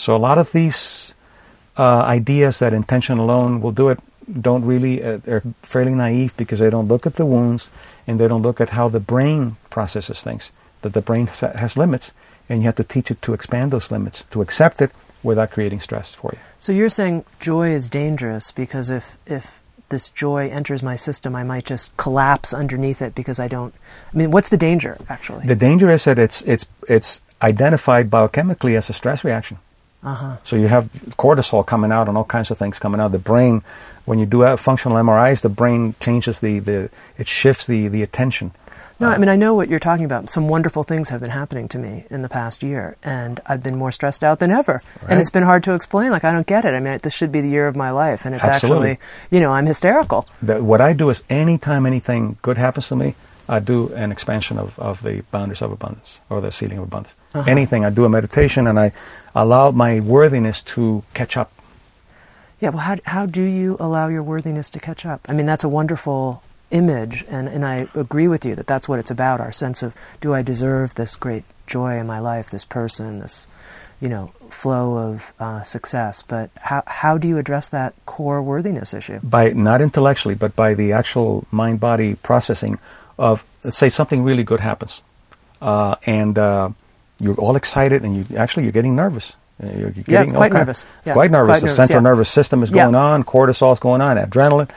So 0.00 0.16
a 0.16 0.22
lot 0.28 0.38
of 0.38 0.52
these 0.52 1.14
uh, 1.76 2.00
ideas 2.00 2.60
that 2.60 2.72
intention 2.72 3.18
alone 3.18 3.60
will 3.60 3.72
do 3.72 3.90
it 3.90 4.00
don't 4.40 4.64
really, 4.64 5.04
uh, 5.04 5.18
they're 5.18 5.42
fairly 5.62 5.94
naive 5.94 6.34
because 6.38 6.58
they 6.58 6.70
don't 6.70 6.88
look 6.88 7.04
at 7.04 7.16
the 7.16 7.26
wounds 7.26 7.68
and 8.06 8.18
they 8.18 8.26
don't 8.26 8.40
look 8.40 8.62
at 8.62 8.70
how 8.70 8.88
the 8.88 8.98
brain 8.98 9.56
processes 9.68 10.22
things. 10.22 10.52
That 10.80 10.94
the 10.94 11.02
brain 11.02 11.26
has, 11.26 11.40
has 11.40 11.76
limits 11.76 12.14
and 12.48 12.62
you 12.62 12.64
have 12.64 12.76
to 12.76 12.84
teach 12.84 13.10
it 13.10 13.20
to 13.20 13.34
expand 13.34 13.72
those 13.72 13.90
limits, 13.90 14.24
to 14.30 14.40
accept 14.40 14.80
it 14.80 14.90
without 15.22 15.50
creating 15.50 15.80
stress 15.80 16.14
for 16.14 16.30
you. 16.32 16.38
So 16.58 16.72
you're 16.72 16.88
saying 16.88 17.26
joy 17.38 17.74
is 17.74 17.90
dangerous 17.90 18.52
because 18.52 18.88
if 18.88 19.18
if 19.26 19.60
this 19.90 20.08
joy 20.08 20.48
enters 20.48 20.82
my 20.82 20.96
system, 20.96 21.36
I 21.36 21.42
might 21.42 21.66
just 21.66 21.94
collapse 21.98 22.54
underneath 22.54 23.02
it 23.02 23.14
because 23.14 23.38
I 23.38 23.48
don't. 23.48 23.74
I 24.14 24.16
mean, 24.16 24.30
what's 24.30 24.48
the 24.48 24.56
danger 24.56 24.96
actually? 25.10 25.46
The 25.46 25.56
danger 25.56 25.90
is 25.90 26.04
that 26.04 26.18
it's, 26.18 26.40
it's, 26.42 26.64
it's 26.88 27.20
identified 27.42 28.08
biochemically 28.08 28.78
as 28.78 28.88
a 28.88 28.94
stress 28.94 29.24
reaction. 29.24 29.58
Uh 30.02 30.14
huh. 30.14 30.36
So 30.44 30.56
you 30.56 30.68
have 30.68 30.90
cortisol 31.18 31.66
coming 31.66 31.92
out 31.92 32.08
and 32.08 32.16
all 32.16 32.24
kinds 32.24 32.50
of 32.50 32.58
things 32.58 32.78
coming 32.78 33.00
out. 33.00 33.12
The 33.12 33.18
brain, 33.18 33.62
when 34.06 34.18
you 34.18 34.26
do 34.26 34.56
functional 34.56 34.96
MRIs, 34.96 35.42
the 35.42 35.50
brain 35.50 35.94
changes 36.00 36.40
the, 36.40 36.58
the 36.58 36.90
it 37.18 37.28
shifts 37.28 37.66
the, 37.66 37.88
the 37.88 38.02
attention. 38.02 38.52
No, 38.98 39.08
I 39.08 39.16
mean 39.16 39.30
I 39.30 39.36
know 39.36 39.54
what 39.54 39.68
you're 39.68 39.78
talking 39.78 40.04
about. 40.04 40.28
Some 40.28 40.46
wonderful 40.46 40.82
things 40.82 41.08
have 41.08 41.20
been 41.20 41.30
happening 41.30 41.68
to 41.68 41.78
me 41.78 42.04
in 42.10 42.20
the 42.20 42.28
past 42.28 42.62
year, 42.62 42.96
and 43.02 43.40
I've 43.46 43.62
been 43.62 43.76
more 43.76 43.92
stressed 43.92 44.22
out 44.22 44.40
than 44.40 44.50
ever. 44.50 44.82
Right. 45.00 45.12
And 45.12 45.20
it's 45.20 45.30
been 45.30 45.42
hard 45.42 45.64
to 45.64 45.72
explain. 45.72 46.10
Like 46.10 46.24
I 46.24 46.32
don't 46.32 46.46
get 46.46 46.66
it. 46.66 46.74
I 46.74 46.80
mean, 46.80 46.98
this 47.02 47.14
should 47.14 47.32
be 47.32 47.40
the 47.40 47.48
year 47.48 47.66
of 47.66 47.76
my 47.76 47.90
life, 47.90 48.26
and 48.26 48.34
it's 48.34 48.44
Absolutely. 48.44 48.92
actually, 48.92 49.06
you 49.30 49.40
know, 49.40 49.52
I'm 49.52 49.64
hysterical. 49.64 50.26
What 50.42 50.82
I 50.82 50.92
do 50.92 51.08
is 51.08 51.22
anytime 51.30 51.86
anything 51.86 52.36
good 52.42 52.58
happens 52.58 52.88
to 52.88 52.96
me, 52.96 53.14
I 53.50 53.58
do 53.58 53.92
an 53.94 54.12
expansion 54.12 54.58
of, 54.58 54.78
of 54.78 55.02
the 55.02 55.22
boundaries 55.32 55.60
of 55.60 55.72
abundance 55.72 56.20
or 56.30 56.40
the 56.40 56.52
ceiling 56.52 56.78
of 56.78 56.84
abundance. 56.84 57.16
Uh-huh. 57.34 57.50
Anything, 57.50 57.84
I 57.84 57.90
do 57.90 58.04
a 58.04 58.08
meditation 58.08 58.68
and 58.68 58.78
I 58.78 58.92
allow 59.34 59.72
my 59.72 59.98
worthiness 59.98 60.62
to 60.74 61.02
catch 61.14 61.36
up. 61.36 61.50
Yeah. 62.60 62.68
Well, 62.68 62.78
how 62.78 62.96
how 63.04 63.26
do 63.26 63.42
you 63.42 63.76
allow 63.80 64.06
your 64.08 64.22
worthiness 64.22 64.70
to 64.70 64.78
catch 64.78 65.04
up? 65.04 65.26
I 65.28 65.32
mean, 65.32 65.46
that's 65.46 65.64
a 65.64 65.68
wonderful 65.68 66.42
image, 66.70 67.24
and 67.28 67.48
and 67.48 67.64
I 67.64 67.88
agree 67.94 68.28
with 68.28 68.44
you 68.44 68.54
that 68.54 68.68
that's 68.68 68.88
what 68.88 69.00
it's 69.00 69.10
about. 69.10 69.40
Our 69.40 69.50
sense 69.50 69.82
of 69.82 69.94
do 70.20 70.32
I 70.32 70.42
deserve 70.42 70.94
this 70.94 71.16
great 71.16 71.44
joy 71.66 71.98
in 71.98 72.06
my 72.06 72.20
life, 72.20 72.50
this 72.50 72.64
person, 72.64 73.18
this 73.18 73.46
you 74.00 74.08
know 74.08 74.32
flow 74.50 74.98
of 74.98 75.32
uh, 75.40 75.64
success. 75.64 76.22
But 76.22 76.50
how 76.56 76.82
how 76.86 77.18
do 77.18 77.26
you 77.26 77.38
address 77.38 77.70
that 77.70 77.94
core 78.04 78.42
worthiness 78.42 78.92
issue? 78.92 79.20
By 79.22 79.50
not 79.50 79.80
intellectually, 79.80 80.34
but 80.34 80.54
by 80.54 80.74
the 80.74 80.92
actual 80.92 81.46
mind 81.50 81.80
body 81.80 82.14
processing 82.14 82.78
of, 83.20 83.44
let's 83.62 83.76
say, 83.78 83.88
something 83.88 84.24
really 84.24 84.42
good 84.44 84.60
happens. 84.60 85.02
Uh, 85.60 85.94
and 86.06 86.38
uh, 86.38 86.70
you're 87.20 87.36
all 87.36 87.54
excited 87.54 88.02
and 88.04 88.16
you 88.16 88.24
actually 88.36 88.64
you're 88.64 88.72
getting 88.72 88.96
nervous. 88.96 89.36
Uh, 89.62 89.66
You're, 89.66 89.90
you're 89.96 90.04
Yeah, 90.08 90.20
getting 90.24 90.34
all 90.34 90.40
quite 90.40 90.52
nervous. 90.54 90.86
Yeah, 91.04 91.12
quite 91.12 91.30
nervous. 91.30 91.52
quite 91.52 91.60
the 91.60 91.66
nervous, 91.66 91.76
central 91.76 92.02
yeah. 92.02 92.08
nervous 92.10 92.30
system 92.30 92.62
is 92.62 92.70
Yeah. 92.70 92.84
going 92.84 92.94
on, 92.94 93.24
cortisol 93.24 93.72
is 93.74 93.78
going 93.78 94.00
on, 94.00 94.16
adrenaline. 94.16 94.70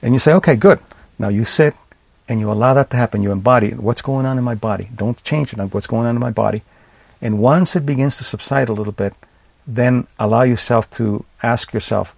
And 0.00 0.14
you 0.14 0.18
say, 0.18 0.32
okay, 0.40 0.56
good. 0.56 0.78
Now 1.18 1.28
you 1.28 1.44
sit 1.44 1.74
and 2.26 2.40
you 2.40 2.50
allow 2.50 2.72
that 2.72 2.88
to 2.90 2.96
happen. 2.96 3.22
You 3.22 3.32
embody 3.32 3.66
it. 3.72 3.78
What's 3.80 4.00
going 4.00 4.24
on 4.24 4.38
in 4.38 4.44
my 4.44 4.54
body? 4.54 4.88
Don't 4.96 5.22
change 5.24 5.52
it. 5.52 5.58
What's 5.74 5.86
going 5.86 6.06
on 6.06 6.16
in 6.16 6.20
my 6.20 6.30
body? 6.30 6.62
And 7.20 7.38
once 7.38 7.76
it 7.76 7.84
begins 7.84 8.16
to 8.16 8.24
subside 8.24 8.70
a 8.70 8.72
little 8.72 8.94
bit, 8.94 9.12
then 9.66 10.06
allow 10.18 10.44
yourself 10.44 10.88
to 10.92 11.26
ask 11.42 11.74
yourself, 11.74 12.14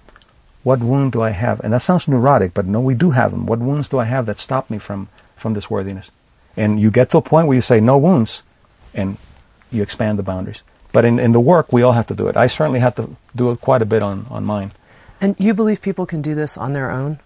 what 0.63 0.79
wound 0.79 1.11
do 1.11 1.21
I 1.23 1.31
have? 1.31 1.59
And 1.65 1.73
that 1.73 1.83
sounds 1.83 2.07
neurotic, 2.07 2.55
but 2.55 2.67
no, 2.67 2.81
we 2.81 2.95
do 2.95 3.11
have 3.11 3.33
them. 3.33 3.47
What 3.47 3.59
wounds 3.59 3.89
do 3.89 3.99
I 3.99 4.05
have 4.05 4.27
that 4.27 4.39
stop 4.39 4.71
me 4.71 4.79
from, 4.79 5.09
from 5.43 5.53
this 5.55 5.69
worthiness? 5.69 6.11
And 6.57 6.81
you 6.81 6.91
get 6.91 7.11
to 7.11 7.19
a 7.19 7.23
point 7.23 7.47
where 7.49 7.55
you 7.55 7.61
say, 7.61 7.81
no 7.81 7.99
wounds, 7.99 8.43
and 8.95 9.19
you 9.71 9.83
expand 9.83 10.19
the 10.19 10.23
boundaries. 10.23 10.63
But 10.93 11.05
in, 11.05 11.19
in 11.19 11.33
the 11.33 11.41
work, 11.41 11.73
we 11.73 11.83
all 11.83 11.93
have 11.93 12.07
to 12.07 12.15
do 12.15 12.29
it. 12.29 12.37
I 12.37 12.47
certainly 12.47 12.81
have 12.81 12.95
to 12.97 13.17
do 13.35 13.51
it 13.51 13.61
quite 13.61 13.83
a 13.83 13.87
bit 13.87 14.03
on, 14.03 14.27
on 14.31 14.45
mine. 14.45 14.73
And 15.21 15.37
you 15.39 15.55
believe 15.55 15.81
people 15.81 16.07
can 16.07 16.23
do 16.23 16.35
this 16.35 16.57
on 16.59 16.73
their 16.73 16.91
own? 16.91 17.19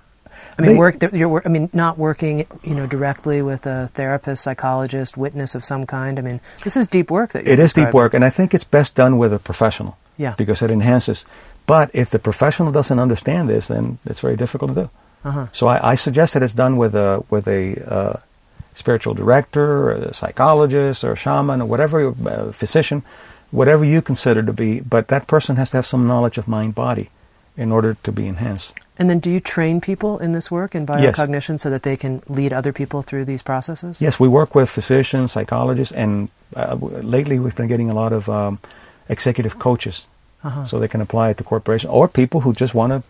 I 0.59 0.63
mean, 0.63 0.73
They- 0.73 0.79
work. 0.79 0.97
You're. 1.13 1.43
I 1.45 1.49
mean, 1.49 1.69
not 1.73 1.99
working. 1.99 2.47
You 2.63 2.75
know, 2.75 2.87
directly 2.87 3.43
with 3.43 3.67
a 3.67 3.91
therapist, 3.95 4.43
psychologist, 4.43 5.17
witness 5.17 5.55
of 5.55 5.65
some 5.65 5.87
kind. 5.87 6.19
I 6.19 6.23
mean, 6.23 6.41
this 6.63 6.77
is 6.77 6.87
deep 6.87 7.11
work. 7.11 7.33
That 7.33 7.49
It 7.49 7.59
is 7.59 7.73
deep 7.73 7.93
work, 7.93 8.15
and 8.15 8.25
I 8.25 8.31
think 8.31 8.55
it's 8.55 8.65
best 8.65 8.95
done 8.95 9.19
with 9.19 9.33
a 9.33 9.39
professional. 9.39 9.97
Yeah. 10.19 10.35
Because 10.37 10.63
it 10.63 10.71
enhances. 10.71 11.27
But 11.67 11.91
if 11.93 12.11
the 12.11 12.19
professional 12.19 12.71
doesn't 12.71 12.99
understand 12.99 13.49
this, 13.49 13.69
then 13.69 13.99
it's 14.07 14.21
very 14.21 14.37
difficult 14.37 14.75
to 14.75 14.83
do. 14.83 14.91
Uh-huh. 15.27 15.47
So 15.53 15.67
I, 15.67 15.93
I 15.93 15.95
suggest 15.97 16.35
that 16.35 16.43
it's 16.47 16.55
done 16.65 16.77
with 16.83 16.95
a 16.95 17.25
with 17.35 17.47
a 17.49 17.63
uh, 17.99 18.17
spiritual 18.75 19.15
director, 19.15 19.91
a 19.91 20.15
psychologist, 20.15 21.03
or 21.05 21.13
a 21.13 21.17
shaman, 21.17 21.61
or 21.63 21.67
whatever, 21.67 21.99
uh, 22.09 22.53
physician, 22.53 23.03
whatever 23.51 23.85
you 23.85 24.01
consider 24.03 24.43
to 24.43 24.53
be. 24.53 24.81
But 24.81 25.09
that 25.09 25.27
person 25.27 25.57
has 25.57 25.71
to 25.71 25.79
have 25.79 25.87
some 25.87 26.07
knowledge 26.07 26.39
of 26.39 26.47
mind 26.47 26.75
body 26.75 27.09
in 27.57 27.73
order 27.73 27.97
to 28.03 28.13
be 28.13 28.27
enhanced. 28.29 28.75
And 28.99 29.09
then, 29.11 29.19
do 29.19 29.31
you 29.31 29.41
train 29.41 29.81
people 29.81 30.19
in 30.25 30.33
this 30.33 30.51
work 30.51 30.75
in 30.75 30.87
Yes. 30.87 31.17
biocognition 31.17 31.59
so 31.59 31.69
that 31.71 31.83
they 31.83 31.97
can 31.97 32.23
lead 32.29 32.53
other 32.53 32.73
people 32.73 33.03
through 33.03 33.25
these 33.27 33.43
processes? 33.43 34.01
Yes, 34.01 34.21
we 34.21 34.29
work 34.29 34.55
with 34.55 34.69
physicians, 34.71 35.33
psychologists, 35.33 35.93
and 35.93 36.29
uh, 36.55 36.77
lately 37.03 37.39
we've 37.39 37.57
been 37.57 37.69
getting 37.69 37.91
a 37.91 37.95
lot 37.95 38.13
of 38.13 38.29
um, 38.29 38.59
executive 39.09 39.59
coaches, 39.59 40.07
Uh-huh. 40.45 40.65
so 40.65 40.79
they 40.79 40.89
can 40.89 41.01
apply 41.01 41.31
it 41.31 41.37
to 41.39 41.45
corporations 41.45 41.91
or 41.91 42.09
people 42.09 42.41
who 42.45 42.53
just 42.53 42.75
want 42.75 42.93
to 42.93 43.01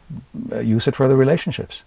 uh, 0.56 0.60
use 0.76 0.88
it 0.90 0.94
for 0.96 1.06
their 1.08 1.18
relationships. 1.18 1.82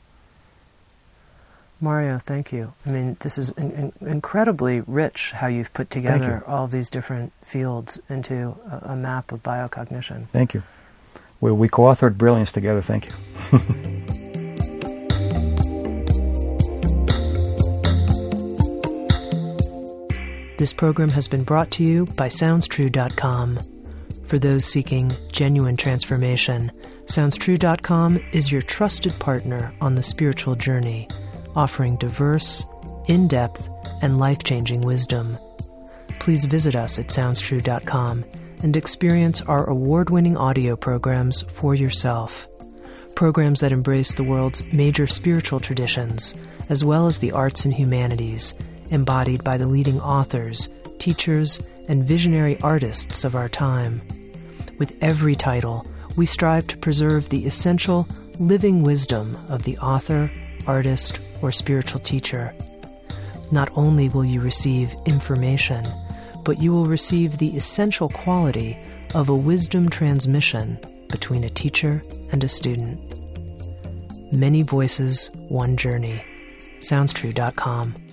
Mario, 1.82 2.20
thank 2.20 2.52
you. 2.52 2.74
I 2.86 2.92
mean, 2.92 3.18
this 3.22 3.38
is 3.38 3.52
in, 3.52 3.72
in, 3.72 4.08
incredibly 4.08 4.82
rich 4.82 5.32
how 5.32 5.48
you've 5.48 5.74
put 5.74 5.90
together 5.90 6.44
all 6.46 6.66
of 6.66 6.72
these 6.72 6.90
different 6.90 7.32
fields 7.44 8.00
into 8.10 8.58
a, 8.70 8.92
a 8.92 8.96
map 8.96 9.32
of 9.32 9.42
biocognition. 9.42 10.28
Thank 10.30 10.54
you. 10.54 10.64
We, 11.40 11.52
we 11.54 11.70
co-authored 11.70 12.18
Brilliance 12.18 12.52
together. 12.52 12.82
Thank 12.82 13.08
you. 13.08 14.20
This 20.60 20.74
program 20.74 21.08
has 21.12 21.30
been 21.30 21.46
brought 21.46 21.72
to 21.72 21.86
you 21.86 22.06
by 22.18 22.28
SoundsTrue.com. 22.28 23.60
For 24.26 24.38
those 24.38 24.66
seeking 24.66 25.16
genuine 25.32 25.78
transformation, 25.78 26.70
SoundsTrue.com 27.06 28.20
is 28.34 28.52
your 28.52 28.62
trusted 28.62 29.18
partner 29.20 29.74
on 29.80 29.96
the 29.96 30.04
spiritual 30.04 30.56
journey, 30.56 31.08
offering 31.56 31.98
diverse, 31.98 32.66
in 33.08 33.28
depth, 33.28 33.70
and 34.02 34.20
life 34.20 34.44
changing 34.44 34.82
wisdom. 34.82 35.38
Please 36.20 36.46
visit 36.46 36.76
us 36.76 37.00
at 37.00 37.08
SoundsTrue.com 37.08 38.26
and 38.62 38.76
experience 38.76 39.42
our 39.42 39.70
award 39.70 40.10
winning 40.10 40.38
audio 40.38 40.76
programs 40.76 41.44
for 41.54 41.76
yourself. 41.76 42.48
Programs 43.16 43.62
that 43.62 43.72
embrace 43.72 44.14
the 44.14 44.24
world's 44.24 44.64
major 44.72 45.08
spiritual 45.08 45.60
traditions, 45.60 46.36
as 46.70 46.84
well 46.84 47.08
as 47.08 47.20
the 47.20 47.32
arts 47.32 47.66
and 47.66 47.74
humanities, 47.74 48.54
embodied 48.92 49.44
by 49.44 49.58
the 49.58 49.68
leading 49.68 50.00
authors, 50.02 50.70
teachers, 51.00 51.68
and 51.88 52.08
visionary 52.08 52.60
artists 52.62 53.24
of 53.24 53.36
our 53.36 53.50
time. 53.50 54.02
With 54.78 54.98
every 55.02 55.36
title, 55.36 55.86
we 56.16 56.26
strive 56.26 56.68
to 56.68 56.78
preserve 56.78 57.30
the 57.30 57.46
essential 57.46 58.08
living 58.40 58.82
wisdom 58.82 59.38
of 59.50 59.64
the 59.64 59.78
author, 59.80 60.32
artist, 60.68 61.20
or 61.42 61.52
spiritual 61.52 62.00
teacher. 62.02 62.54
Not 63.52 63.70
only 63.76 64.10
will 64.10 64.26
you 64.26 64.42
receive 64.42 64.96
information, 65.06 65.88
but 66.44 66.62
you 66.62 66.72
will 66.72 66.86
receive 66.86 67.38
the 67.38 67.56
essential 67.56 68.10
quality 68.10 68.78
of 69.14 69.30
a 69.30 69.36
wisdom 69.36 69.90
transmission 69.90 70.80
between 71.10 71.44
a 71.44 71.50
teacher 71.50 72.02
and 72.32 72.44
a 72.44 72.48
student. 72.48 73.00
Many 74.32 74.62
voices, 74.62 75.32
one 75.48 75.76
journey. 75.78 76.24
SoundsTrue.com. 76.80 78.09